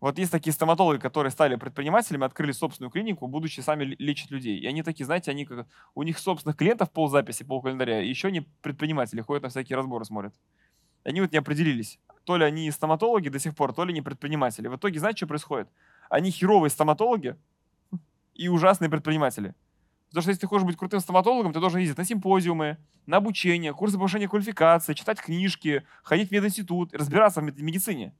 Вот 0.00 0.18
есть 0.18 0.32
такие 0.32 0.52
стоматологи, 0.52 0.98
которые 0.98 1.30
стали 1.30 1.56
предпринимателями, 1.56 2.24
открыли 2.24 2.52
собственную 2.52 2.90
клинику, 2.90 3.26
будучи 3.26 3.60
сами 3.60 3.84
ле- 3.84 3.96
лечат 3.98 4.30
людей. 4.30 4.58
И 4.58 4.66
они 4.66 4.82
такие, 4.82 5.04
знаете, 5.04 5.30
они 5.30 5.44
как, 5.44 5.66
у 5.94 6.02
них 6.02 6.18
собственных 6.18 6.56
клиентов 6.56 6.90
ползаписи, 6.90 7.44
полкалендаря, 7.44 8.02
и 8.02 8.08
еще 8.08 8.32
не 8.32 8.40
предприниматели, 8.62 9.20
ходят 9.20 9.42
на 9.42 9.50
всякие 9.50 9.76
разборы, 9.76 10.06
смотрят. 10.06 10.34
Они 11.04 11.20
вот 11.20 11.32
не 11.32 11.38
определились. 11.38 11.98
То 12.30 12.36
ли 12.36 12.44
они 12.44 12.70
стоматологи 12.70 13.28
до 13.28 13.40
сих 13.40 13.56
пор, 13.56 13.72
то 13.72 13.84
ли 13.84 13.92
не 13.92 14.02
предприниматели. 14.02 14.68
В 14.68 14.76
итоге, 14.76 15.00
знаете, 15.00 15.16
что 15.16 15.26
происходит? 15.26 15.68
Они 16.08 16.30
херовые 16.30 16.70
стоматологи 16.70 17.34
и 18.34 18.48
ужасные 18.48 18.88
предприниматели. 18.88 19.56
Потому 20.10 20.22
что 20.22 20.30
если 20.30 20.42
ты 20.42 20.46
хочешь 20.46 20.64
быть 20.64 20.76
крутым 20.76 21.00
стоматологом, 21.00 21.52
ты 21.52 21.58
должен 21.58 21.80
ездить 21.80 21.98
на 21.98 22.04
симпозиумы, 22.04 22.78
на 23.06 23.16
обучение, 23.16 23.74
курсы 23.74 23.96
повышения 23.96 24.28
квалификации, 24.28 24.94
читать 24.94 25.20
книжки, 25.20 25.84
ходить 26.04 26.28
в 26.28 26.30
мединститут, 26.30 26.94
разбираться 26.94 27.40
в 27.40 27.42
мед- 27.42 27.58
медицине. 27.58 28.14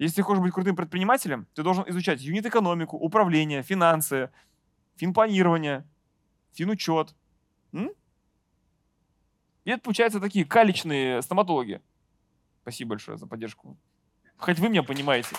Если 0.00 0.16
ты 0.16 0.22
хочешь 0.22 0.42
быть 0.42 0.52
крутым 0.52 0.74
предпринимателем, 0.74 1.46
ты 1.54 1.62
должен 1.62 1.84
изучать 1.86 2.20
юнит-экономику, 2.20 2.96
управление, 2.96 3.62
финансы, 3.62 4.30
финпланирование, 4.96 5.86
финучет. 6.54 7.14
М? 7.72 7.92
И 9.64 9.70
это, 9.70 9.80
получается, 9.80 10.18
такие 10.18 10.44
каличные 10.44 11.22
стоматологи. 11.22 11.80
Спасибо 12.68 12.90
большое 12.90 13.16
за 13.16 13.26
поддержку. 13.26 13.78
Хоть 14.36 14.58
вы 14.58 14.68
меня 14.68 14.82
понимаете. 14.82 15.34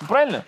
Ну, 0.00 0.06
Правильно? 0.06 0.44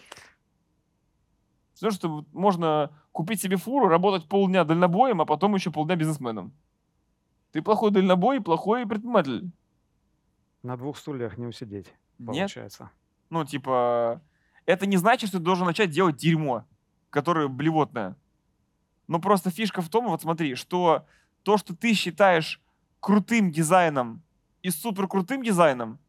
Потому 1.74 1.92
что 1.92 2.24
можно 2.32 2.96
купить 3.10 3.40
себе 3.40 3.56
фуру, 3.56 3.88
работать 3.88 4.28
полдня 4.28 4.62
дальнобоем, 4.62 5.20
а 5.20 5.24
потом 5.26 5.56
еще 5.56 5.72
полдня 5.72 5.96
бизнесменом. 5.96 6.52
Ты 7.50 7.60
плохой 7.60 7.90
дальнобой 7.90 8.36
и 8.36 8.40
плохой 8.40 8.86
предприниматель. 8.86 9.50
На 10.62 10.76
двух 10.76 10.96
стульях 10.96 11.36
не 11.36 11.46
усидеть, 11.46 11.92
Нет. 12.18 12.42
получается. 12.42 12.92
Ну, 13.30 13.44
типа, 13.44 14.22
это 14.64 14.86
не 14.86 14.96
значит, 14.96 15.30
что 15.30 15.38
ты 15.38 15.44
должен 15.44 15.66
начать 15.66 15.90
делать 15.90 16.14
дерьмо, 16.14 16.64
которое 17.10 17.48
блевотное. 17.48 18.16
Но 19.08 19.18
просто 19.18 19.50
фишка 19.50 19.82
в 19.82 19.88
том, 19.88 20.06
вот 20.06 20.22
смотри, 20.22 20.54
что 20.54 21.04
то, 21.42 21.58
что 21.58 21.74
ты 21.74 21.94
считаешь 21.94 22.60
крутым 23.07 23.52
дизайном 23.52 24.20
и 24.62 24.70
супер 24.70 25.07
крутым 25.07 25.40
дизайном, 25.40 26.00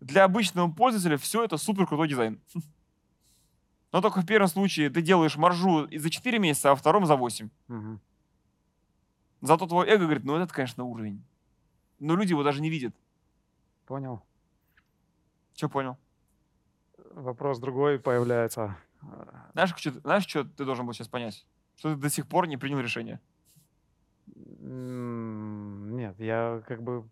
для 0.00 0.24
обычного 0.24 0.68
пользователя 0.68 1.16
все 1.16 1.44
это 1.44 1.56
супер 1.56 1.86
крутой 1.86 2.08
дизайн. 2.08 2.40
Но 3.92 4.00
только 4.00 4.20
в 4.20 4.26
первом 4.26 4.48
случае 4.48 4.90
ты 4.90 5.00
делаешь 5.00 5.36
маржу 5.36 5.84
и 5.84 5.96
за 5.98 6.10
4 6.10 6.40
месяца, 6.40 6.70
а 6.70 6.72
во 6.72 6.76
втором 6.76 7.06
за 7.06 7.14
8. 7.14 7.50
Мгм. 7.68 8.00
Зато 9.42 9.68
твой 9.68 9.86
эго 9.86 10.06
говорит, 10.06 10.24
ну 10.24 10.34
этот, 10.34 10.50
конечно, 10.50 10.82
уровень. 10.82 11.22
Но 12.00 12.16
люди 12.16 12.32
его 12.32 12.42
даже 12.42 12.60
не 12.60 12.68
видят. 12.68 12.96
Понял. 13.86 14.20
Что 15.54 15.68
понял? 15.68 15.98
Вопрос 17.12 17.60
другой 17.60 18.00
появляется. 18.00 18.76
Знаешь, 19.52 19.72
что, 19.76 19.92
знаешь, 20.00 20.26
что 20.26 20.42
ты 20.42 20.64
должен 20.64 20.84
был 20.84 20.94
сейчас 20.94 21.06
понять? 21.06 21.46
Что 21.76 21.94
ты 21.94 22.00
до 22.00 22.10
сих 22.10 22.26
пор 22.26 22.48
не 22.48 22.56
принял 22.56 22.80
решение. 22.80 23.20
Нет, 24.60 26.18
я 26.20 26.62
как 26.66 26.82
бы 26.82 27.08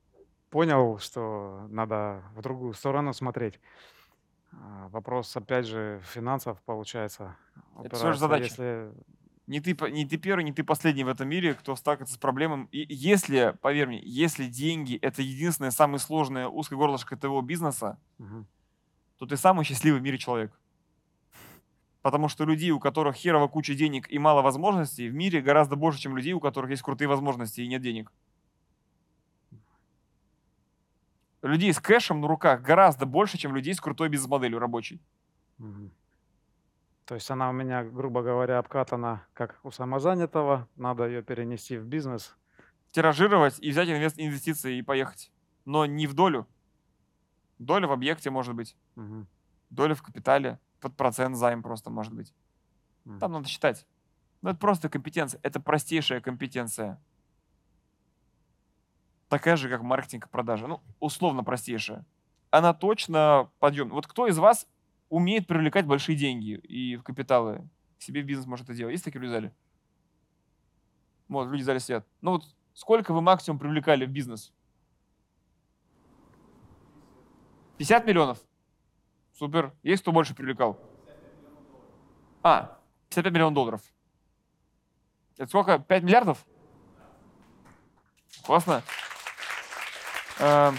понял, 0.51 0.99
что 0.99 1.67
надо 1.71 2.23
в 2.35 2.43
другую 2.43 2.75
сторону 2.75 3.13
смотреть. 3.13 3.61
А, 4.53 4.89
Вопрос, 4.89 5.37
опять 5.37 5.67
же, 5.67 6.01
финансов, 6.05 6.61
получается. 6.65 7.37
Это 7.83 7.95
всё 7.97 8.13
же 8.13 8.19
упирается, 8.19 8.19
задача. 8.19 8.45
Если 8.45 8.93
Не 9.47 9.61
ты, 9.61 9.77
не 9.91 10.07
ты 10.07 10.19
первый, 10.19 10.45
не 10.45 10.53
ты 10.53 10.63
последний 10.63 11.05
в 11.05 11.09
этом 11.09 11.29
мире, 11.29 11.55
кто 11.55 11.75
сталкивается 11.75 12.17
с 12.17 12.19
проблемами. 12.19 12.69
И 12.71 12.87
если, 12.95 13.57
поверь 13.63 13.87
мне, 13.89 14.01
если 14.03 14.47
деньги— 14.47 14.97
это 15.03 15.23
единственное, 15.23 15.71
самое 15.71 15.99
сложное 15.99 16.49
узкое 16.49 16.77
горлышко 16.77 17.17
твоего 17.17 17.41
бизнеса, 17.41 17.99
Мгм. 18.19 18.47
то 19.19 19.27
ты 19.27 19.37
самый 19.37 19.65
счастливый 19.65 20.01
в 20.01 20.03
мире 20.03 20.19
человек. 20.19 20.53
Потому 22.09 22.29
что 22.29 22.47
людей, 22.47 22.71
у 22.71 22.81
которых 22.81 23.17
херова 23.17 23.49
куча 23.49 23.75
денег 23.75 24.11
и 24.11 24.19
мало 24.19 24.41
возможностей, 24.41 25.11
в 25.11 25.15
мире 25.15 25.43
гораздо 25.43 25.77
больше, 25.77 26.01
чем 26.01 26.17
людей, 26.17 26.33
у 26.33 26.41
которых 26.41 26.71
есть 26.71 26.83
крутые 26.83 27.07
возможности 27.07 27.61
и 27.61 27.69
нет 27.69 27.83
денег. 27.83 28.11
Людей 31.43 31.71
с 31.71 31.79
кэшем 31.79 32.23
на 32.23 32.27
руках 32.29 32.63
гораздо 32.63 33.05
больше, 33.05 33.37
чем 33.37 33.55
людей 33.55 33.75
с 33.75 33.81
крутой 33.83 34.09
бизнес-моделью 34.09 34.59
рабочей. 34.59 35.03
Мгм. 35.59 35.91
То 37.05 37.15
есть 37.15 37.31
она 37.31 37.51
у 37.51 37.53
меня, 37.53 37.85
грубо 37.85 38.23
говоря, 38.23 38.59
обкатана 38.59 39.27
как 39.35 39.61
у 39.63 39.71
самозанятого, 39.71 40.67
надо 40.77 41.07
ее 41.07 41.23
перенести 41.23 41.77
в 41.77 41.85
бизнес. 41.85 42.35
тиражировать 42.91 43.59
и 43.61 43.71
взять 43.71 43.91
инвест- 43.91 44.15
инвестиции 44.17 44.79
и 44.79 44.83
поехать. 44.83 45.31
Но 45.67 45.85
не 45.85 46.07
в 46.07 46.15
долю. 46.15 46.47
Доля 47.59 47.87
в 47.87 47.93
объекте 47.93 48.31
может 48.31 48.55
быть. 48.55 48.79
Мгм. 48.95 49.29
Доля 49.69 49.95
в 49.95 50.03
капитале. 50.03 50.59
Под 50.81 50.97
процент 50.97 51.37
займ 51.37 51.63
просто 51.63 51.91
может 51.91 52.13
быть. 52.13 52.35
Там 53.21 53.33
надо 53.33 53.49
считать. 53.49 53.87
Ну, 54.43 54.51
это 54.51 54.59
просто 54.59 54.89
компетенция. 54.89 55.41
Это 55.43 55.61
простейшая 55.61 56.21
компетенция. 56.21 57.01
Такая 59.29 59.57
же, 59.57 59.69
как 59.69 59.83
маркетинг 59.83 60.27
и 60.27 60.29
продажа. 60.29 60.67
Ну, 60.67 60.81
условно 61.01 61.43
простейшая. 61.43 62.05
Она 62.51 62.73
точно 62.73 63.51
подъем. 63.59 63.91
Вот 63.91 64.07
кто 64.07 64.27
из 64.27 64.39
вас 64.39 64.67
умеет 65.09 65.47
привлекать 65.47 65.87
большие 65.87 66.17
деньги 66.17 66.53
и 66.53 66.97
в 66.97 67.03
капиталы? 67.03 67.69
К 67.99 68.03
себе 68.03 68.23
в 68.23 68.27
бизнес 68.27 68.47
может 68.47 68.67
это 68.67 68.75
делать. 68.75 68.93
Есть 68.93 69.05
такие 69.05 69.21
люди 69.21 69.31
в 69.31 69.35
зале? 69.35 69.55
Вот, 71.29 71.49
люди 71.49 71.63
в 71.63 71.67
зале 71.67 71.81
сидят. 71.81 72.07
Ну 72.21 72.33
вот 72.33 72.45
сколько 72.73 73.13
вы 73.13 73.21
максимум 73.21 73.59
привлекали 73.59 74.07
в 74.07 74.11
бизнес? 74.11 74.53
50 77.79 78.07
миллионов? 78.07 78.48
Супер. 79.39 79.73
Есть 79.85 80.03
кто 80.03 80.11
больше 80.11 80.35
привлекал? 80.35 80.77
А, 82.43 82.77
55 83.11 83.33
миллионов 83.33 83.55
долларов. 83.55 83.83
Это 85.37 85.47
сколько? 85.47 85.79
5 85.79 86.03
миллиардов? 86.03 86.45
Классно. 88.45 88.83
Эм, 90.41 90.75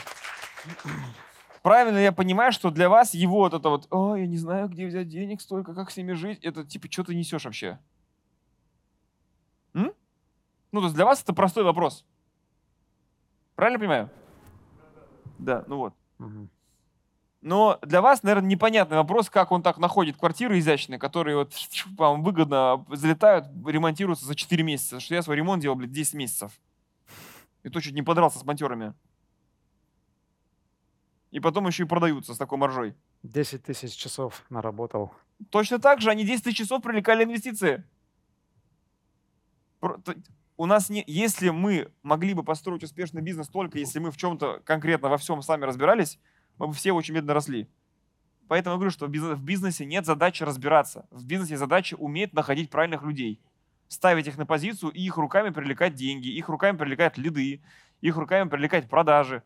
Правильно 1.63 1.97
я 1.99 2.11
понимаю, 2.11 2.51
что 2.51 2.69
для 2.69 2.89
вас 2.89 3.13
его 3.13 3.39
вот 3.39 3.53
это 3.53 3.69
вот, 3.69 3.87
о, 3.91 4.15
я 4.15 4.27
не 4.27 4.37
знаю, 4.37 4.67
где 4.67 4.87
взять 4.87 5.07
денег 5.07 5.39
столько, 5.39 5.73
как 5.73 5.89
с 5.89 5.95
ними 5.97 6.11
жить, 6.11 6.43
это 6.43 6.65
типа, 6.65 6.91
что 6.91 7.05
ты 7.05 7.15
несешь 7.15 7.45
вообще? 7.45 7.79
М? 9.73 9.93
Ну, 10.73 10.79
то 10.81 10.85
есть 10.87 10.95
для 10.95 11.05
вас 11.05 11.23
это 11.23 11.33
простой 11.33 11.63
вопрос. 11.63 12.05
Правильно 13.55 13.79
понимаю? 13.79 14.09
Да, 15.37 15.63
ну 15.67 15.77
вот. 15.77 15.93
Мгм. 16.17 16.49
Но 17.41 17.79
для 17.81 18.01
вас, 18.01 18.23
наверное, 18.23 18.49
непонятный 18.49 18.97
вопрос, 18.97 19.29
как 19.29 19.51
он 19.51 19.63
так 19.63 19.77
находит 19.77 20.17
квартиры 20.17 20.59
изящные, 20.59 20.99
которые 20.99 21.37
вот 21.37 21.53
вам 21.97 22.23
выгодно 22.23 22.85
залетают, 22.89 23.47
ремонтируются 23.65 24.25
за 24.25 24.35
4 24.35 24.63
месяца. 24.63 24.99
Что 24.99 25.15
я 25.15 25.21
свой 25.21 25.37
ремонт 25.37 25.61
делал, 25.61 25.75
блядь, 25.75 25.91
10 25.91 26.15
месяцев. 26.15 26.51
И 27.63 27.69
то 27.69 27.79
чуть 27.79 27.93
не 27.93 28.01
подрался 28.01 28.39
с 28.39 28.45
монтерами. 28.45 28.93
И 31.31 31.39
потом 31.39 31.67
еще 31.67 31.83
и 31.83 31.87
продаются 31.87 32.33
с 32.33 32.37
такой 32.37 32.57
маржой. 32.57 32.95
10 33.23 33.63
тысяч 33.63 33.95
часов 33.95 34.43
наработал. 34.49 35.13
Точно 35.49 35.79
так 35.79 36.01
же 36.01 36.09
они 36.09 36.25
10 36.25 36.43
тысяч 36.43 36.57
часов 36.57 36.81
привлекали 36.81 37.23
инвестиции. 37.23 37.83
У 40.57 40.65
нас 40.65 40.89
не, 40.89 41.03
если 41.07 41.49
мы 41.49 41.91
могли 42.03 42.33
бы 42.33 42.43
построить 42.43 42.83
успешный 42.83 43.21
бизнес 43.21 43.47
только 43.47 43.79
если 43.79 43.99
мы 43.99 44.11
в 44.11 44.17
чем-то 44.17 44.61
конкретно 44.65 45.07
во 45.07 45.17
всем 45.17 45.41
сами 45.41 45.63
разбирались, 45.63 46.19
мы 46.59 46.67
бы 46.67 46.73
все 46.73 46.91
очень 46.91 47.15
медленно 47.15 47.33
росли. 47.33 47.67
Поэтому 48.47 48.73
я 48.73 48.77
говорю, 48.77 48.91
что 48.91 49.07
в 49.07 49.09
бизнес- 49.09 49.37
в 49.37 49.43
бизнесе 49.43 49.85
нет 49.85 50.05
задачи 50.05 50.43
разбираться. 50.43 51.07
В 51.09 51.25
бизнесе 51.25 51.57
задача 51.57 51.95
уметь 51.95 52.33
находить 52.33 52.69
правильных 52.69 53.01
людей, 53.03 53.41
ставить 53.87 54.27
их 54.27 54.37
на 54.37 54.45
позицию 54.45 54.91
и 54.91 55.01
их 55.01 55.17
руками 55.17 55.49
привлекать 55.51 55.95
деньги, 55.95 56.27
их 56.27 56.49
руками 56.49 56.77
привлекать 56.77 57.17
лиды, 57.17 57.63
их 58.01 58.17
руками 58.17 58.49
привлекать 58.49 58.89
продажи. 58.89 59.41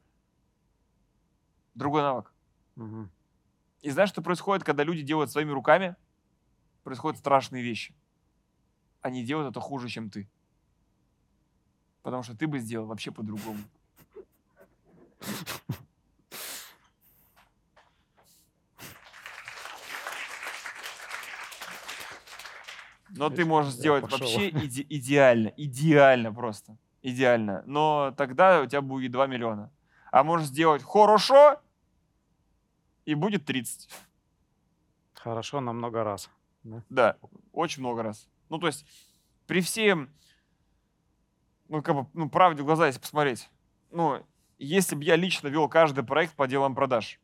Другой 1.76 2.02
навык. 2.02 2.34
Мгм. 2.76 3.12
И 3.82 3.90
знаешь, 3.90 4.10
что 4.10 4.22
происходит, 4.22 4.64
когда 4.64 4.84
люди 4.84 5.02
делают 5.02 5.30
своими 5.32 5.52
руками? 5.52 5.96
Происходят 6.84 7.20
страшные 7.20 7.62
вещи. 7.62 7.94
Они 9.02 9.24
делают 9.24 9.52
это 9.52 9.60
хуже, 9.60 9.90
чем 9.90 10.10
ты. 10.10 10.30
Потому 12.02 12.24
что 12.24 12.36
ты 12.36 12.48
бы 12.48 12.60
сделал 12.60 12.88
вообще 12.88 13.12
по-другому. 13.12 13.60
Но 23.16 23.30
ты 23.30 23.46
можешь 23.46 23.74
сделать 23.74 24.04
пошел. 24.04 24.20
вообще 24.20 24.50
иде- 24.50 24.86
идеально, 24.90 25.54
идеально 25.58 26.34
просто, 26.34 26.78
идеально. 27.02 27.64
Но 27.66 28.14
тогда 28.18 28.62
у 28.62 28.66
тебя 28.66 28.82
будет 28.82 29.12
2 29.12 29.28
миллиона. 29.28 29.72
А 30.12 30.24
можешь 30.24 30.48
сделать 30.48 30.84
хорошо, 30.84 31.60
и 33.06 33.16
будет 33.16 33.46
30. 33.46 33.90
Хорошо 35.14 35.62
на 35.62 35.74
много 35.74 36.04
раз. 36.04 36.30
Да, 36.90 37.18
очень 37.52 37.82
много 37.82 38.04
раз. 38.04 38.28
Ну, 38.50 38.58
то 38.58 38.68
есть, 38.68 38.86
при 39.48 39.62
всем, 39.62 40.10
ну, 41.68 41.82
как 41.82 41.96
бы, 41.96 42.08
ну, 42.14 42.30
правде 42.30 42.62
в 42.64 42.66
глаза, 42.66 42.88
если 42.88 43.00
посмотреть, 43.00 43.50
ну, 43.92 44.26
если 44.58 44.96
бы 44.96 45.04
я 45.04 45.16
лично 45.16 45.48
вел 45.50 45.68
каждый 45.68 46.04
проект 46.04 46.36
по 46.36 46.48
делам 46.48 46.76
продаж, 46.76 47.20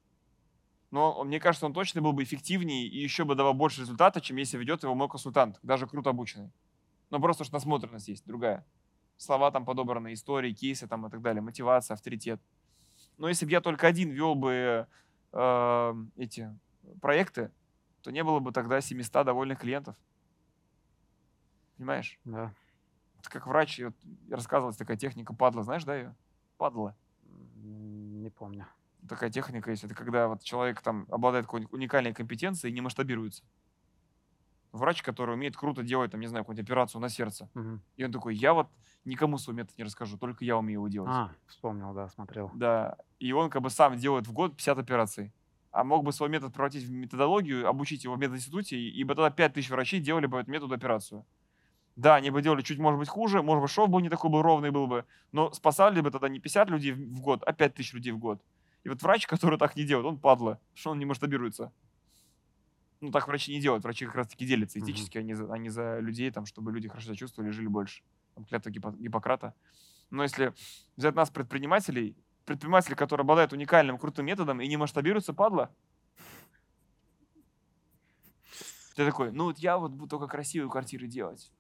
но 0.92 1.24
мне 1.24 1.40
кажется, 1.40 1.66
он 1.66 1.74
точно 1.74 2.02
был 2.02 2.14
бы 2.14 2.24
эффективнее 2.24 2.88
и 2.88 2.98
еще 2.98 3.26
бы 3.26 3.36
давал 3.36 3.54
больше 3.54 3.82
результата, 3.82 4.22
чем 4.22 4.38
если 4.38 4.58
ведет 4.58 4.84
его 4.84 4.96
мой 4.96 5.08
консультант, 5.08 5.60
даже 5.62 5.88
круто 5.88 6.10
обученный. 6.10 6.52
Но 7.10 7.20
просто 7.20 7.44
что 7.44 7.54
насмотренность 7.54 8.08
есть 8.08 8.26
другая. 8.26 8.66
Слова 9.18 9.52
там 9.52 9.66
подобраны, 9.66 10.14
истории, 10.14 10.54
кейсы 10.54 10.88
там 10.88 11.06
и 11.06 11.10
так 11.10 11.22
далее, 11.22 11.42
мотивация, 11.42 11.94
авторитет. 11.94 12.42
Но 13.18 13.28
если 13.28 13.46
бы 13.46 13.52
я 13.52 13.62
только 13.62 13.86
один 13.86 14.10
вел 14.10 14.34
бы 14.34 14.88
э, 15.34 15.94
эти 16.16 16.58
проекты, 17.02 17.52
то 18.02 18.12
не 18.12 18.24
было 18.24 18.40
бы 18.40 18.52
тогда 18.52 18.82
700 18.82 19.26
довольных 19.26 19.60
клиентов. 19.60 19.96
Понимаешь? 21.78 22.20
Да. 22.24 22.54
Это 23.20 23.30
как 23.30 23.48
врач, 23.48 23.80
вот, 23.80 23.96
рассказывалась 24.30 24.78
такая 24.78 24.98
техника 24.98 25.34
падла, 25.34 25.64
знаешь, 25.64 25.84
да, 25.84 25.96
ее? 25.96 26.16
Падла. 26.58 26.96
Не 27.56 28.30
помню. 28.30 28.68
Такая 29.10 29.32
техника 29.32 29.72
есть. 29.72 29.84
Это 29.84 29.96
когда 29.96 30.28
вот 30.28 30.44
человек 30.44 30.82
там 30.82 31.08
обладает 31.10 31.46
какой-нибудь 31.46 31.74
уникальной 31.74 32.14
компетенцией 32.14 32.72
и 32.72 32.76
не 32.76 32.82
масштабируется. 32.82 33.44
Врач, 34.72 35.02
который 35.02 35.34
умеет 35.34 35.58
круто 35.58 35.82
делать, 35.82 36.12
там, 36.12 36.22
не 36.22 36.28
знаю, 36.28 36.44
какую-нибудь 36.44 36.70
операцию 36.70 37.02
на 37.02 37.10
сердце. 37.10 37.50
Мгм. 37.56 37.82
И 37.98 38.06
он 38.06 38.12
такой, 38.12 38.36
я 38.36 38.54
вот 38.54 38.70
никому 39.04 39.40
свой 39.40 39.56
метод 39.56 39.76
не 39.80 39.84
расскажу, 39.84 40.20
только 40.20 40.46
я 40.46 40.58
умею 40.58 40.82
его 40.82 40.88
делать. 40.88 41.10
А, 41.12 41.32
вспомнил, 41.48 41.92
да, 41.94 42.08
смотрел. 42.10 42.52
Да. 42.54 42.96
И 43.18 43.32
он 43.32 43.50
как 43.50 43.64
бы 43.64 43.72
сам 43.72 43.98
делает 43.98 44.28
в 44.28 44.32
год 44.32 44.56
50 44.56 44.78
операций. 44.78 45.34
А 45.72 45.84
мог 45.84 46.04
бы 46.04 46.12
свой 46.12 46.30
метод 46.30 46.54
превратить 46.54 46.84
в 46.84 46.92
методологию, 46.92 47.68
обучить 47.68 48.04
его 48.04 48.16
в 48.16 48.20
мединституте, 48.20 48.78
и 48.78 49.04
бы 49.04 49.16
тогда 49.16 49.32
5000 49.32 49.70
врачей 49.72 50.00
делали 50.00 50.28
бы 50.28 50.38
этот 50.38 50.50
метод 50.50 50.72
операцию. 50.72 51.26
Да, 51.96 52.16
они 52.16 52.30
бы 52.30 52.42
делали 52.42 52.62
чуть, 52.62 52.80
может 52.80 53.00
быть, 53.00 53.10
хуже, 53.10 53.42
может 53.42 53.62
быть, 53.62 53.72
шов 53.72 53.90
бы 53.90 54.02
не 54.02 54.10
такой 54.10 54.30
бы 54.30 54.42
ровный 54.42 54.72
был 54.72 54.88
бы, 54.88 55.06
но 55.32 55.52
спасали 55.52 56.00
бы 56.00 56.12
тогда 56.12 56.30
не 56.30 56.40
50 56.40 56.70
людей 56.70 56.94
в 56.94 57.22
год, 57.22 57.44
а 57.46 57.54
5000 57.54 57.94
людей 57.94 58.14
в 58.14 58.20
год. 58.20 58.42
И 58.84 58.90
вот 58.90 59.02
врач, 59.02 59.28
который 59.28 59.58
так 59.60 59.76
не 59.76 59.84
делает, 59.84 60.06
он 60.06 60.20
падла, 60.20 60.60
что 60.74 60.92
он 60.92 61.00
не 61.00 61.06
масштабируется. 61.06 61.72
Ну, 63.02 63.12
так 63.12 63.28
врачи 63.28 63.54
не 63.54 63.62
делают, 63.62 63.84
врачи 63.84 64.06
как 64.06 64.16
раз-таки 64.16 64.46
делятся 64.46 64.80
этически, 64.80 65.18
они, 65.18 65.34
за, 65.34 65.52
они 65.54 65.70
за 65.70 66.00
людей, 66.00 66.32
там, 66.32 66.46
чтобы 66.46 66.72
люди 66.72 66.90
хорошо 66.90 67.08
себя 67.08 67.16
чувствовали 67.16 67.52
жили 67.52 67.68
больше. 67.68 68.04
Там, 68.36 68.46
клятва 68.46 68.70
Гиппо- 68.70 68.98
Гиппократа. 68.98 69.54
Но 70.10 70.24
если 70.24 70.54
взять 70.98 71.16
нас, 71.16 71.30
предпринимателей, 71.30 72.18
предприниматель, 72.46 72.96
который 72.96 73.22
обладает 73.22 73.54
уникальным, 73.54 73.98
крутым 73.98 74.26
методом 74.26 74.60
и 74.60 74.68
не 74.68 74.76
масштабируется, 74.76 75.34
падла. 75.34 75.74
Ты 78.96 79.06
такой, 79.06 79.32
ну 79.32 79.46
вот 79.46 79.60
я 79.60 79.78
вот 79.78 79.92
буду 79.92 80.10
только 80.10 80.28
красивые 80.28 80.70
квартиры 80.70 81.08
делать. 81.08 81.52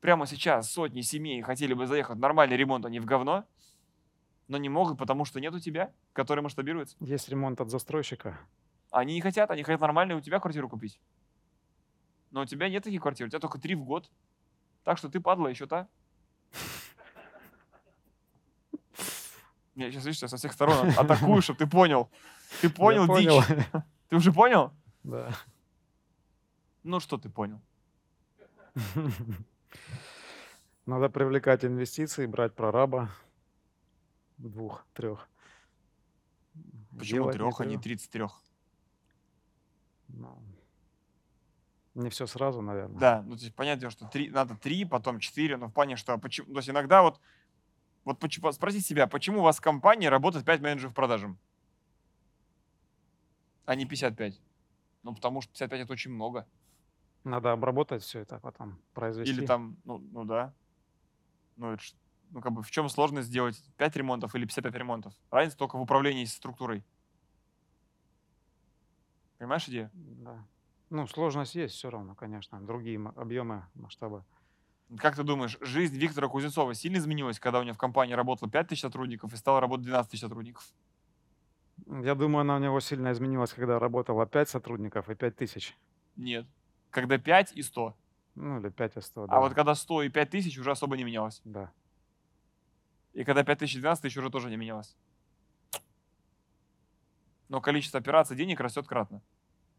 Прямо 0.00 0.26
сейчас 0.26 0.72
сотни 0.72 1.02
семей 1.02 1.42
хотели 1.42 1.74
бы 1.74 1.86
заехать 1.86 2.16
в 2.16 2.20
нормальный 2.20 2.56
ремонт, 2.56 2.84
а 2.84 2.90
не 2.90 2.98
в 3.00 3.04
говно, 3.04 3.44
но 4.50 4.58
не 4.58 4.68
могут, 4.68 4.98
потому 4.98 5.24
что 5.24 5.40
нет 5.40 5.54
у 5.54 5.60
тебя, 5.60 5.92
который 6.12 6.40
масштабируется. 6.40 6.96
Есть 6.98 7.28
ремонт 7.28 7.60
от 7.60 7.70
застройщика. 7.70 8.36
Они 8.90 9.14
не 9.14 9.20
хотят, 9.20 9.48
они 9.52 9.62
хотят 9.62 9.80
нормальную 9.80 10.18
у 10.18 10.20
тебя 10.20 10.40
квартиру 10.40 10.68
купить. 10.68 11.00
Но 12.32 12.40
у 12.40 12.44
тебя 12.44 12.68
нет 12.68 12.82
таких 12.82 13.00
квартир, 13.00 13.28
у 13.28 13.30
тебя 13.30 13.38
только 13.38 13.60
три 13.60 13.76
в 13.76 13.84
год. 13.84 14.10
Так 14.82 14.98
что 14.98 15.08
ты 15.08 15.20
падла 15.20 15.46
еще 15.46 15.68
та. 15.68 15.86
Я 19.76 19.92
сейчас, 19.92 20.04
видишь, 20.04 20.18
тебя 20.18 20.26
со 20.26 20.36
всех 20.36 20.52
сторон 20.52 20.90
атакую, 20.96 21.42
чтобы 21.42 21.60
ты 21.60 21.68
понял. 21.68 22.10
Ты 22.60 22.70
понял, 22.70 23.06
Я 23.16 23.20
дичь? 23.20 23.64
Ты 24.08 24.16
уже 24.16 24.32
понял? 24.32 24.72
Да. 25.04 25.32
Ну 26.82 26.98
что 26.98 27.18
ты 27.18 27.28
понял? 27.28 27.60
Надо 30.86 31.08
привлекать 31.08 31.64
инвестиции, 31.64 32.26
брать 32.26 32.52
прораба. 32.52 33.10
Двух, 34.40 34.86
трех. 34.94 35.28
Почему 36.98 37.30
трех, 37.30 37.60
а 37.60 37.66
не 37.66 37.76
33? 37.76 38.26
Ну, 40.08 40.38
Не 41.94 42.08
все 42.08 42.26
сразу, 42.26 42.62
наверное. 42.62 42.98
Да, 42.98 43.22
ну 43.22 43.36
то 43.36 43.42
есть 43.42 43.54
понятное 43.54 43.80
дело, 43.80 43.90
что 43.90 44.08
три, 44.08 44.30
надо 44.30 44.56
три, 44.56 44.84
потом 44.84 45.20
четыре, 45.20 45.56
но 45.56 45.68
в 45.68 45.72
плане, 45.72 45.96
что 45.96 46.16
почему, 46.18 46.52
то 46.52 46.58
есть 46.58 46.70
иногда 46.70 47.02
вот, 47.02 47.20
вот 48.04 48.18
почему, 48.18 48.50
спросите 48.52 48.82
себя, 48.82 49.06
почему 49.06 49.40
у 49.40 49.42
вас 49.42 49.58
в 49.58 49.60
компании 49.60 50.06
работает 50.06 50.44
5 50.46 50.60
менеджеров 50.62 50.94
продажам, 50.94 51.38
а 53.66 53.74
не 53.74 53.84
55? 53.84 54.40
Ну, 55.02 55.14
потому 55.14 55.42
что 55.42 55.52
55 55.52 55.80
это 55.80 55.92
очень 55.92 56.12
много. 56.12 56.46
Надо 57.24 57.52
обработать 57.52 58.02
все 58.02 58.20
это, 58.20 58.38
потом 58.38 58.80
произвести. 58.94 59.32
Или 59.32 59.46
там, 59.46 59.76
ну, 59.84 59.98
ну 59.98 60.24
да. 60.24 60.54
Ну, 61.56 61.72
это 61.72 61.82
ну, 62.30 62.40
как 62.40 62.52
бы 62.52 62.62
в 62.62 62.70
чем 62.70 62.88
сложность 62.88 63.28
сделать 63.28 63.62
5 63.76 63.96
ремонтов 63.96 64.34
или 64.34 64.44
55 64.44 64.74
ремонтов? 64.74 65.14
Разница 65.30 65.58
только 65.58 65.76
в 65.76 65.80
управлении 65.80 66.24
структурой. 66.24 66.84
Понимаешь 69.38 69.68
идею? 69.68 69.90
Да. 69.94 70.46
Ну, 70.90 71.06
сложность 71.06 71.54
есть 71.54 71.74
все 71.74 71.90
равно, 71.90 72.14
конечно. 72.14 72.60
Другие 72.60 73.00
объемы, 73.16 73.64
масштабы. 73.74 74.24
Как 74.98 75.14
ты 75.14 75.22
думаешь, 75.22 75.56
жизнь 75.60 75.96
Виктора 75.96 76.28
Кузнецова 76.28 76.74
сильно 76.74 76.96
изменилась, 76.96 77.38
когда 77.38 77.60
у 77.60 77.62
него 77.62 77.74
в 77.74 77.78
компании 77.78 78.14
работало 78.14 78.50
5 78.50 78.68
тысяч 78.68 78.80
сотрудников 78.80 79.32
и 79.32 79.36
стало 79.36 79.60
работать 79.60 79.86
12 79.86 80.10
тысяч 80.10 80.22
сотрудников? 80.22 80.66
Я 81.86 82.14
думаю, 82.14 82.42
она 82.42 82.56
у 82.56 82.58
него 82.58 82.80
сильно 82.80 83.12
изменилась, 83.12 83.52
когда 83.52 83.78
работало 83.78 84.26
5 84.26 84.48
сотрудников 84.48 85.08
и 85.08 85.14
5 85.14 85.36
тысяч. 85.36 85.76
Нет. 86.16 86.46
Когда 86.90 87.18
5 87.18 87.52
и 87.52 87.62
100. 87.62 87.96
Ну, 88.34 88.60
или 88.60 88.68
5 88.68 88.96
и 88.96 89.00
100, 89.00 89.26
да. 89.26 89.36
А 89.36 89.40
вот 89.40 89.54
когда 89.54 89.74
100 89.74 90.02
и 90.02 90.08
5 90.08 90.30
тысяч 90.30 90.58
уже 90.58 90.72
особо 90.72 90.96
не 90.96 91.04
менялось. 91.04 91.40
Да. 91.44 91.72
И 93.12 93.24
когда 93.24 93.42
5 93.42 93.58
тысяч 93.58 93.76
и 93.76 93.80
12 93.80 94.02
тысяч 94.02 94.16
уже 94.16 94.30
тоже 94.30 94.50
не 94.50 94.56
менялось. 94.56 94.96
Но 97.48 97.60
количество 97.60 97.98
операций 97.98 98.36
денег 98.36 98.60
растет 98.60 98.86
кратно. 98.86 99.20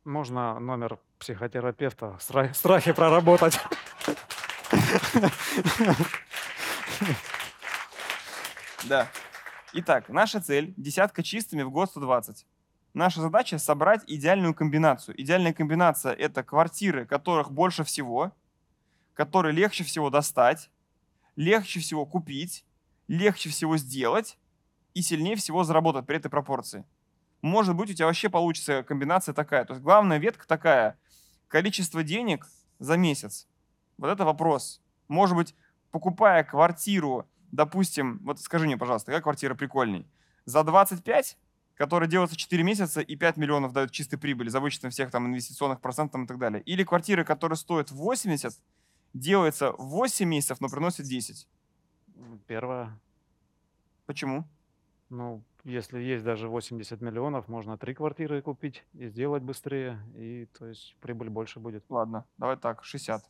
Можно 0.03 0.59
номер 0.59 0.99
психотерапевта 1.19 2.17
стра- 2.19 2.53
страхи 2.53 2.91
проработать. 2.91 3.57
Да. 8.83 9.07
Итак, 9.73 10.09
наша 10.09 10.41
цель– 10.41 10.73
десятка 10.77 11.23
чистыми 11.23 11.61
в 11.61 11.71
год 11.71 11.89
120. 11.89 12.45
Наша 12.93 13.21
задача– 13.21 13.57
собрать 13.59 14.03
идеальную 14.07 14.53
комбинацию. 14.53 15.19
Идеальная 15.21 15.53
комбинация– 15.53 16.13
это 16.19 16.43
квартиры, 16.43 17.05
которых 17.05 17.51
больше 17.51 17.83
всего, 17.85 18.33
которые 19.13 19.53
легче 19.53 19.83
всего 19.83 20.09
достать, 20.09 20.69
легче 21.37 21.79
всего 21.79 22.05
купить, 22.05 22.65
легче 23.13 23.49
всего 23.49 23.77
сделать 23.77 24.37
и 24.93 25.01
сильнее 25.01 25.35
всего 25.35 25.63
заработать 25.63 26.05
при 26.05 26.17
этой 26.17 26.29
пропорции. 26.29 26.85
Может 27.41 27.75
быть, 27.75 27.89
у 27.89 27.93
тебя 27.93 28.05
вообще 28.07 28.29
получится 28.29 28.83
комбинация 28.83 29.33
такая. 29.33 29.65
То 29.65 29.73
есть 29.73 29.83
главная 29.83 30.17
ветка 30.17 30.47
такая– 30.47 30.97
количество 31.47 32.03
денег 32.03 32.47
за 32.79 32.97
месяц. 32.97 33.47
Вот 33.97 34.09
это 34.09 34.25
вопрос. 34.25 34.81
Может 35.07 35.35
быть, 35.35 35.55
покупая 35.91 36.43
квартиру 36.43 37.27
допустим, 37.51 38.19
вот 38.23 38.39
скажи 38.39 38.65
мне, 38.65 38.77
пожалуйста, 38.77 39.07
какая 39.07 39.21
квартира 39.21 39.55
прикольней? 39.55 40.07
За 40.45 40.63
25, 40.63 41.37
которая 41.75 42.09
делается 42.09 42.35
4 42.35 42.63
месяца 42.63 43.01
и 43.01 43.15
5 43.15 43.37
миллионов 43.37 43.73
дает 43.73 43.91
чистой 43.91 44.17
прибыли 44.17 44.49
за 44.49 44.59
вычетом 44.59 44.89
всех 44.89 45.11
там 45.11 45.27
инвестиционных 45.27 45.81
процентов 45.81 46.21
и 46.21 46.27
так 46.27 46.39
далее. 46.39 46.61
Или 46.63 46.83
квартиры, 46.83 47.23
которые 47.23 47.57
стоят 47.57 47.91
80, 47.91 48.53
делается 49.13 49.73
8 49.77 50.27
месяцев, 50.27 50.61
но 50.61 50.69
приносит 50.69 51.05
10. 51.05 51.47
Первое. 52.47 52.99
Почему? 54.05 54.45
Ну, 55.09 55.43
если 55.63 55.99
есть 55.99 56.23
даже 56.23 56.47
80 56.47 57.01
миллионов, 57.01 57.47
можно 57.47 57.77
три 57.77 57.93
квартиры 57.93 58.41
купить 58.41 58.83
и 58.93 59.07
сделать 59.07 59.43
быстрее, 59.43 59.99
и 60.15 60.47
то 60.57 60.65
есть 60.67 60.95
прибыль 61.01 61.29
больше 61.29 61.59
будет. 61.59 61.83
Ладно, 61.89 62.25
давай 62.37 62.57
так, 62.57 62.83
60. 62.83 63.23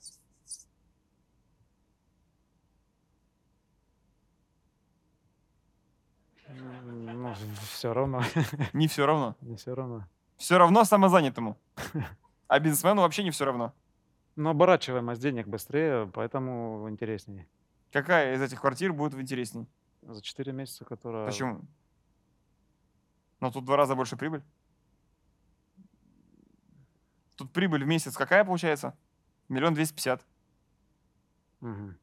М, 6.47 7.21
Ну, 7.23 7.33
все 7.71 7.93
равно, 7.93 8.21
Не 8.73 8.87
все 8.87 9.05
равно. 9.05 9.35
не 9.41 9.55
все 9.55 9.75
равно. 9.75 10.07
Все 10.37 10.57
равно 10.57 10.83
самозанятому. 10.83 11.57
А 12.47 12.59
бизнесмену 12.59 13.01
вообще 13.01 13.23
не 13.23 13.31
все 13.31 13.45
равно. 13.45 13.73
Но 14.35 14.49
оборачиваемость 14.51 15.21
денег 15.21 15.47
быстрее, 15.47 16.09
поэтому 16.13 16.87
интереснее. 16.89 17.47
Какая 17.91 18.35
из 18.35 18.41
этих 18.41 18.61
квартир 18.61 18.93
будет 18.93 19.13
интересней? 19.15 19.67
За 20.01 20.21
4 20.21 20.51
месяца, 20.51 20.85
которая... 20.85 21.25
Почему? 21.25 21.61
Но 23.39 23.51
тут 23.51 23.63
в 23.63 23.65
два 23.65 23.75
раза 23.77 23.95
больше 23.95 24.15
прибыль. 24.17 24.43
Тут 27.35 27.51
прибыль 27.51 27.83
в 27.83 27.87
месяц 27.87 28.15
какая 28.15 28.45
получается? 28.45 28.95
Миллион 29.49 29.73
двести 29.73 29.93
пятьдесят. 29.93 30.25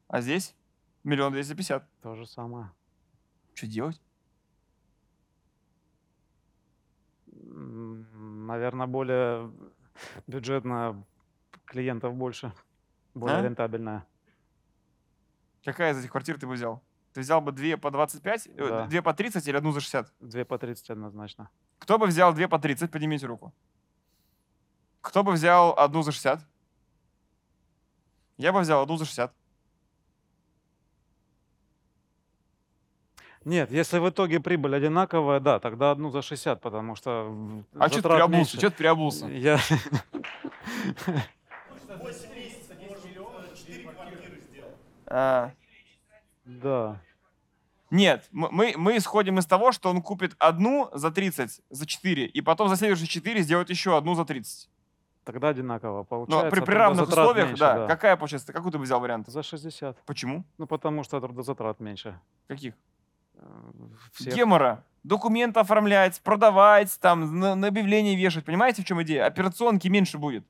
А 0.09 0.21
здесь 0.21 0.55
миллион 1.05 1.33
двести 1.33 1.53
пятьдесят. 1.53 1.89
То 2.03 2.17
же 2.17 2.27
самое. 2.27 2.73
Что 3.55 3.67
делать? 3.67 4.01
Наверное, 7.27 8.87
более 8.87 9.53
бюджетно 10.27 11.05
клиентов 11.65 12.15
больше, 12.15 12.53
более 13.15 13.39
А? 13.39 13.43
рентабельная. 13.43 14.07
Какая 15.65 15.93
из 15.93 15.99
этих 15.99 16.11
квартир 16.11 16.39
ты 16.39 16.47
бы 16.47 16.55
взял? 16.55 16.83
Ты 17.13 17.21
взял 17.21 17.41
бы 17.41 17.53
две 17.53 17.77
по 17.77 17.91
25, 17.91 18.47
э, 18.47 18.51
Да. 18.69 18.87
две 18.87 19.03
по 19.03 19.13
30 19.15 19.47
или 19.49 19.57
одну 19.57 19.73
за 19.73 19.81
60? 19.81 20.13
Две 20.21 20.45
по 20.45 20.59
30 20.59 20.91
однозначно. 20.91 21.51
Кто 21.79 21.99
бы 21.99 22.07
взял 22.07 22.33
две 22.33 22.49
по 22.49 22.59
30, 22.59 22.91
поднимите 22.91 23.27
руку. 23.27 23.53
Кто 25.01 25.23
бы 25.23 25.33
взял 25.33 25.75
одну 25.77 26.03
за 26.03 26.13
60? 26.13 26.41
Я 28.37 28.53
бы 28.53 28.61
взял 28.61 28.83
одну 28.83 28.97
за 28.97 29.05
60. 29.05 29.33
Нет, 33.45 33.71
если 33.71 33.99
в 33.99 34.09
итоге 34.11 34.41
прибыль 34.41 34.77
одинаковая, 34.77 35.41
да, 35.41 35.59
тогда 35.59 35.91
одну 35.93 36.11
за 36.11 36.23
60, 36.23 36.61
потому 36.61 36.97
что 36.97 37.35
А 37.79 37.89
что 37.89 38.03
ты 38.03 38.09
приобулся? 38.09 38.57
Что 38.59 38.71
ты 38.71 38.77
приобулся? 38.77 39.27
Я... 39.27 39.59
А, 45.11 45.53
Да. 46.45 47.01
Нет, 47.91 48.29
мы, 48.33 48.75
мы 48.77 48.99
исходим 48.99 49.39
из 49.39 49.47
того, 49.47 49.73
что 49.73 49.89
он 49.89 50.03
купит 50.03 50.37
одну 50.39 50.91
за 50.93 51.11
30, 51.11 51.61
за 51.71 51.87
4, 51.87 52.27
и 52.27 52.41
потом 52.43 52.69
за 52.69 52.77
следующие 52.77 53.07
4 53.07 53.41
сделает 53.43 53.71
еще 53.71 53.97
одну 53.97 54.15
за 54.15 54.27
30. 54.27 54.69
Тогда 55.25 55.49
одинаково 55.49 55.99
Но 55.99 56.05
получается. 56.05 56.51
при, 56.51 56.61
при 56.61 56.65
трудозатрат 56.65 56.79
равных 56.79 57.09
условиях, 57.09 57.49
меньше, 57.49 57.61
да, 57.61 57.87
Какая 57.87 58.17
получается? 58.17 58.53
Какой 58.53 58.73
ты 58.73 58.79
бы 58.79 58.85
взял 58.85 59.01
вариант? 59.01 59.29
За 59.29 59.43
60. 59.43 60.05
Почему? 60.05 60.45
Ну, 60.59 60.67
потому 60.67 61.03
что 61.03 61.21
трудозатрат 61.21 61.81
меньше. 61.81 62.19
Каких? 62.47 62.75
Э, 63.35 63.41
всех. 64.13 64.35
Гемора. 64.35 64.85
Документы 65.03 65.61
оформлять, 65.61 66.21
продавать, 66.23 66.99
там, 67.01 67.39
на, 67.39 67.55
на 67.55 67.69
объявление 67.69 68.17
вешать. 68.17 68.45
Понимаете, 68.45 68.83
в 68.83 68.85
чем 68.85 69.03
идея? 69.03 69.27
Операционки 69.27 69.89
меньше 69.89 70.19
будет. 70.19 70.47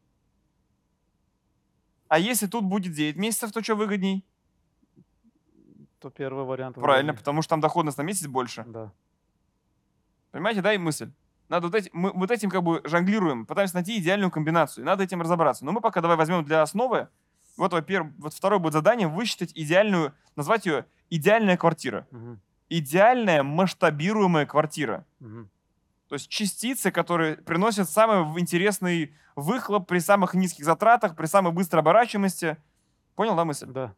А 2.08 2.18
если 2.18 2.46
тут 2.46 2.64
будет 2.64 2.92
9 2.92 3.16
месяцев, 3.16 3.52
то 3.52 3.62
что 3.62 3.74
выгодней? 3.74 4.24
То 6.00 6.10
первый 6.10 6.44
вариант. 6.44 6.76
Правильно, 6.76 7.12
выгоднее. 7.12 7.18
потому 7.18 7.42
что 7.42 7.50
там 7.50 7.60
доходность 7.60 7.98
на 7.98 8.02
месяц 8.02 8.26
больше. 8.26 8.64
Да. 8.66 8.92
Понимаете, 10.30 10.62
да, 10.62 10.72
и 10.72 10.78
мысль. 10.78 11.10
Надо 11.48 11.66
вот, 11.68 11.74
эти, 11.74 11.90
мы 11.92 12.12
вот 12.12 12.30
этим 12.30 12.50
как 12.50 12.62
бы 12.62 12.82
жонглируем, 12.84 13.46
пытаемся 13.46 13.74
найти 13.74 13.98
идеальную 13.98 14.30
комбинацию. 14.30 14.84
и 14.84 14.86
Надо 14.86 15.04
этим 15.04 15.22
разобраться. 15.22 15.64
Но 15.64 15.72
мы 15.72 15.80
пока 15.80 16.00
давай 16.00 16.16
возьмем 16.16 16.44
для 16.44 16.62
основы, 16.62 17.08
вот, 17.56 17.72
во-первых, 17.72 18.12
вот 18.18 18.34
второе 18.34 18.60
будет 18.60 18.74
задание, 18.74 19.08
высчитать 19.08 19.50
идеальную, 19.54 20.14
назвать 20.36 20.66
ее 20.66 20.84
идеальная 21.10 21.56
квартира. 21.56 22.06
Мгм. 22.10 22.40
Идеальная 22.68 23.42
масштабируемая 23.42 24.46
квартира. 24.46 25.06
Мгм. 25.18 25.50
То 26.08 26.14
есть 26.14 26.28
частицы, 26.28 26.90
которые 26.90 27.36
приносят 27.36 27.88
самый 27.90 28.40
интересный 28.40 29.14
выхлоп 29.34 29.88
при 29.88 29.98
самых 29.98 30.34
низких 30.34 30.64
затратах, 30.64 31.16
при 31.16 31.26
самой 31.26 31.52
быстрой 31.52 31.80
оборачиваемости. 31.80 32.58
Понял, 33.14 33.34
да, 33.34 33.44
мысль? 33.44 33.66
Да. 33.66 33.94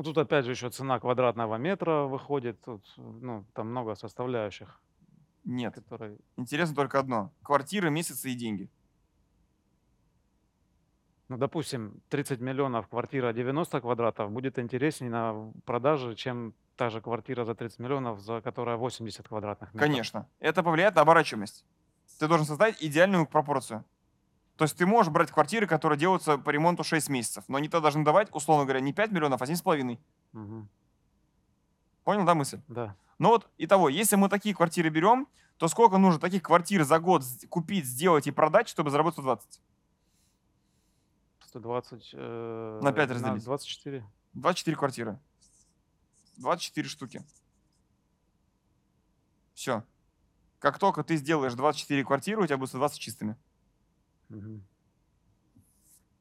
Ну, 0.00 0.04
тут 0.04 0.16
опять 0.16 0.46
же 0.46 0.52
еще 0.52 0.70
цена 0.70 0.98
квадратного 0.98 1.56
метра 1.56 2.04
выходит. 2.04 2.58
Тут, 2.64 2.90
ну, 2.96 3.44
там 3.52 3.68
много 3.68 3.94
составляющих, 3.94 4.80
Нет. 5.44 5.74
которые... 5.74 6.16
Интересно 6.38 6.74
только 6.74 6.98
одно. 6.98 7.30
Квартиры, 7.42 7.90
месяцы 7.90 8.30
и 8.30 8.34
деньги. 8.34 8.70
Ну, 11.28 11.36
допустим, 11.36 12.00
30 12.08 12.40
миллионов 12.40 12.88
квартира 12.88 13.34
90 13.34 13.78
квадратов 13.82 14.32
будет 14.32 14.58
интереснее 14.58 15.10
на 15.10 15.52
продаже, 15.66 16.14
чем 16.14 16.54
та 16.76 16.88
же 16.88 17.02
квартира 17.02 17.44
за 17.44 17.54
30 17.54 17.78
миллионов, 17.80 18.20
за 18.20 18.40
которая 18.40 18.78
80 18.78 19.28
квадратных 19.28 19.74
метров. 19.74 19.86
Конечно. 19.86 20.26
Это 20.38 20.62
повлияет 20.62 20.94
на 20.94 21.02
оборачиваемость. 21.02 21.66
Ты 22.18 22.26
должен 22.26 22.46
создать 22.46 22.82
идеальную 22.82 23.26
пропорцию. 23.26 23.84
То 24.60 24.64
есть 24.64 24.76
ты 24.76 24.84
можешь 24.84 25.10
брать 25.10 25.30
квартиры, 25.30 25.66
которые 25.66 25.98
делаются 25.98 26.36
по 26.36 26.50
ремонту 26.50 26.84
6 26.84 27.08
месяцев, 27.08 27.44
но 27.48 27.56
они 27.56 27.70
то 27.70 27.80
должны 27.80 28.04
давать, 28.04 28.28
условно 28.30 28.64
говоря, 28.66 28.80
не 28.80 28.92
5 28.92 29.10
миллионов, 29.10 29.40
а 29.40 29.46
7,5. 29.46 29.98
Мгм. 30.32 30.68
Понял, 32.04 32.26
да, 32.26 32.34
мысль? 32.34 32.60
Да. 32.68 32.94
Ну 33.18 33.30
вот, 33.30 33.48
итого, 33.56 33.88
если 33.88 34.16
мы 34.16 34.28
такие 34.28 34.54
квартиры 34.54 34.90
берем, 34.90 35.28
то 35.56 35.66
сколько 35.66 35.96
нужно 35.96 36.20
таких 36.20 36.42
квартир 36.42 36.84
за 36.84 36.98
год 36.98 37.22
купить, 37.48 37.86
сделать 37.86 38.26
и 38.26 38.30
продать, 38.32 38.68
чтобы 38.68 38.90
заработать 38.90 39.14
120? 39.14 39.62
120... 41.46 42.10
э, 42.12 42.80
На 42.82 42.92
пять 42.92 43.08
на 43.08 43.14
разделить. 43.14 43.44
24. 43.44 44.06
24 44.34 44.76
квартиры. 44.76 45.18
24 46.36 46.86
штуки. 46.86 47.24
Все. 49.54 49.84
Как 50.58 50.78
только 50.78 51.02
ты 51.02 51.16
сделаешь 51.16 51.54
24 51.54 52.04
квартиры, 52.04 52.42
у 52.42 52.46
тебя 52.46 52.58
будет 52.58 52.68
120 52.68 52.98
чистыми. 52.98 53.38
Мгм. 54.30 54.64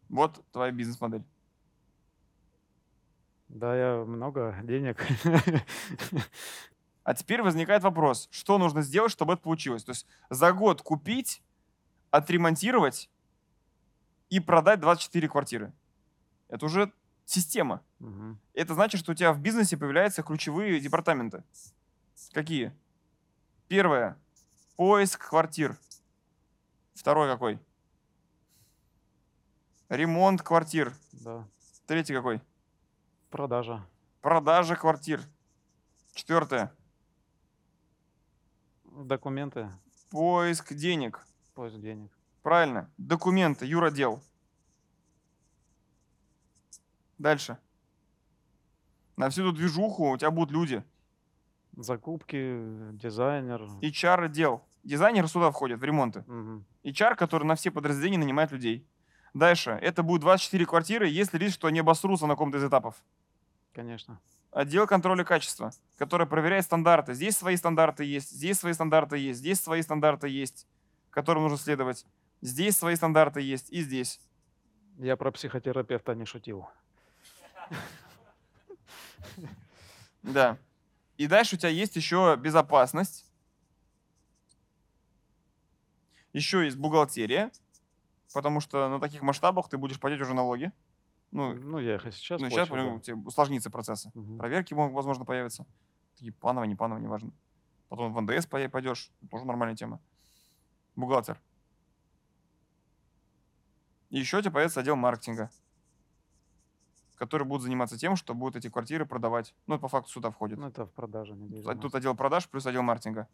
Вот 0.10 0.44
твоя 0.52 0.72
бизнес-модель. 0.72 1.24
Да, 3.48 3.76
я 3.76 4.04
много 4.06 4.60
денег. 4.64 5.06
А 7.04 7.16
теперь 7.16 7.42
возникает 7.42 7.82
вопрос, 7.82 8.28
что 8.30 8.60
нужно 8.60 8.84
сделать, 8.84 9.12
чтобы 9.12 9.34
это 9.34 9.42
получилось? 9.42 9.84
То 9.84 9.92
есть 9.92 10.06
за 10.30 10.52
год 10.52 10.84
купить, 10.84 11.42
отремонтировать 12.12 13.10
и 14.30 14.40
продать 14.40 14.80
24 14.80 15.28
квартиры. 15.28 15.74
Это 16.50 16.66
уже 16.66 16.92
система. 17.26 17.84
Мгм. 17.98 18.40
Это 18.54 18.76
значит, 18.76 19.00
что 19.00 19.14
у 19.14 19.16
тебя 19.16 19.34
в 19.34 19.40
бизнесе 19.40 19.78
появляются 19.78 20.22
ключевые 20.22 20.80
департаменты. 20.80 21.44
Какие? 22.32 22.76
Первое. 23.68 24.16
Поиск 24.76 25.30
квартир. 25.30 25.78
Второй 26.94 27.28
какой? 27.28 27.60
Ремонт 29.90 30.44
квартир. 30.44 30.94
Да. 31.12 31.48
Третий 31.88 32.14
какой? 32.14 32.42
Продажа. 33.32 33.84
Продажа 34.22 34.76
квартир. 34.76 35.22
Четвертое. 36.14 36.72
Документы. 38.84 39.72
Поиск 40.12 40.74
денег. 40.74 41.26
Поиск 41.56 41.80
денег. 41.80 42.12
Правильно. 42.44 42.92
Документы. 42.98 43.66
Юродел. 43.66 44.22
Дальше. 47.18 47.58
На 49.18 49.30
всю 49.32 49.42
эту 49.42 49.54
движуху 49.54 50.12
у 50.12 50.18
тебя 50.18 50.30
будут 50.30 50.52
люди. 50.52 50.84
Закупки, 51.76 52.92
дизайнер. 52.94 53.64
HR 53.82 54.26
отдел. 54.26 54.64
Дизайнеры 54.84 55.28
сюда 55.28 55.50
входят, 55.50 55.80
в 55.80 55.84
ремонты. 55.84 56.24
Мгм. 56.28 56.66
HR, 56.84 57.16
который 57.16 57.46
на 57.46 57.56
все 57.56 57.72
подразделения 57.72 58.18
нанимает 58.20 58.52
людей. 58.52 58.88
Дальше. 59.34 59.78
Это 59.82 60.04
будет 60.04 60.22
24 60.22 60.66
квартиры, 60.66 61.08
если 61.08 61.38
риск, 61.38 61.56
что 61.56 61.68
они 61.68 61.80
обосрутся 61.80 62.26
на 62.26 62.34
каком-то 62.34 62.58
из 62.58 62.64
этапов. 62.64 62.96
Конечно. 63.74 64.20
Отдел 64.52 64.88
контроля 64.88 65.24
качества, 65.24 65.72
который 65.98 66.26
проверяет 66.26 66.66
стандарты. 66.66 67.14
Здесь 67.14 67.38
свои 67.38 67.56
стандарты 67.56 68.04
есть, 68.04 68.32
здесь 68.32 68.60
свои 68.60 68.74
стандарты 68.74 69.18
есть, 69.18 69.40
здесь 69.40 69.62
свои 69.62 69.82
стандарты 69.82 70.28
есть, 70.28 70.68
которым 71.12 71.44
нужно 71.44 71.58
следовать. 71.58 72.06
Здесь 72.42 72.76
свои 72.78 72.96
стандарты 72.96 73.42
есть 73.42 73.70
и 73.70 73.82
здесь. 73.82 74.20
Я 74.98 75.18
про 75.18 75.32
психотерапевта 75.32 76.16
не 76.16 76.26
шутил. 76.26 76.68
Да. 80.24 80.58
И 81.18 81.28
дальше 81.28 81.56
у 81.56 81.60
тебя 81.60 81.70
есть 81.70 81.96
еще 81.96 82.36
безопасность. 82.38 83.26
Еще 86.34 86.66
есть 86.66 86.78
бухгалтерия, 86.78 87.52
потому 88.34 88.60
что 88.60 88.90
на 88.90 89.00
таких 89.00 89.22
масштабах 89.22 89.70
ты 89.70 89.78
будешь 89.78 90.00
платить 90.00 90.22
уже 90.22 90.34
налоги. 90.34 90.72
Ну, 91.32 91.54
Ну, 91.54 91.78
я 91.80 91.96
их 91.96 92.06
и 92.08 92.12
сейчас 92.12 92.42
ну 92.42 92.50
сейчас 92.50 92.70
плачу, 92.70 92.94
да. 92.96 93.00
тебе 93.00 93.16
усложнится 93.18 93.70
процессы. 93.70 94.12
Мгм. 94.16 94.38
Проверки 94.40 94.74
возможно, 94.74 95.26
появятся. 95.26 95.66
Такие 96.16 96.34
пановые, 96.34 96.68
не 96.68 96.76
пановые, 96.76 97.04
неважно. 97.04 97.32
Потом 97.88 98.14
в 98.14 98.22
НДС 98.22 98.46
пой- 98.48 98.68
пойдешь. 98.70 99.12
Тоже 99.30 99.46
нормальная 99.46 99.76
тема. 99.76 100.00
Бухгалтер. 100.96 101.40
И 104.10 104.20
еще 104.20 104.40
у 104.40 104.42
тебя 104.42 104.52
появится 104.52 104.80
отдел 104.80 104.96
маркетинга, 104.96 105.52
который 107.16 107.46
будет 107.46 107.62
заниматься 107.62 107.98
тем, 107.98 108.16
что 108.16 108.34
будут 108.34 108.56
эти 108.56 108.70
квартиры 108.70 109.06
продавать. 109.06 109.54
Ну, 109.68 109.76
это 109.76 109.82
по 109.84 109.88
факту 109.88 110.10
сюда 110.12 110.32
входит. 110.32 110.58
Ну, 110.58 110.68
это 110.68 110.86
в 110.88 110.92
продаже 110.94 111.34
недвижимости. 111.36 111.80
Тут 111.82 111.94
отдел 111.96 112.16
продаж 112.16 112.50
плюс 112.50 112.66
отдел 112.66 112.82
маркетинга. 112.82 113.28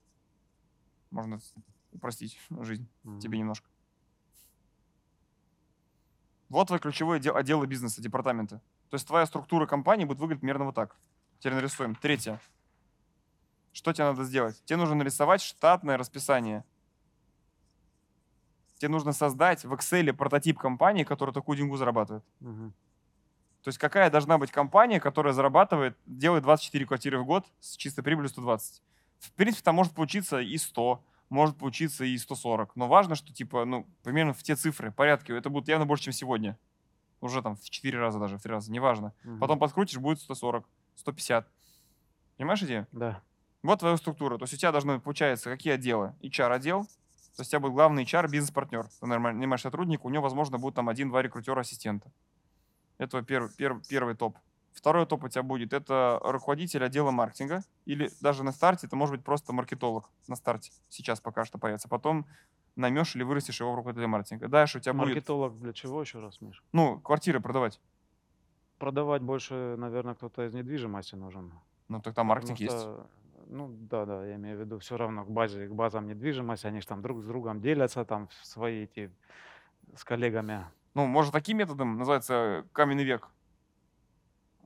Можно 1.11 1.39
упростить 1.93 2.37
жизнь 2.61 2.87
Мгм. 3.03 3.19
тебе 3.19 3.37
немножко. 3.39 3.69
Вот 6.49 6.67
твои 6.67 6.79
ключевые 6.79 7.17
отдел- 7.17 7.35
отделы 7.35 7.67
бизнеса, 7.67 8.01
департаменты. 8.01 8.57
То 8.89 8.95
есть 8.95 9.07
твоя 9.07 9.25
структура 9.25 9.65
компании 9.65 10.05
будет 10.05 10.19
выглядеть 10.19 10.41
примерно 10.41 10.65
вот 10.65 10.75
так. 10.75 10.95
Теперь 11.39 11.55
нарисуем. 11.55 11.95
Третье. 11.95 12.39
Что 13.73 13.91
тебе 13.91 14.05
надо 14.05 14.23
сделать? 14.23 14.63
Тебе 14.65 14.77
нужно 14.77 14.95
нарисовать 14.95 15.41
штатное 15.41 15.97
расписание. 15.97 16.63
Тебе 18.77 18.89
нужно 18.89 19.13
создать 19.13 19.65
в 19.65 19.73
Excel 19.73 20.13
прототип 20.13 20.59
компании, 20.59 21.03
которая 21.03 21.33
такую 21.33 21.57
деньгу 21.57 21.77
зарабатывает. 21.77 22.23
Мгм. 22.39 22.73
То 23.63 23.69
есть 23.69 23.79
какая 23.79 24.11
должна 24.11 24.37
быть 24.37 24.51
компания, 24.51 24.99
которая 24.99 25.33
зарабатывает, 25.33 25.97
делает 26.05 26.43
24 26.43 26.85
квартиры 26.85 27.19
в 27.19 27.25
год 27.25 27.45
с 27.59 27.75
чистой 27.75 28.03
прибылью 28.03 28.29
120. 28.29 28.83
В 29.17 29.31
принципе, 29.31 29.63
там 29.63 29.75
может 29.75 29.93
получиться 29.93 30.39
и 30.39 30.57
100, 30.57 31.03
может 31.29 31.57
получиться 31.57 32.05
и 32.05 32.17
140. 32.17 32.75
Но 32.75 32.87
важно, 32.87 33.15
что 33.15 33.33
типа, 33.33 33.65
ну, 33.65 33.87
примерно 34.03 34.33
в 34.33 34.43
те 34.43 34.55
цифры, 34.55 34.91
порядки, 34.91 35.31
это 35.31 35.49
будет 35.49 35.67
явно 35.67 35.85
больше, 35.85 36.05
чем 36.05 36.13
сегодня. 36.13 36.57
Уже 37.21 37.41
там 37.41 37.55
в 37.55 37.69
4 37.69 37.97
раза 37.97 38.19
даже, 38.19 38.37
в 38.37 38.41
3 38.41 38.51
раза, 38.51 38.71
неважно. 38.71 39.13
Мгм. 39.23 39.39
Потом 39.39 39.59
подкрутишь, 39.59 39.97
будет 39.97 40.19
140, 40.19 40.67
150. 40.95 41.49
Понимаешь 42.37 42.63
идею? 42.63 42.87
Да. 42.91 43.21
Вот 43.63 43.79
твоя 43.79 43.97
структура. 43.97 44.37
То 44.37 44.43
есть 44.43 44.53
у 44.53 44.57
тебя 44.57 44.71
должны, 44.71 44.99
получается, 44.99 45.49
какие 45.49 45.73
отделы? 45.73 46.13
HR-отдел, 46.21 46.83
то 47.35 47.41
есть 47.41 47.49
у 47.49 47.51
тебя 47.51 47.59
будет 47.59 47.73
главный 47.73 48.03
HR, 48.03 48.29
бизнес-партнер. 48.29 48.87
Ты 48.99 49.05
нанимаешь 49.07 49.61
сотрудника, 49.61 50.05
у 50.05 50.09
него, 50.09 50.23
возможно, 50.23 50.57
будет 50.57 50.75
там 50.75 50.87
один-два 50.87 51.21
рекрутера-ассистента. 51.21 52.11
Это 52.97 53.21
первый, 53.23 53.49
первый, 53.57 53.83
первый 53.89 54.15
топ. 54.15 54.37
Второй 54.75 55.05
топ 55.05 55.23
у 55.23 55.29
тебя 55.29 55.41
будет, 55.41 55.71
это 55.73 56.19
руководитель 56.21 56.83
отдела 56.83 57.09
маркетинга, 57.09 57.63
или 57.85 58.11
даже 58.21 58.43
на 58.43 58.51
старте 58.51 58.87
это 58.87 58.95
может 58.97 59.15
быть 59.15 59.23
просто 59.23 59.53
маркетолог 59.53 60.09
на 60.27 60.35
старте, 60.35 60.71
сейчас 60.89 61.21
пока 61.21 61.45
что 61.45 61.57
появится. 61.57 61.87
Потом 61.87 62.27
наймешь 62.75 63.15
или 63.15 63.23
вырастешь 63.23 63.61
его 63.61 63.71
в 63.71 63.75
руководителя 63.75 64.07
маркетинга. 64.09 64.49
Дальше 64.49 64.79
у 64.79 64.81
тебя 64.81 64.93
будет, 64.93 65.07
Маркетолог 65.15 65.59
для 65.59 65.71
чего 65.71 66.01
еще 66.01 66.19
раз, 66.19 66.41
Миш? 66.41 66.61
ну, 66.73 66.99
квартиры 66.99 67.39
продавать. 67.39 67.79
Продавать 68.77 69.21
больше, 69.21 69.75
наверное, 69.77 70.13
кто-то 70.13 70.45
из 70.45 70.53
недвижимости 70.53 71.15
нужен. 71.15 71.53
Ну, 71.87 72.01
так 72.01 72.13
там 72.13 72.27
маркетинг 72.27 72.59
Потому 72.59 72.77
есть. 72.77 72.83
что, 72.83 73.07
Ну, 73.47 73.69
да, 73.89 74.05
да, 74.05 74.25
я 74.25 74.35
имею 74.35 74.57
в 74.57 74.59
виду, 74.59 74.79
все 74.79 74.97
равно 74.97 75.23
к 75.23 75.29
базе, 75.31 75.67
к 75.67 75.71
базам 75.71 76.07
недвижимости, 76.07 76.67
они 76.67 76.81
же 76.81 76.87
там 76.87 77.01
друг 77.01 77.21
с 77.21 77.25
другом 77.25 77.61
делятся, 77.61 78.03
там 78.03 78.27
свои 78.43 78.83
эти 78.83 79.09
с 79.95 80.03
коллегами. 80.03 80.65
Ну, 80.95 81.05
может, 81.05 81.31
таким 81.31 81.57
методом 81.57 81.97
называется 81.97 82.65
каменный 82.73 83.03
век, 83.05 83.29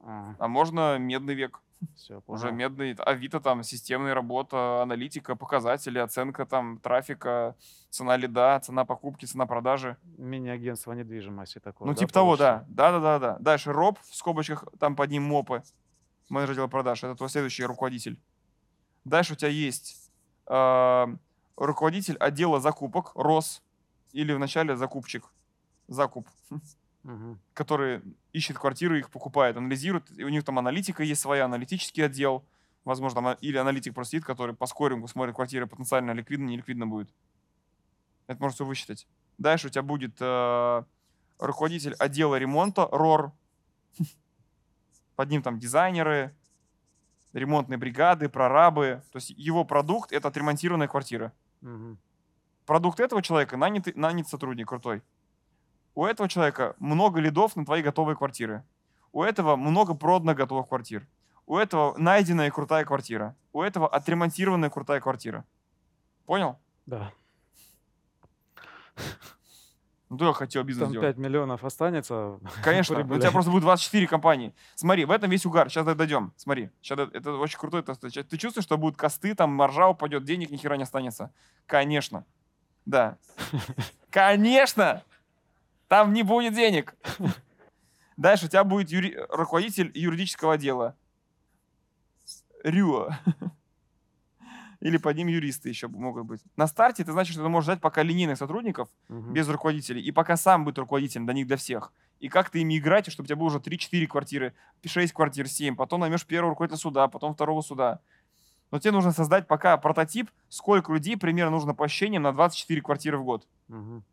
а 0.04 0.48
можно 0.48 0.98
медный 0.98 1.34
век. 1.34 1.62
все, 1.96 2.22
Уже 2.28 2.52
медный, 2.52 2.94
Авито 2.94 3.40
там, 3.40 3.64
системная 3.64 4.14
работа, 4.14 4.82
аналитика, 4.82 5.36
показатели, 5.36 5.98
оценка 6.00 6.46
там 6.46 6.78
трафика, 6.80 7.56
цена 7.90 8.18
лида, 8.18 8.60
цена 8.62 8.86
покупки, 8.86 9.26
цена 9.26 9.46
продажи. 9.46 9.98
Мини-агентство 10.18 10.94
недвижимости 10.94 11.60
такое. 11.60 11.88
Ну, 11.88 11.94
да, 11.94 12.00
типа 12.00 12.14
того, 12.14 12.38
да. 12.38 12.52
получится? 12.52 12.76
Да, 12.76 12.92
да, 12.92 13.00
да, 13.00 13.20
да. 13.20 13.38
Дальше 13.40 13.72
РОП, 13.72 14.00
в 14.00 14.16
скобочках, 14.16 14.66
там 14.80 14.96
под 14.96 15.10
ним 15.10 15.24
МОПы, 15.24 15.64
менеджер 16.30 16.54
отдела 16.54 16.68
продаж, 16.68 17.04
это 17.04 17.16
твой 17.16 17.30
следующий 17.30 17.66
руководитель. 17.66 18.20
Дальше 19.06 19.34
у 19.34 19.36
тебя 19.36 19.50
есть 19.50 20.12
э, 20.48 21.08
руководитель 21.56 22.18
отдела 22.18 22.60
закупок, 22.60 23.12
РОС, 23.16 23.62
или 24.12 24.34
вначале 24.34 24.76
закупчик, 24.76 25.26
закуп, 25.88 26.28
Мгм. 27.10 27.40
который 27.56 28.04
ищет 28.34 28.60
квартиры, 28.60 29.00
их 29.00 29.10
покупает, 29.10 29.58
анализирует. 29.58 30.12
И 30.16 30.24
у 30.24 30.30
них 30.30 30.44
там 30.44 30.60
аналитика 30.60 31.02
есть 31.02 31.20
своя, 31.20 31.46
аналитический 31.46 32.06
отдел. 32.06 32.46
Возможно, 32.86 33.22
там, 33.22 33.38
или 33.42 33.58
аналитик 33.58 33.96
просто 33.96 34.12
сидит, 34.12 34.26
который 34.26 34.54
по 34.56 34.68
скорингу 34.68 35.08
смотрит 35.08 35.34
квартиры 35.34 35.66
потенциально 35.66 36.12
ликвидно, 36.12 36.46
не 36.46 36.58
ликвидно 36.58 36.86
будет. 36.86 37.10
Это 38.28 38.40
можно 38.40 38.54
все 38.54 38.66
высчитать. 38.66 39.08
Дальше 39.40 39.68
у 39.68 39.70
тебя 39.72 39.82
будет 39.82 40.18
э, 40.20 40.84
руководитель 41.40 41.96
отдела 41.96 42.36
ремонта, 42.36 42.88
РОР. 42.92 43.32
Под 45.16 45.30
ним 45.32 45.42
там 45.42 45.58
дизайнеры, 45.58 46.36
ремонтные 47.34 47.80
бригады, 47.80 48.30
прорабы. 48.30 49.02
То 49.12 49.18
есть 49.18 49.32
его 49.32 49.66
продукт— 49.66 50.12
это 50.14 50.28
отремонтированная 50.28 50.88
квартира. 50.88 51.34
Мгм. 51.62 51.98
Продукт 52.68 53.00
этого 53.00 53.24
человека 53.24 53.58
нанят, 53.58 53.96
нанят 53.96 54.28
сотрудник 54.28 54.68
крутой. 54.68 55.02
У 55.96 56.06
этого 56.06 56.30
человека 56.30 56.76
много 56.80 57.20
лидов 57.20 57.56
на 57.56 57.66
твои 57.66 57.82
готовые 57.82 58.16
квартиры. 58.16 58.64
У 59.12 59.24
этого 59.24 59.56
много 59.56 59.96
проданных 59.96 60.38
готовых 60.38 60.68
квартир. 60.68 61.08
У 61.46 61.58
этого 61.58 61.96
найденная 61.98 62.52
крутая 62.52 62.86
квартира. 62.86 63.36
У 63.54 63.62
этого 63.62 63.88
отремонтированная 63.88 64.70
крутая 64.70 65.02
квартира. 65.02 65.46
Понял? 66.26 66.60
Да. 66.86 67.12
Ну, 70.10 70.18
ты 70.18 70.26
как 70.26 70.38
хотел 70.38 70.64
бизнес 70.64 70.86
Там 70.86 70.94
делать. 70.94 71.16
5 71.16 71.18
миллионов 71.18 71.64
останется. 71.64 72.40
Конечно, 72.64 73.00
у 73.00 73.20
тебя 73.20 73.32
просто 73.32 73.52
будет 73.52 73.62
24 73.62 74.08
компании. 74.08 74.56
Смотри, 74.74 75.06
в 75.06 75.12
этом 75.12 75.30
весь 75.30 75.46
угар. 75.46 75.70
Сейчас 75.70 75.86
дойдем. 75.86 76.34
Смотри, 76.36 76.72
сейчас 76.82 77.00
это 77.14 77.34
очень 77.34 77.60
крутой. 77.60 77.84
тест. 77.84 78.02
Ты 78.02 78.38
чувствуешь, 78.38 78.66
что 78.66 78.78
будут 78.78 78.98
косты, 78.98 79.36
там 79.36 79.52
маржа 79.52 79.88
упадет, 79.88 80.24
денег 80.24 80.50
ни 80.50 80.58
хера 80.58 80.78
не 80.78 80.84
останется? 80.84 81.32
Конечно. 81.68 82.26
Да. 82.86 83.18
Конечно! 84.10 85.04
Там 85.90 86.14
не 86.14 86.24
будет 86.24 86.54
денег. 86.54 86.96
Дальше 88.16 88.46
у 88.46 88.50
тебя 88.50 88.64
будет 88.64 88.90
юри- 88.92 89.18
руководитель 89.30 89.92
юридического 89.94 90.54
отдела. 90.54 90.96
РЮА. 92.64 93.20
Или 94.82 94.98
под 94.98 95.18
ним 95.18 95.28
юристы 95.28 95.68
еще 95.68 95.88
могут 95.90 96.26
быть. 96.26 96.42
На 96.56 96.68
старте 96.68 97.04
это 97.04 97.12
значит, 97.12 97.34
что 97.34 97.44
ты 97.44 97.50
можешь 97.50 97.68
взять 97.68 97.82
пока 97.82 98.02
линейных 98.04 98.38
сотрудников, 98.38 98.88
Мгм. 99.10 99.34
без 99.34 99.50
руководителей, 99.50 100.02
и 100.02 100.12
пока 100.12 100.38
сам 100.38 100.64
быть 100.64 100.78
руководителем 100.78 101.26
для 101.26 101.34
них, 101.34 101.48
для 101.48 101.58
всех. 101.58 101.92
И 102.20 102.30
как 102.30 102.50
ты 102.50 102.60
ими 102.62 102.78
играть, 102.78 103.12
чтобы 103.12 103.26
у 103.26 103.28
тебя 103.28 103.36
было 103.36 103.48
уже 103.48 103.60
3-4 103.60 104.08
квартиры, 104.08 104.54
6 104.86 105.12
квартир, 105.14 105.50
7, 105.50 105.76
потом 105.76 106.00
наймешь 106.02 106.26
первого 106.26 106.52
руководителя 106.52 106.80
суда, 106.80 107.08
потом 107.08 107.34
второго 107.34 107.62
суда. 107.62 108.00
Но 108.72 108.80
тебе 108.80 108.92
нужно 108.92 109.12
создать 109.12 109.48
пока 109.48 109.76
прототип, 109.78 110.30
сколько 110.50 110.94
людей 110.94 111.18
примерно 111.18 111.52
нужно 111.52 111.74
по 111.74 111.86
ощущениям 111.86 112.24
на 112.24 112.32
24 112.32 112.82
квартиры 112.82 113.18
в 113.18 113.24
год. 113.24 113.48
Мгм. 113.68 114.04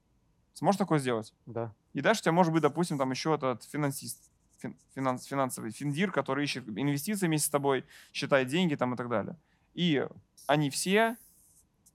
Сможешь 0.57 0.79
такое 0.79 0.99
сделать? 0.99 1.35
Да. 1.45 1.75
И 1.93 2.01
дальше 2.01 2.23
у 2.23 2.25
тебя 2.25 2.33
может 2.33 2.51
быть, 2.51 2.63
допустим, 2.63 2.97
там 2.97 3.11
еще 3.11 3.35
этот 3.35 3.63
финансист, 3.65 4.31
фин- 4.63 4.75
финанс, 4.95 5.27
финансовый 5.27 5.71
финдир, 5.71 6.11
который 6.11 6.45
ищет 6.45 6.67
инвестиции 6.67 7.27
вместе 7.27 7.49
с 7.49 7.51
тобой, 7.51 7.85
считает 8.15 8.49
деньги 8.49 8.75
там 8.75 8.95
и 8.95 8.97
так 8.97 9.11
далее. 9.11 9.37
И 9.75 10.09
они 10.47 10.71
все 10.71 11.19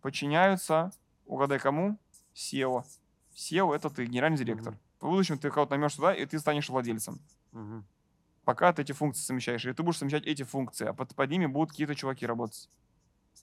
подчиняются, 0.03 0.91
угадай 1.26 1.57
кому? 1.57 1.97
SEO. 2.36 2.86
SEO— 3.36 3.74
это 3.76 3.89
ты, 3.89 4.05
генеральный 4.05 4.38
директор. 4.38 4.74
Мгм. 4.74 4.80
В 4.99 5.05
будущем 5.09 5.39
ты 5.39 5.49
кого-то 5.49 5.72
наймешь 5.72 5.95
туда, 5.95 6.14
и 6.14 6.24
ты 6.28 6.38
станешь 6.38 6.70
владельцем. 6.70 7.20
Мгм. 7.53 7.84
Пока 8.45 8.72
ты 8.74 8.84
эти 8.84 8.91
функции 8.91 9.24
совмещаешь, 9.24 9.66
и 9.66 9.74
ты 9.74 9.82
будешь 9.82 9.97
совмещать 9.97 10.28
эти 10.28 10.43
функции, 10.43 10.86
а 10.86 10.93
под, 10.93 11.16
под 11.16 11.30
ними 11.32 11.47
будут 11.47 11.72
какие-то 11.72 11.95
чуваки 11.95 12.28
работать. 12.28 12.70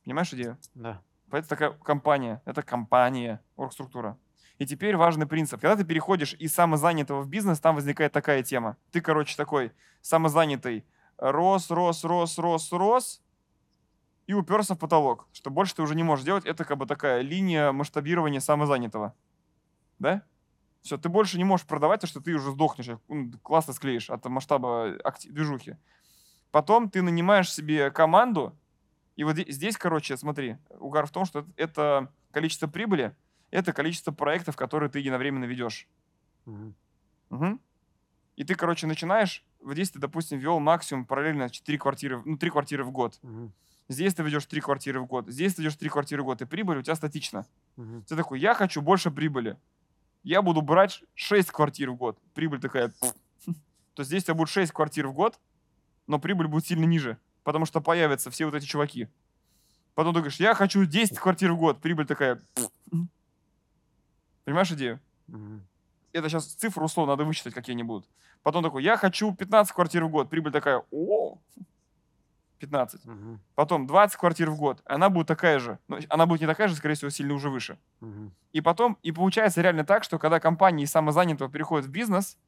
Понимаешь 0.05 0.33
идею? 0.33 0.57
Да. 0.75 1.03
Это 1.33 1.49
такая 1.49 1.73
компания, 1.73 2.41
это 2.45 2.63
компания, 2.63 3.41
оргструктура. 3.57 4.17
И 4.59 4.67
теперь 4.67 4.97
важный 4.97 5.27
принцип. 5.27 5.61
Когда 5.61 5.77
ты 5.77 5.85
переходишь 5.85 6.35
из 6.35 6.53
самозанятого 6.53 7.23
в 7.23 7.29
бизнес, 7.29 7.61
там 7.61 7.77
возникает 7.77 8.13
такая 8.13 8.43
тема. 8.43 8.77
Ты, 8.91 9.01
короче, 9.01 9.37
такой 9.37 9.73
самозанятый, 10.03 10.85
рос, 11.17 11.71
рос, 11.71 12.05
рос, 12.05 12.39
рос, 12.39 12.73
рос, 12.73 13.23
и 14.27 14.35
уперся 14.35 14.75
в 14.75 14.79
потолок. 14.79 15.29
Что 15.33 15.51
больше 15.51 15.77
ты 15.77 15.83
уже 15.83 15.95
не 15.95 16.03
можешь 16.03 16.25
делать. 16.25 16.45
Это 16.45 16.65
как 16.65 16.77
бы 16.77 16.87
такая 16.87 17.23
линия 17.23 17.73
масштабирования 17.73 18.41
самозанятого. 18.41 19.15
Да? 19.99 20.23
Все, 20.83 20.99
ты 20.99 21.09
больше 21.09 21.39
не 21.39 21.45
можешь 21.45 21.67
продавать, 21.67 22.01
потому 22.01 22.11
что 22.11 22.21
ты 22.21 22.35
уже 22.35 22.53
сдохнешь, 22.53 22.91
классно 23.43 23.73
склеишь 23.73 24.11
от 24.11 24.25
масштаба 24.27 24.97
движухи. 25.25 25.77
Потом 26.51 26.89
ты 26.89 27.03
нанимаешь 27.03 27.53
себе 27.53 27.91
команду, 27.91 28.57
и 29.17 29.25
вот 29.25 29.37
зде- 29.37 29.51
здесь, 29.51 29.77
короче, 29.77 30.17
смотри, 30.17 30.57
угар 30.79 31.07
в 31.07 31.11
том, 31.11 31.25
что 31.25 31.45
это 31.57 32.13
количество 32.31 32.69
прибыли, 32.69 33.15
это 33.51 33.73
количество 33.73 34.13
проектов, 34.13 34.57
которые 34.57 34.91
ты 34.91 34.99
единовременно 34.99 35.45
ведешь. 35.45 35.87
Мгм. 36.45 36.75
Мгм. 37.31 37.61
И 38.37 38.45
ты, 38.45 38.55
короче, 38.55 38.87
начинаешь 38.87 39.45
вот 39.61 39.75
здесь 39.75 39.91
ты, 39.91 39.99
допустим, 39.99 40.39
вел 40.39 40.61
максимум 40.61 41.05
параллельно 41.05 41.51
4 41.51 41.79
квартиры, 41.79 42.23
ну, 42.25 42.37
3 42.37 42.51
квартиры 42.51 42.85
в 42.85 42.91
год. 42.91 43.19
Мгм. 43.23 43.53
Здесь 43.89 44.15
ты 44.15 44.23
ведешь 44.23 44.47
3 44.47 44.61
квартиры 44.61 45.01
в 45.01 45.07
год, 45.07 45.29
здесь 45.29 45.55
ты 45.55 45.63
ведешь 45.63 45.77
3 45.77 45.89
квартиры 45.89 46.23
в 46.23 46.27
год, 46.27 46.43
и 46.43 46.45
прибыль 46.45 46.79
у 46.79 46.83
тебя 46.83 46.95
статична. 46.95 47.47
Мгм. 47.77 48.03
Ты 48.05 48.17
такой, 48.17 48.39
я 48.39 48.55
хочу 48.55 48.83
больше 48.83 49.11
прибыли. 49.11 49.57
Я 50.23 50.43
буду 50.43 50.63
брать 50.63 51.03
6 51.15 51.51
квартир 51.51 51.91
в 51.91 51.97
год. 51.97 52.19
Прибыль 52.35 52.61
такая, 52.61 52.93
то 53.95 54.05
здесь 54.05 54.25
у 54.25 54.27
тебя 54.27 54.35
будет 54.35 54.51
6 54.51 54.73
квартир 54.73 55.09
в 55.09 55.15
год, 55.15 55.41
но 56.07 56.19
прибыль 56.19 56.49
будет 56.49 56.67
сильно 56.67 56.85
ниже, 56.85 57.19
потому 57.45 57.67
что 57.67 57.81
появятся 57.81 58.31
все 58.31 58.45
вот 58.45 58.55
эти 58.55 58.65
чуваки. 58.65 59.09
Потом 59.95 60.15
ты 60.15 60.21
говоришь, 60.21 60.39
я 60.39 60.55
хочу 60.55 60.85
10 60.85 61.19
квартир 61.19 61.53
в 61.53 61.59
год. 61.59 61.81
Прибыль 61.81 62.07
такая. 62.07 62.41
Понимаешь 64.49 64.73
идею? 64.73 64.99
Мгм. 65.27 65.61
Это 66.15 66.31
сейчас 66.31 66.47
цифры 66.47 66.83
условно 66.83 67.13
надо 67.13 67.25
высчитать, 67.25 67.53
какие 67.53 67.75
они 67.75 67.83
будут. 67.83 68.09
Потом 68.43 68.65
такой, 68.65 68.83
я 68.83 68.97
хочу 68.97 69.35
15 69.35 69.75
квартир 69.75 70.05
в 70.05 70.09
год. 70.09 70.31
Прибыль 70.31 70.53
такая, 70.53 70.85
о, 70.91 71.37
15. 72.59 73.05
Мгм. 73.05 73.41
Потом 73.55 73.87
20 73.87 74.19
квартир 74.19 74.49
в 74.49 74.57
год. 74.57 74.81
Она 74.87 75.11
будет 75.11 75.27
такая 75.27 75.59
же. 75.59 75.79
Но 75.87 75.99
она 76.09 76.25
будет 76.25 76.41
не 76.41 76.47
такая 76.47 76.69
же, 76.69 76.77
скорее 76.77 76.95
всего, 76.95 77.11
сильно 77.11 77.35
уже 77.35 77.51
выше. 77.51 77.79
Мгм. 78.01 78.33
И 78.55 78.63
потом, 78.63 78.97
и 79.03 79.13
получается 79.13 79.61
реально 79.61 79.85
так, 79.85 80.03
что 80.03 80.19
когда 80.19 80.41
компания 80.41 80.85
из 80.85 80.93
самозанятого 80.93 81.51
переходит 81.51 81.87
в 81.87 81.91
бизнес, 81.91 82.39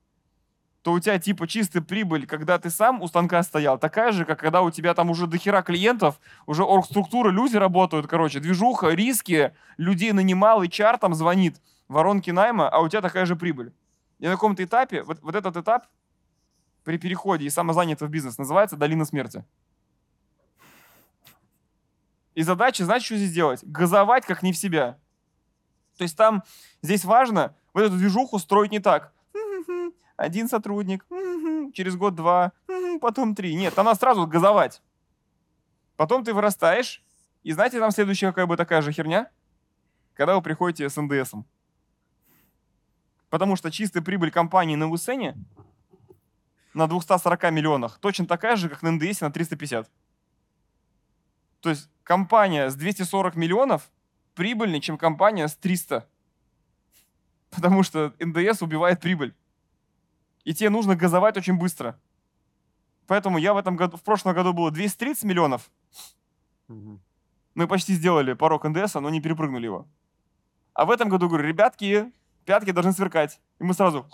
то 0.82 0.92
у 0.92 1.01
тебя 1.01 1.18
типа 1.18 1.46
чистая 1.46 1.82
прибыль, 1.82 2.26
когда 2.26 2.59
ты 2.59 2.70
сам 2.70 3.03
у 3.03 3.09
станка 3.09 3.42
стоял, 3.42 3.78
такая 3.78 4.12
же, 4.12 4.24
как 4.24 4.40
когда 4.40 4.62
у 4.62 4.70
тебя 4.70 4.94
там 4.94 5.11
уже 5.11 5.26
дохера 5.26 5.61
клиентов, 5.61 6.18
уже 6.46 6.64
оргструктура, 6.64 7.30
люди 7.30 7.57
работают, 7.57 8.07
короче, 8.07 8.40
движуха, 8.40 8.88
риски, 8.88 9.53
людей 9.76 10.12
нанимал, 10.12 10.62
и 10.62 10.68
чар 10.68 10.96
там 10.96 11.14
звонит, 11.14 11.61
воронки 11.91 12.30
найма, 12.30 12.68
а 12.68 12.80
у 12.80 12.88
тебя 12.88 13.03
такая 13.03 13.26
же 13.26 13.36
прибыль. 13.36 13.74
И 14.20 14.26
на 14.26 14.32
каком-то 14.32 14.62
этапе, 14.62 15.03
вот, 15.03 15.20
вот 15.22 15.34
этот 15.34 15.57
этап 15.57 15.88
при 16.84 16.99
переходе 16.99 17.47
из 17.47 17.55
самозанятого 17.55 18.09
в 18.09 18.11
бизнес 18.11 18.38
называется 18.38 18.76
долина 18.76 19.05
смерти. 19.05 19.45
И 22.34 22.43
задача, 22.43 22.84
знаете, 22.84 23.07
что 23.07 23.16
здесь 23.16 23.32
делать? 23.32 23.64
Газовать 23.64 24.24
как 24.24 24.43
не 24.43 24.53
в 24.53 24.57
себя. 24.57 24.99
То 25.99 26.05
есть 26.05 26.16
там, 26.16 26.45
здесь 26.80 27.05
важно 27.05 27.57
вот 27.74 27.82
эту 27.82 27.97
движуху 27.97 28.38
строить 28.38 28.70
не 28.70 28.78
так. 28.78 29.12
Один 30.16 30.49
сотрудник, 30.49 31.05
через 31.74 31.97
год-два, 31.97 32.53
мгм, 32.68 33.01
потом 33.01 33.34
три. 33.34 33.55
Нет, 33.55 33.74
там 33.74 33.86
надо 33.86 33.99
сразу 33.99 34.26
газовать. 34.26 34.80
Потом 35.97 36.24
ты 36.24 36.32
вырастаешь, 36.32 37.03
и 37.43 37.53
знаете, 37.53 37.80
там 37.80 37.91
следующая 37.91 38.28
какая 38.28 38.47
бы 38.47 38.57
такая 38.57 38.80
же 38.80 38.93
херня? 38.93 39.30
Когда 40.14 40.36
вы 40.36 40.43
приходите 40.43 40.88
с 40.88 41.01
НДСом. 41.01 41.47
Потому 43.30 43.56
что 43.56 43.70
чистая 43.70 44.02
прибыль 44.02 44.30
компании 44.30 44.76
на 44.76 44.88
Вусене 44.88 45.36
на 46.74 46.86
240 46.86 47.50
миллионах 47.50 47.98
точно 47.98 48.26
такая 48.26 48.56
же, 48.56 48.68
как 48.68 48.82
на 48.82 48.90
НДС 48.92 49.20
на 49.20 49.30
350. 49.30 49.88
То 51.60 51.70
есть 51.70 51.88
компания 52.02 52.70
с 52.70 52.74
240 52.74 53.36
миллионов 53.36 53.90
прибыльнее, 54.34 54.80
чем 54.80 54.98
компания 54.98 55.46
с 55.46 55.56
300. 55.56 56.08
Потому 57.50 57.82
что 57.82 58.14
НДС 58.18 58.62
убивает 58.62 59.00
прибыль. 59.00 59.34
И 60.44 60.54
тебе 60.54 60.70
нужно 60.70 60.96
газовать 60.96 61.36
очень 61.36 61.56
быстро. 61.56 61.98
Поэтому 63.06 63.38
я 63.38 63.54
в 63.54 63.58
этом 63.58 63.76
году, 63.76 63.96
в 63.96 64.02
прошлом 64.02 64.34
году 64.34 64.52
было 64.52 64.70
230 64.70 65.24
миллионов. 65.24 65.70
Мы 66.68 67.66
почти 67.68 67.94
сделали 67.94 68.32
порог 68.32 68.64
НДС, 68.64 68.94
но 68.94 69.10
не 69.10 69.20
перепрыгнули 69.20 69.64
его. 69.64 69.88
А 70.72 70.84
в 70.84 70.90
этом 70.90 71.08
году 71.08 71.28
говорю, 71.28 71.46
ребятки, 71.46 72.12
пятки 72.45 72.72
должны 72.72 72.93
сверкать. 72.93 73.41
И 73.59 73.64
мы 73.64 73.74
сразу 73.74 74.09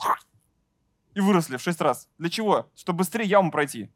и 1.15 1.21
выросли 1.21 1.57
в 1.57 1.63
6 1.63 1.81
раз. 1.81 2.09
Для 2.19 2.29
чего? 2.29 2.71
Чтобы 2.75 2.99
быстрее 2.99 3.25
яму 3.25 3.51
пройти. 3.51 3.91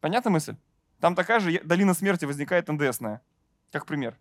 Понятна 0.00 0.30
мысль? 0.30 0.56
Там 1.00 1.14
такая 1.14 1.40
же 1.40 1.60
долина 1.64 1.94
смерти 1.94 2.26
возникает 2.26 2.68
НДСная, 2.68 3.22
как 3.72 3.86
пример. 3.86 4.18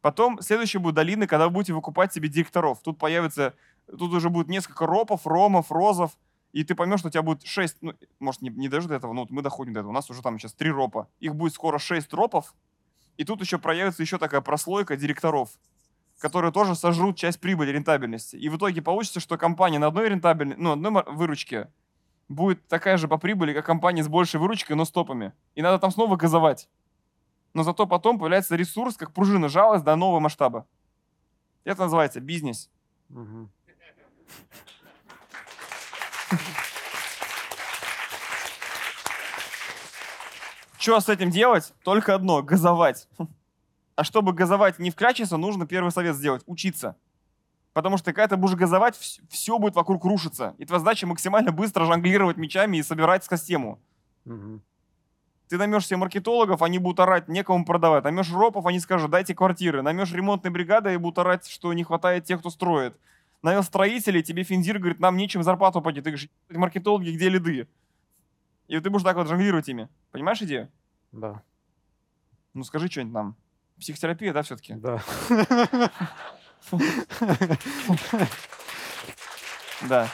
Потом 0.00 0.40
следующие 0.40 0.80
будут 0.80 0.94
долины, 0.94 1.26
когда 1.26 1.46
вы 1.46 1.54
будете 1.54 1.72
выкупать 1.72 2.12
себе 2.12 2.28
директоров. 2.28 2.80
Тут 2.82 2.98
появится, 2.98 3.54
тут 3.88 4.12
уже 4.12 4.30
будет 4.30 4.46
несколько 4.46 4.86
ропов, 4.86 5.26
ромов, 5.26 5.72
розов, 5.72 6.16
и 6.52 6.62
ты 6.62 6.76
поймешь, 6.76 7.00
что 7.00 7.08
у 7.08 7.10
тебя 7.10 7.22
будет 7.22 7.44
6, 7.44 7.78
ну, 7.80 7.94
может, 8.20 8.40
не, 8.40 8.50
не 8.50 8.68
даже 8.68 8.86
до 8.86 8.94
этого, 8.94 9.12
но 9.12 9.22
вот 9.22 9.30
мы 9.30 9.42
доходим 9.42 9.72
до 9.72 9.80
этого. 9.80 9.90
У 9.90 9.94
нас 9.94 10.08
уже 10.08 10.22
там 10.22 10.38
сейчас 10.38 10.54
3 10.54 10.70
ропа. 10.70 11.08
Их 11.18 11.34
будет 11.34 11.52
скоро 11.52 11.78
6 11.78 12.12
ропов, 12.14 12.54
и 13.16 13.24
тут 13.24 13.40
еще 13.40 13.58
проявится 13.58 14.02
еще 14.02 14.18
такая 14.18 14.40
прослойка 14.40 14.96
директоров, 14.96 15.58
которые 16.18 16.52
тоже 16.52 16.74
сожрут 16.74 17.16
часть 17.16 17.40
прибыли, 17.40 17.70
рентабельности. 17.70 18.36
И 18.36 18.48
в 18.48 18.56
итоге 18.56 18.82
получится, 18.82 19.20
что 19.20 19.36
компания 19.36 19.78
на 19.78 19.88
одной 19.88 20.08
рентабельной, 20.08 20.56
ну, 20.56 20.72
одной 20.72 21.02
выручке 21.06 21.70
будет 22.28 22.66
такая 22.68 22.96
же 22.96 23.08
по 23.08 23.18
прибыли, 23.18 23.52
как 23.52 23.66
компания 23.66 24.02
с 24.02 24.08
большей 24.08 24.40
выручкой, 24.40 24.76
но 24.76 24.84
с 24.84 24.90
топами. 24.90 25.32
И 25.54 25.62
надо 25.62 25.78
там 25.78 25.90
снова 25.90 26.16
газовать. 26.16 26.68
Но 27.54 27.62
зато 27.62 27.86
потом 27.86 28.18
появляется 28.18 28.56
ресурс, 28.56 28.96
как 28.96 29.12
пружина 29.12 29.48
жалость 29.48 29.84
до 29.84 29.96
нового 29.96 30.20
масштаба. 30.20 30.66
Это 31.64 31.82
называется 31.82 32.20
бизнес. 32.20 32.70
Что 40.78 41.00
с 41.00 41.08
этим 41.08 41.30
делать? 41.30 41.72
Только 41.82 42.14
одно– 42.14 42.42
газовать. 42.44 43.08
А 43.96 44.04
чтобы 44.04 44.32
газовать 44.32 44.78
не 44.78 44.90
вклячиться, 44.90 45.38
нужно 45.38 45.66
первый 45.66 45.90
совет 45.90 46.14
сделать– 46.14 46.42
учиться. 46.46 46.96
Потому 47.72 47.96
что 47.96 48.12
когда 48.12 48.28
ты 48.28 48.36
будешь 48.36 48.54
газовать, 48.54 48.94
все 49.28 49.58
будет 49.58 49.74
вокруг 49.74 50.04
рушиться. 50.04 50.54
И 50.58 50.64
твоя 50.64 50.80
задача 50.80 51.06
максимально 51.06 51.50
быстро 51.50 51.84
жонглировать 51.86 52.36
мечами 52.36 52.76
и 52.76 52.82
собирать 52.82 53.24
систему. 53.24 53.80
Мгм. 54.24 54.62
Ты 55.48 55.58
наймешь 55.58 55.86
себе 55.86 55.96
маркетологов, 55.98 56.62
они 56.62 56.78
будут 56.78 57.00
орать, 57.00 57.28
некому 57.28 57.64
продавать. 57.64 58.04
Наймешь 58.04 58.32
ропов, 58.32 58.66
они 58.66 58.80
скажут, 58.80 59.10
дайте 59.10 59.34
квартиры. 59.34 59.82
Наймешь 59.82 60.12
ремонтные 60.12 60.50
бригады, 60.50 60.92
и 60.92 60.96
будут 60.96 61.18
орать, 61.18 61.46
что 61.46 61.72
не 61.72 61.84
хватает 61.84 62.24
тех, 62.24 62.40
кто 62.40 62.50
строит. 62.50 62.96
Нанял 63.42 63.62
строителей, 63.62 64.22
тебе 64.22 64.42
финзир 64.42 64.78
говорит, 64.78 64.98
нам 64.98 65.16
нечем 65.16 65.42
зарплату 65.42 65.80
платить. 65.80 66.02
Ты 66.02 66.10
говоришь, 66.10 66.28
«Ебать, 66.48 66.58
маркетологи, 66.58 67.10
где 67.10 67.28
лиды? 67.28 67.68
И 68.66 68.74
вот 68.74 68.82
ты 68.82 68.90
будешь 68.90 69.04
так 69.04 69.16
вот 69.16 69.28
жонглировать 69.28 69.68
ими. 69.68 69.88
Понимаешь 70.10 70.42
идею? 70.42 70.68
Да, 71.12 71.42
Ну 72.54 72.64
скажи 72.64 72.88
что-нибудь 72.88 73.14
нам. 73.14 73.36
Психотерапия, 73.78 74.32
да, 74.32 74.42
все-таки? 74.42 74.74
да. 74.74 75.02
Да. 79.88 80.08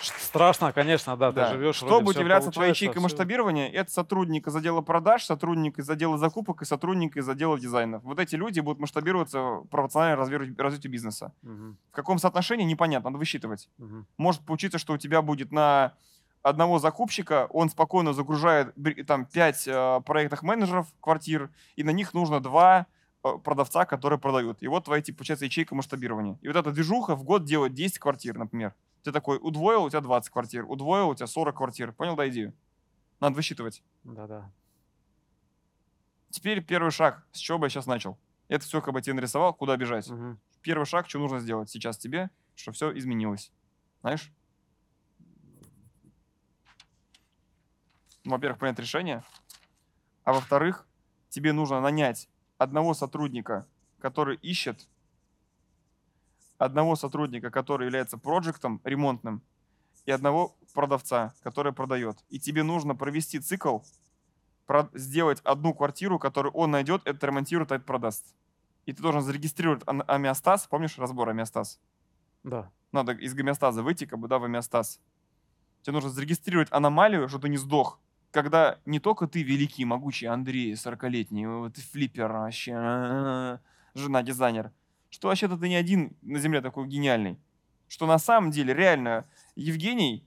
Страшно, 0.00 0.72
конечно, 0.72 1.16
да, 1.16 1.32
да. 1.32 1.46
ты 1.50 1.56
живешь, 1.56 1.76
Что 1.76 1.86
вроде 1.86 2.04
будет 2.04 2.14
всё 2.16 2.20
являться 2.22 2.50
твоей 2.50 2.70
ячейкой 2.70 3.02
масштабирования? 3.02 3.68
Это 3.70 3.90
сотрудник 3.90 4.46
из 4.46 4.54
отдела 4.54 4.80
продаж, 4.80 5.24
сотрудник 5.24 5.78
из 5.78 5.88
отдела 5.88 6.18
закупок 6.18 6.62
и 6.62 6.64
сотрудник 6.64 7.16
из 7.16 7.28
отдела 7.28 7.58
дизайна. 7.58 7.98
Вот 8.00 8.18
эти 8.18 8.34
люди 8.36 8.60
будут 8.60 8.78
масштабироваться 8.78 9.62
пропорционально 9.70 10.16
развитию, 10.16 10.54
развитию 10.58 10.92
бизнеса. 10.92 11.32
Мгм, 11.42 11.78
В 11.90 11.94
каком 11.94 12.18
соотношении, 12.18 12.64
непонятно, 12.64 13.10
надо 13.10 13.18
высчитывать. 13.18 13.68
мгм, 13.78 14.06
Может 14.18 14.42
получиться, 14.42 14.78
что 14.78 14.92
у 14.92 14.98
тебя 14.98 15.22
будет 15.22 15.50
на 15.50 15.94
одного 16.42 16.78
закупщика, 16.78 17.46
он 17.50 17.68
спокойно 17.68 18.12
загружает 18.12 18.74
там 19.06 19.26
5 19.26 20.04
проектных 20.04 20.42
менеджеров 20.42 20.86
квартир, 21.00 21.50
и 21.76 21.82
на 21.82 21.90
них 21.90 22.14
нужно 22.14 22.40
два 22.40 22.86
э, 23.24 23.28
продавца, 23.42 23.84
которые 23.84 24.18
продают. 24.18 24.62
И 24.62 24.68
вот 24.68 24.84
твоя, 24.84 25.02
типа, 25.02 25.18
получается, 25.18 25.44
ячейка 25.44 25.74
масштабирования. 25.74 26.38
И 26.42 26.48
вот 26.48 26.56
эта 26.56 26.70
движуха 26.70 27.16
в 27.16 27.24
год 27.24 27.44
делает 27.44 27.74
10 27.74 27.98
квартир, 27.98 28.38
например. 28.38 28.74
Ты 29.02 29.12
такой, 29.12 29.38
удвоил, 29.40 29.84
у 29.84 29.90
тебя 29.90 30.00
20 30.00 30.30
квартир, 30.30 30.64
удвоил, 30.66 31.08
у 31.08 31.14
тебя 31.14 31.26
40 31.26 31.56
квартир. 31.56 31.92
Понял, 31.92 32.16
да, 32.16 32.28
идею? 32.28 32.54
Надо 33.20 33.34
высчитывать. 33.36 33.82
Да-да. 34.04 34.50
Теперь 36.30 36.62
первый 36.62 36.90
шаг, 36.90 37.26
с 37.32 37.38
чего 37.38 37.58
бы 37.58 37.66
я 37.66 37.70
сейчас 37.70 37.86
начал. 37.86 38.18
Это 38.48 38.64
все 38.64 38.80
как 38.80 38.94
бы 38.94 39.02
тебе 39.02 39.14
нарисовал, 39.14 39.54
куда 39.54 39.76
бежать. 39.76 40.08
Мгм. 40.08 40.38
Первый 40.62 40.84
шаг, 40.84 41.08
что 41.08 41.18
нужно 41.18 41.40
сделать 41.40 41.70
сейчас 41.70 41.98
тебе, 41.98 42.30
чтобы 42.54 42.74
все 42.74 42.96
изменилось. 42.96 43.52
Знаешь? 44.00 44.32
Во-первых, 48.24 48.58
принять 48.58 48.78
решение. 48.78 49.22
А 50.24 50.32
во-вторых, 50.32 50.86
тебе 51.28 51.52
нужно 51.52 51.80
нанять 51.80 52.28
одного 52.58 52.94
сотрудника, 52.94 53.66
который 54.00 54.36
ищет, 54.36 54.88
одного 56.58 56.96
сотрудника, 56.96 57.50
который 57.50 57.86
является 57.86 58.18
проектом 58.18 58.80
ремонтным, 58.84 59.42
и 60.04 60.10
одного 60.10 60.56
продавца, 60.72 61.34
который 61.42 61.72
продает. 61.72 62.24
И 62.30 62.40
тебе 62.40 62.62
нужно 62.62 62.94
провести 62.94 63.40
цикл, 63.40 63.80
сделать 64.94 65.40
одну 65.44 65.74
квартиру, 65.74 66.18
которую 66.18 66.52
он 66.54 66.70
найдет, 66.70 67.02
это 67.04 67.26
ремонтирует, 67.26 67.72
а 67.72 67.76
это 67.76 67.84
продаст. 67.84 68.34
И 68.86 68.94
ты 68.94 69.02
должен 69.02 69.20
зарегистрировать 69.20 69.82
амиостаз. 69.86 70.66
Помнишь 70.66 70.98
разбор 70.98 71.28
амиостаз? 71.28 71.78
Да. 72.42 72.70
Надо 72.90 73.12
из 73.12 73.34
гомеостаза 73.34 73.82
выйти, 73.82 74.06
как 74.06 74.18
бы, 74.18 74.28
да, 74.28 74.38
в 74.38 74.44
амиостаз. 74.44 74.98
Тебе 75.82 75.92
нужно 75.92 76.08
зарегистрировать 76.08 76.68
аномалию, 76.70 77.28
что 77.28 77.38
ты 77.38 77.50
не 77.50 77.58
сдох. 77.58 78.00
Когда 78.30 78.78
не 78.84 79.00
только 79.00 79.26
ты 79.26 79.42
великий, 79.42 79.84
могучий 79.84 80.26
Андрей, 80.26 80.72
40-летний, 80.74 81.46
вот 81.46 81.74
ты 81.74 81.80
флиппер 81.80 82.30
вообще, 82.30 82.72
а, 82.74 83.60
жена 83.94 84.22
дизайнер, 84.22 84.70
что 85.08 85.28
вообще-то 85.28 85.56
ты 85.56 85.68
не 85.68 85.76
один 85.76 86.16
на 86.22 86.38
земле 86.38 86.60
такой 86.60 86.86
гениальный. 86.86 87.38
Что 87.88 88.06
на 88.06 88.18
самом 88.18 88.50
деле 88.50 88.74
реально 88.74 89.24
Евгений 89.56 90.24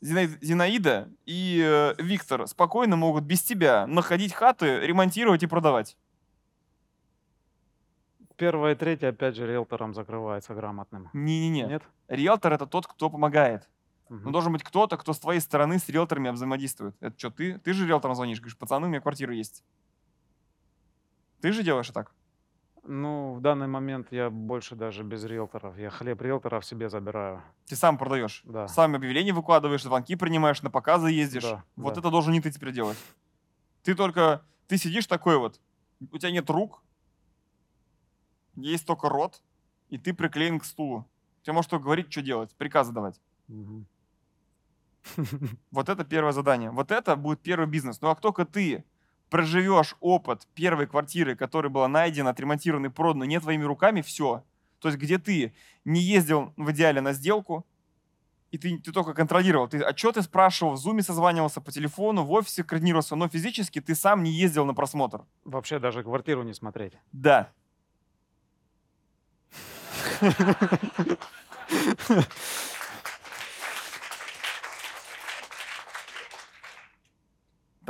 Зина- 0.00 0.38
Зинаида 0.40 1.08
и 1.26 1.62
э, 1.62 1.94
Виктор 2.02 2.46
спокойно 2.46 2.96
могут 2.96 3.24
без 3.24 3.42
тебя 3.42 3.86
находить 3.86 4.32
хаты, 4.32 4.80
ремонтировать 4.80 5.42
и 5.42 5.46
продавать. 5.46 5.96
Первое 8.36 8.72
и 8.72 8.74
третье, 8.74 9.08
опять 9.10 9.36
же, 9.36 9.46
риэлтором 9.46 9.92
закрывается 9.92 10.54
грамотным. 10.54 11.10
Не-не-не. 11.12 11.64
Нет? 11.64 11.82
Риэлтор 12.08 12.54
это 12.54 12.66
тот, 12.66 12.86
кто 12.86 13.10
помогает. 13.10 13.68
Мгм. 14.10 14.24
Но 14.24 14.30
должен 14.32 14.52
быть 14.52 14.64
кто-то, 14.64 14.96
кто 14.96 15.12
с 15.12 15.20
твоей 15.20 15.40
стороны 15.40 15.78
с 15.78 15.88
риэлторами 15.88 16.30
взаимодействует. 16.30 16.96
Это 17.00 17.16
что, 17.16 17.30
ты? 17.30 17.58
Ты 17.58 17.72
же 17.72 17.86
риэлтором 17.86 18.16
звонишь, 18.16 18.40
говоришь, 18.40 18.58
пацаны, 18.58 18.86
у 18.86 18.90
меня 18.90 19.00
квартира 19.00 19.32
есть. 19.32 19.64
Ты 21.40 21.52
же 21.52 21.62
делаешь 21.62 21.88
так? 21.90 22.12
Ну, 22.82 23.34
в 23.34 23.40
данный 23.40 23.68
момент 23.68 24.08
я 24.10 24.28
больше 24.28 24.74
даже 24.74 25.04
без 25.04 25.22
риэлторов. 25.22 25.78
Я 25.78 25.90
хлеб 25.90 26.20
риэлторов 26.22 26.64
себе 26.64 26.88
забираю. 26.88 27.40
Ты 27.66 27.76
сам 27.76 27.98
продаешь. 27.98 28.42
Да. 28.44 28.66
Сам 28.66 28.96
объявления 28.96 29.32
выкладываешь, 29.32 29.84
звонки 29.84 30.16
принимаешь, 30.16 30.60
на 30.62 30.70
показы 30.70 31.10
ездишь. 31.12 31.44
Да, 31.44 31.64
вот 31.76 31.94
да. 31.94 32.00
это 32.00 32.10
должен 32.10 32.32
не 32.32 32.40
ты 32.40 32.50
теперь 32.50 32.72
делать. 32.72 32.98
Ты 33.84 33.94
только, 33.94 34.42
ты 34.66 34.76
сидишь 34.76 35.06
такой 35.06 35.38
вот, 35.38 35.60
у 36.10 36.18
тебя 36.18 36.32
нет 36.32 36.50
рук, 36.50 36.82
есть 38.56 38.86
только 38.86 39.08
рот, 39.08 39.40
и 39.88 39.98
ты 39.98 40.12
приклеен 40.12 40.58
к 40.58 40.64
стулу. 40.64 41.06
Тебе 41.42 41.52
можешь 41.52 41.70
только 41.70 41.84
говорить, 41.84 42.10
что 42.10 42.22
делать, 42.22 42.52
приказы 42.56 42.92
давать. 42.92 43.20
Мгм. 43.46 43.86
Вот 45.70 45.88
это 45.88 46.04
первое 46.04 46.32
задание. 46.32 46.70
Вот 46.70 46.90
это 46.90 47.16
будет 47.16 47.40
первый 47.40 47.66
бизнес. 47.66 48.00
Ну 48.00 48.08
а 48.08 48.14
как 48.14 48.22
только 48.22 48.44
ты 48.44 48.84
проживешь 49.30 49.96
опыт 50.00 50.46
первой 50.54 50.86
квартиры, 50.86 51.36
которая 51.36 51.70
была 51.70 51.88
найдена, 51.88 52.30
отремонтирована 52.30 52.86
и 52.86 52.90
продана 52.90 53.26
не 53.26 53.40
твоими 53.40 53.64
руками, 53.64 54.02
все. 54.02 54.44
То 54.80 54.88
есть 54.88 55.00
где 55.00 55.18
ты 55.18 55.54
не 55.84 56.00
ездил 56.00 56.52
в 56.56 56.70
идеале 56.72 57.00
на 57.00 57.12
сделку, 57.12 57.66
и 58.50 58.58
ты, 58.58 58.78
ты 58.78 58.92
только 58.92 59.14
контролировал. 59.14 59.68
Ты 59.68 59.78
отчеты 59.78 60.22
спрашивал, 60.22 60.72
в 60.72 60.76
зуме 60.76 61.02
созванивался 61.02 61.60
по 61.60 61.70
телефону, 61.70 62.24
в 62.24 62.32
офисе 62.32 62.64
координировался, 62.64 63.14
но 63.14 63.28
физически 63.28 63.80
ты 63.80 63.94
сам 63.94 64.24
не 64.24 64.32
ездил 64.32 64.64
на 64.64 64.74
просмотр. 64.74 65.22
Вообще 65.44 65.78
даже 65.78 66.02
квартиру 66.02 66.42
не 66.42 66.54
смотреть. 66.54 66.94
Да. 67.12 67.52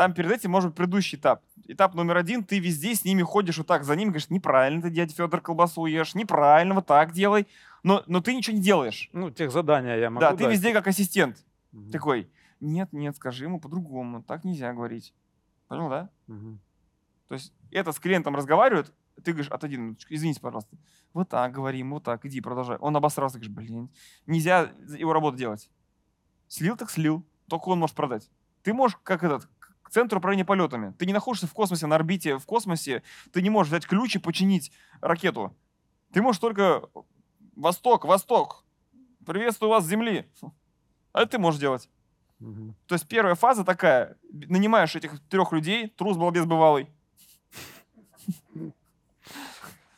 Там 0.01 0.15
перед 0.15 0.31
этим 0.31 0.51
может 0.51 0.71
быть 0.71 0.79
предыдущий 0.79 1.19
этап. 1.19 1.43
Этап 1.69 1.95
номер 1.95 2.17
один, 2.17 2.43
ты 2.43 2.59
везде 2.59 2.95
с 2.95 3.05
ними 3.05 3.21
ходишь 3.21 3.59
вот 3.59 3.67
так, 3.67 3.85
за 3.85 3.95
ними 3.97 4.09
говоришь, 4.09 4.31
неправильно 4.31 4.81
ты, 4.81 4.89
дядя 4.89 5.15
Федор, 5.15 5.43
колбасу 5.43 5.85
ешь, 5.85 6.15
неправильно, 6.15 6.75
вот 6.75 6.87
так 6.87 7.13
делай. 7.13 7.47
Но, 7.83 8.03
но 8.07 8.23
ты 8.23 8.35
ничего 8.35 8.57
не 8.57 8.63
делаешь. 8.63 9.11
Ну, 9.13 9.31
тех 9.31 9.53
задания 9.53 9.99
я 9.99 10.09
могу 10.09 10.23
да, 10.23 10.31
ты 10.31 10.45
дать. 10.45 10.53
везде 10.53 10.73
как 10.73 10.87
ассистент. 10.87 11.45
Мгм. 11.73 11.91
Такой, 11.91 12.31
нет, 12.61 12.95
нет, 12.95 13.15
скажи 13.17 13.45
ему 13.45 13.61
по-другому, 13.61 14.23
так 14.23 14.43
нельзя 14.45 14.73
говорить. 14.73 15.13
Понял, 15.69 15.91
да? 15.91 16.09
Мгм. 16.29 16.63
То 17.29 17.35
есть 17.35 17.53
это 17.71 17.93
с 17.93 18.01
клиентом 18.01 18.35
разговаривают, 18.35 18.95
ты 19.23 19.33
говоришь, 19.33 19.51
отойди, 19.51 19.77
минуточку, 19.77 20.15
извините, 20.15 20.41
пожалуйста. 20.41 20.79
Вот 21.13 21.29
так 21.29 21.53
говорим, 21.53 21.91
вот 21.91 22.05
так, 22.05 22.25
иди, 22.25 22.41
продолжай. 22.41 22.79
Он 22.79 22.97
обосрался, 22.97 23.37
говоришь, 23.37 23.55
блин, 23.55 23.91
нельзя 24.27 24.73
его 24.97 25.13
работу 25.13 25.37
делать. 25.37 25.69
Слил 26.49 26.75
так 26.79 26.91
слил, 26.91 27.23
только 27.51 27.69
он 27.69 27.81
может 27.81 27.95
продать. 27.95 28.31
Ты 28.63 28.73
можешь, 28.75 28.99
как 29.03 29.25
этот, 29.25 29.49
к 29.91 29.93
центру 29.93 30.19
управления 30.19 30.45
полетами. 30.45 30.95
Ты 30.99 31.05
не 31.05 31.13
находишься 31.13 31.49
в 31.49 31.53
космосе, 31.53 31.89
на 31.89 31.97
орбите 31.97 32.39
в 32.39 32.47
космосе, 32.47 33.03
ты 33.33 33.43
не 33.43 33.51
можешь 33.51 33.73
взять 33.73 33.87
ключ 33.87 34.15
и 34.15 34.19
починить 34.21 34.71
ракету. 35.01 35.57
Ты 36.13 36.23
можешь 36.23 36.41
только 36.41 36.89
Восток, 37.57 38.05
Восток, 38.05 38.65
приветствую 39.27 39.71
вас 39.71 39.85
с 39.85 39.89
Земли. 39.89 40.31
А 41.13 41.23
это 41.23 41.33
ты 41.33 41.39
можешь 41.41 41.59
делать. 41.59 41.91
Мгм. 42.39 42.77
То 42.87 42.95
есть 42.95 43.09
первая 43.09 43.35
фаза 43.35 43.65
такая. 43.65 44.17
Нанимаешь 44.31 44.95
этих 44.95 45.19
трех 45.29 45.51
людей, 45.51 45.89
трус 45.89 46.17
балбес 46.17 46.45
бывалый. 46.45 46.89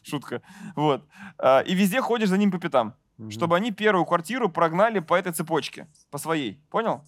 Шутка. 0.02 0.40
Вот. 0.74 1.06
А, 1.36 1.60
И 1.60 1.74
везде 1.74 2.00
ходишь 2.00 2.30
за 2.30 2.38
ним 2.38 2.50
по 2.50 2.58
пятам, 2.58 2.94
чтобы 3.28 3.56
они 3.56 3.72
первую 3.72 4.06
квартиру 4.06 4.48
прогнали 4.48 5.00
по 5.00 5.12
этой 5.12 5.32
цепочке, 5.32 5.86
по 6.10 6.16
своей. 6.16 6.62
Понял? 6.70 7.04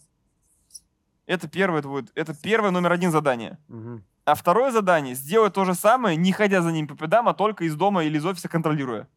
Это 1.26 1.48
первое 1.48 1.82
будет, 1.82 2.12
это 2.14 2.34
первое 2.34 2.70
номер 2.70 2.92
один 2.92 3.10
задание. 3.10 3.58
Мгм. 3.68 4.04
А 4.24 4.34
второе 4.34 4.70
задание 4.70 5.14
сделать 5.14 5.54
то 5.54 5.64
же 5.64 5.74
самое, 5.74 6.16
не 6.16 6.32
ходя 6.32 6.62
за 6.62 6.72
ним 6.72 6.86
по 6.86 6.96
пятам, 6.96 7.28
а 7.28 7.34
только 7.34 7.64
из 7.64 7.74
дома 7.76 8.04
или 8.04 8.16
из 8.18 8.24
офиса 8.24 8.48
контролируя. 8.48 9.08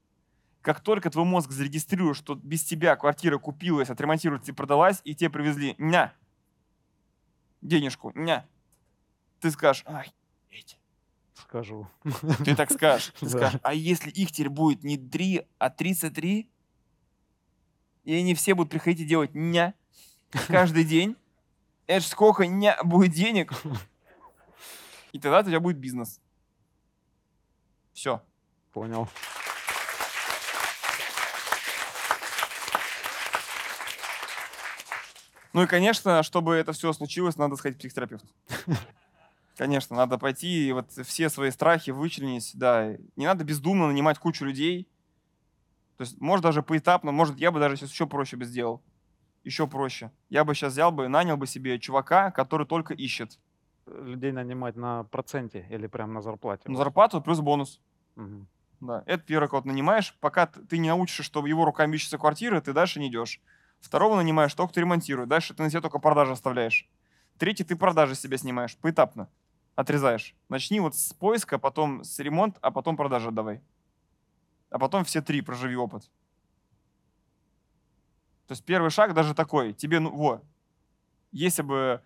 Как 0.61 0.81
только 0.81 1.09
твой 1.09 1.25
мозг 1.25 1.51
зарегистрирует, 1.51 2.17
что 2.17 2.35
без 2.35 2.63
тебя 2.63 2.95
квартира 2.95 3.37
купилась, 3.37 3.89
отремонтировалась 3.89 4.49
и 4.49 4.51
продалась, 4.51 5.01
и 5.05 5.15
тебе 5.15 5.29
привезли 5.29 5.75
ня, 5.77 6.13
денежку, 7.61 8.11
ня, 8.15 8.45
ты 9.39 9.51
скажешь, 9.51 9.83
ай, 9.85 10.11
эти. 10.49 10.77
Скажу. 11.35 11.87
Ты 12.43 12.55
так 12.55 12.71
скажешь. 12.71 13.13
Ты 13.19 13.25
Да. 13.29 13.37
скажешь, 13.37 13.59
а 13.63 13.73
если 13.73 14.09
их 14.09 14.31
теперь 14.31 14.49
будет 14.49 14.83
не 14.83 14.97
3, 14.97 15.47
а 15.59 15.69
33, 15.69 16.49
и 18.03 18.13
они 18.13 18.33
все 18.33 18.55
будут 18.55 18.71
приходить 18.71 19.01
и 19.01 19.05
делать 19.05 19.35
ня 19.35 19.73
каждый 20.47 20.83
день, 20.83 21.15
это 21.87 22.05
ж 22.05 22.09
сколько 22.09 22.45
ня 22.45 22.77
будет 22.83 23.13
денег, 23.13 23.53
и 25.13 25.19
тогда 25.19 25.39
у 25.39 25.43
тебя 25.43 25.59
будет 25.59 25.77
бизнес. 25.77 26.19
Все. 27.93 28.21
Понял. 28.73 29.09
Ну 35.53 35.63
и, 35.63 35.65
конечно, 35.65 36.21
чтобы 36.21 36.53
это 36.53 36.73
все 36.73 36.93
случилось, 36.93 37.37
надо 37.37 37.55
сходить 37.55 37.77
к 37.77 37.79
психотерапевту. 37.79 38.27
Конечно, 39.57 39.95
надо 39.95 40.19
пойти 40.19 40.67
и 40.67 40.71
вот 40.71 40.91
все 40.91 41.29
свои 41.29 41.49
страхи 41.49 41.89
вычленить, 41.89 42.51
да. 42.53 42.95
Не 43.15 43.25
надо 43.25 43.43
бездумно 43.43 43.87
нанимать 43.87 44.19
кучу 44.19 44.45
людей. 44.45 44.87
То 45.97 46.03
есть, 46.03 46.21
может, 46.21 46.43
даже 46.43 46.61
поэтапно, 46.61 47.11
может, 47.11 47.39
я 47.39 47.49
бы 47.49 47.59
даже 47.59 47.75
сейчас 47.75 47.89
еще 47.89 48.05
проще 48.05 48.37
бы 48.37 48.45
сделал. 48.45 48.83
Еще 49.47 49.65
проще. 49.65 50.11
Я 50.29 50.43
бы 50.43 50.53
сейчас 50.53 50.73
взял 50.73 50.91
бы, 50.91 51.07
нанял 51.07 51.37
бы 51.37 51.47
себе 51.47 51.79
чувака, 51.79 52.31
который 52.31 52.67
только 52.67 52.93
ищет. 52.93 53.39
Людей 53.85 54.33
нанимать 54.33 54.75
на 54.75 55.05
проценте 55.05 55.65
или 55.69 55.87
прям 55.87 56.13
на 56.13 56.21
зарплате? 56.21 56.69
На 56.69 56.75
зарплату 56.75 57.21
плюс 57.21 57.39
бонус. 57.39 57.79
Мгм. 58.15 58.45
Да, 58.81 59.03
это 59.05 59.23
первый 59.23 59.47
кого 59.47 59.61
нанимаешь. 59.63 60.13
Пока 60.19 60.47
ты 60.47 60.77
не 60.77 60.89
научишься, 60.89 61.23
чтобы 61.23 61.47
его 61.47 61.63
руками 61.63 61.95
ищется 61.95 62.17
квартира, 62.17 62.59
ты 62.59 62.73
дальше 62.73 62.99
не 62.99 63.07
идешь. 63.07 63.39
Второго 63.79 64.17
нанимаешь, 64.17 64.53
только 64.53 64.73
ты 64.73 64.81
ремонтируешь. 64.81 65.29
Дальше 65.29 65.53
ты 65.53 65.63
на 65.63 65.69
себе 65.69 65.79
только 65.79 65.99
продажи 65.99 66.33
оставляешь. 66.33 66.89
Третий 67.37 67.63
ты 67.63 67.77
продажи 67.77 68.15
себе 68.15 68.37
снимаешь, 68.37 68.75
поэтапно. 68.75 69.29
Отрезаешь. 69.75 70.35
Начни 70.49 70.81
вот 70.81 70.93
с 70.93 71.13
поиска, 71.13 71.57
потом 71.57 72.03
с 72.03 72.19
ремонт, 72.19 72.57
а 72.59 72.69
потом 72.69 72.97
продажи 72.97 73.29
отдавай. 73.29 73.61
А 74.71 74.77
потом 74.77 75.05
все 75.05 75.21
три 75.21 75.39
проживи 75.39 75.77
опыт. 75.77 76.11
То 78.47 78.53
есть 78.53 78.63
первый 78.63 78.89
шаг 78.89 79.13
даже 79.13 79.33
такой. 79.33 79.73
Тебе, 79.73 79.99
ну, 79.99 80.15
во, 80.15 80.41
если 81.31 81.61
бы 81.61 82.01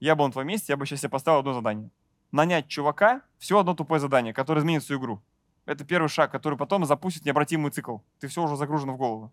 я 0.00 0.16
был 0.16 0.26
на 0.26 0.32
твоем 0.32 0.48
месте, 0.48 0.72
я 0.72 0.76
бы 0.76 0.86
сейчас 0.86 1.00
себе 1.00 1.10
поставил 1.10 1.40
одно 1.40 1.52
задание. 1.52 1.90
Нанять 2.32 2.68
чувака, 2.68 3.22
все 3.38 3.58
одно 3.58 3.74
тупое 3.74 4.00
задание, 4.00 4.32
которое 4.32 4.60
изменит 4.60 4.82
всю 4.82 4.98
игру. 4.98 5.22
Это 5.66 5.84
первый 5.84 6.08
шаг, 6.08 6.32
который 6.32 6.58
потом 6.58 6.84
запустит 6.86 7.24
необратимый 7.24 7.70
цикл. 7.70 7.98
Ты 8.18 8.28
все 8.28 8.42
уже 8.42 8.56
загружено 8.56 8.94
в 8.94 8.96
голову. 8.96 9.32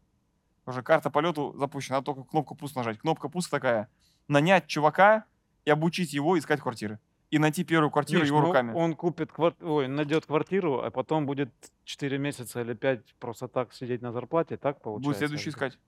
Уже 0.66 0.84
карта 0.84 1.10
полету 1.10 1.56
запущена, 1.58 1.98
надо 1.98 2.06
только 2.06 2.24
кнопку 2.24 2.54
пуск 2.54 2.76
нажать. 2.76 3.00
Кнопка 3.00 3.30
пуск 3.30 3.50
такая. 3.50 3.90
Нанять 4.28 4.68
чувака 4.68 5.26
и 5.66 5.72
обучить 5.72 6.14
его 6.14 6.38
искать 6.38 6.60
квартиры. 6.60 7.00
И 7.32 7.40
найти 7.40 7.64
первую 7.64 7.92
квартиру 7.92 8.22
Миш, 8.22 8.30
его 8.30 8.42
ну, 8.42 8.48
руками. 8.48 8.74
Он 8.74 8.96
купит 8.96 9.32
квар... 9.32 9.56
Ой, 9.62 9.88
найдет 9.88 10.26
квартиру, 10.26 10.84
а 10.84 10.92
потом 10.92 11.26
будет 11.26 11.52
4 11.86 12.18
месяца 12.18 12.62
или 12.62 12.74
5 12.74 13.16
просто 13.20 13.48
так 13.48 13.74
сидеть 13.74 14.02
на 14.02 14.12
зарплате, 14.12 14.58
так 14.58 14.82
получается? 14.82 15.08
Будет 15.08 15.18
следующий 15.18 15.50
искать. 15.50 15.80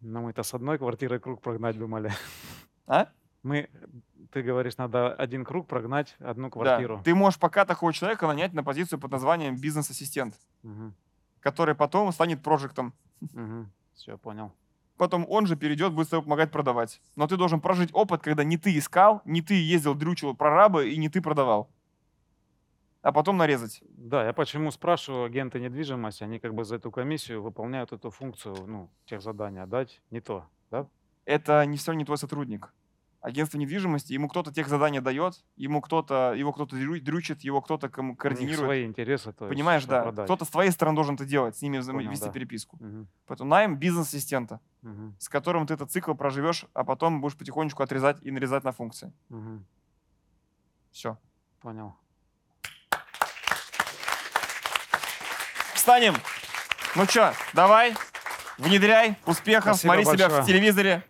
Ну, 0.00 0.22
мы-то 0.22 0.42
с 0.42 0.54
одной 0.54 0.78
квартиры 0.78 1.18
круг 1.18 1.40
прогнать 1.42 1.76
думали. 1.78 2.12
А? 2.86 3.08
Мы, 3.42 3.68
ты 4.32 4.42
говоришь, 4.42 4.76
надо 4.76 5.12
один 5.14 5.44
круг 5.44 5.66
прогнать, 5.68 6.16
одну 6.18 6.44
Да. 6.44 6.50
квартиру. 6.50 7.00
Ты 7.04 7.14
можешь 7.14 7.38
пока 7.38 7.64
такого 7.64 7.92
человека 7.92 8.26
нанять 8.26 8.52
на 8.52 8.62
позицию 8.64 8.98
под 8.98 9.10
названием 9.12 9.56
бизнес-ассистент, 9.56 10.34
Мгм, 10.62 10.94
который 11.40 11.74
потом 11.74 12.12
станет 12.12 12.42
прожектом. 12.42 12.94
Все, 13.94 14.16
понял. 14.18 14.52
Потом 14.96 15.24
он 15.28 15.46
же 15.46 15.54
перейдет, 15.56 15.92
будет 15.92 16.08
тебе 16.08 16.22
помогать 16.22 16.50
продавать. 16.50 17.00
Но 17.14 17.26
ты 17.28 17.36
должен 17.36 17.60
прожить 17.60 17.90
опыт, 17.92 18.20
когда 18.22 18.42
не 18.42 18.56
ты 18.58 18.76
искал, 18.76 19.22
не 19.24 19.42
ты 19.42 19.54
ездил, 19.54 19.94
дрючил 19.94 20.34
прорабы 20.34 20.90
и 20.90 20.96
не 20.96 21.08
ты 21.08 21.20
продавал. 21.22 21.70
А 23.02 23.12
потом 23.12 23.36
нарезать. 23.36 23.82
Да, 23.88 24.24
я 24.26 24.32
почему 24.32 24.70
спрашиваю, 24.70 25.24
агенты 25.24 25.60
недвижимости, 25.60 26.24
они 26.24 26.38
как 26.40 26.52
бы 26.54 26.64
за 26.64 26.76
эту 26.76 26.90
комиссию 26.90 27.42
выполняют 27.42 27.92
эту 27.92 28.10
функцию, 28.10 28.56
ну, 28.66 28.90
тех 29.06 29.22
задания 29.22 29.66
дать, 29.66 30.02
не 30.10 30.20
то, 30.20 30.46
да? 30.70 30.88
Это 31.24 31.64
не 31.66 31.76
все 31.76 31.92
не 31.92 32.04
твой 32.04 32.18
сотрудник. 32.18 32.74
агентство 33.20 33.58
недвижимости, 33.58 34.12
ему 34.12 34.28
кто-то 34.28 34.52
тех 34.54 34.68
задания 34.68 35.00
дает, 35.00 35.44
ему 35.56 35.80
кто-то, 35.80 36.34
его 36.34 36.52
кто-то 36.52 36.76
дрю- 36.76 37.00
дрючит, 37.00 37.40
его 37.40 37.60
кто-то 37.60 37.88
кому- 37.88 38.10
У 38.10 38.12
них 38.12 38.18
координирует. 38.18 38.58
свои 38.60 38.84
интересы. 38.86 39.32
То 39.32 39.46
есть, 39.46 39.54
Понимаешь, 39.56 39.84
да. 39.86 40.02
продать. 40.02 40.24
Кто-то 40.26 40.44
с 40.44 40.48
твоей 40.48 40.70
стороны 40.70 40.94
должен 40.94 41.16
это 41.16 41.24
делать, 41.24 41.56
с 41.56 41.62
ними 41.62 41.80
Понял, 41.80 42.10
вести 42.10 42.26
да. 42.26 42.30
переписку. 42.32 42.76
Мгм, 42.80 43.08
Поэтому 43.26 43.50
найм 43.50 43.76
бизнес-ассистента, 43.76 44.60
мгм, 44.82 45.16
с 45.18 45.28
которым 45.28 45.66
ты 45.66 45.74
этот 45.74 45.90
цикл 45.90 46.14
проживешь, 46.14 46.64
а 46.74 46.84
потом 46.84 47.20
будешь 47.20 47.36
потихонечку 47.36 47.82
отрезать 47.82 48.22
и 48.22 48.30
нарезать 48.30 48.62
на 48.64 48.70
функции. 48.72 49.12
мгм. 49.28 49.66
Все. 50.92 51.18
Понял. 51.60 51.96
Встанем. 55.78 56.16
Ну 56.96 57.04
что, 57.06 57.32
давай, 57.52 57.94
внедряй, 58.58 59.14
успехов, 59.26 59.76
Спасибо 59.76 59.92
смотри 59.92 60.04
себя 60.06 60.28
в 60.28 60.32
большое. 60.32 60.44
телевизоре. 60.46 61.02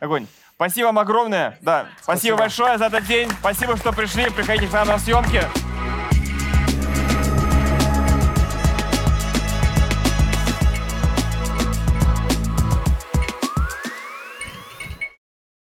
Огонь. 0.00 0.26
Спасибо 0.56 0.86
вам 0.86 0.98
огромное. 0.98 1.56
Да, 1.60 1.86
спасибо, 2.02 2.02
Спасибо. 2.02 2.36
большое 2.36 2.78
за 2.78 2.86
этот 2.86 3.06
день. 3.06 3.30
Спасибо, 3.38 3.76
что 3.76 3.92
пришли. 3.92 4.28
Приходите 4.30 4.66
к 4.66 4.72
нам 4.72 4.88
на 4.88 4.98
съемки. 4.98 5.44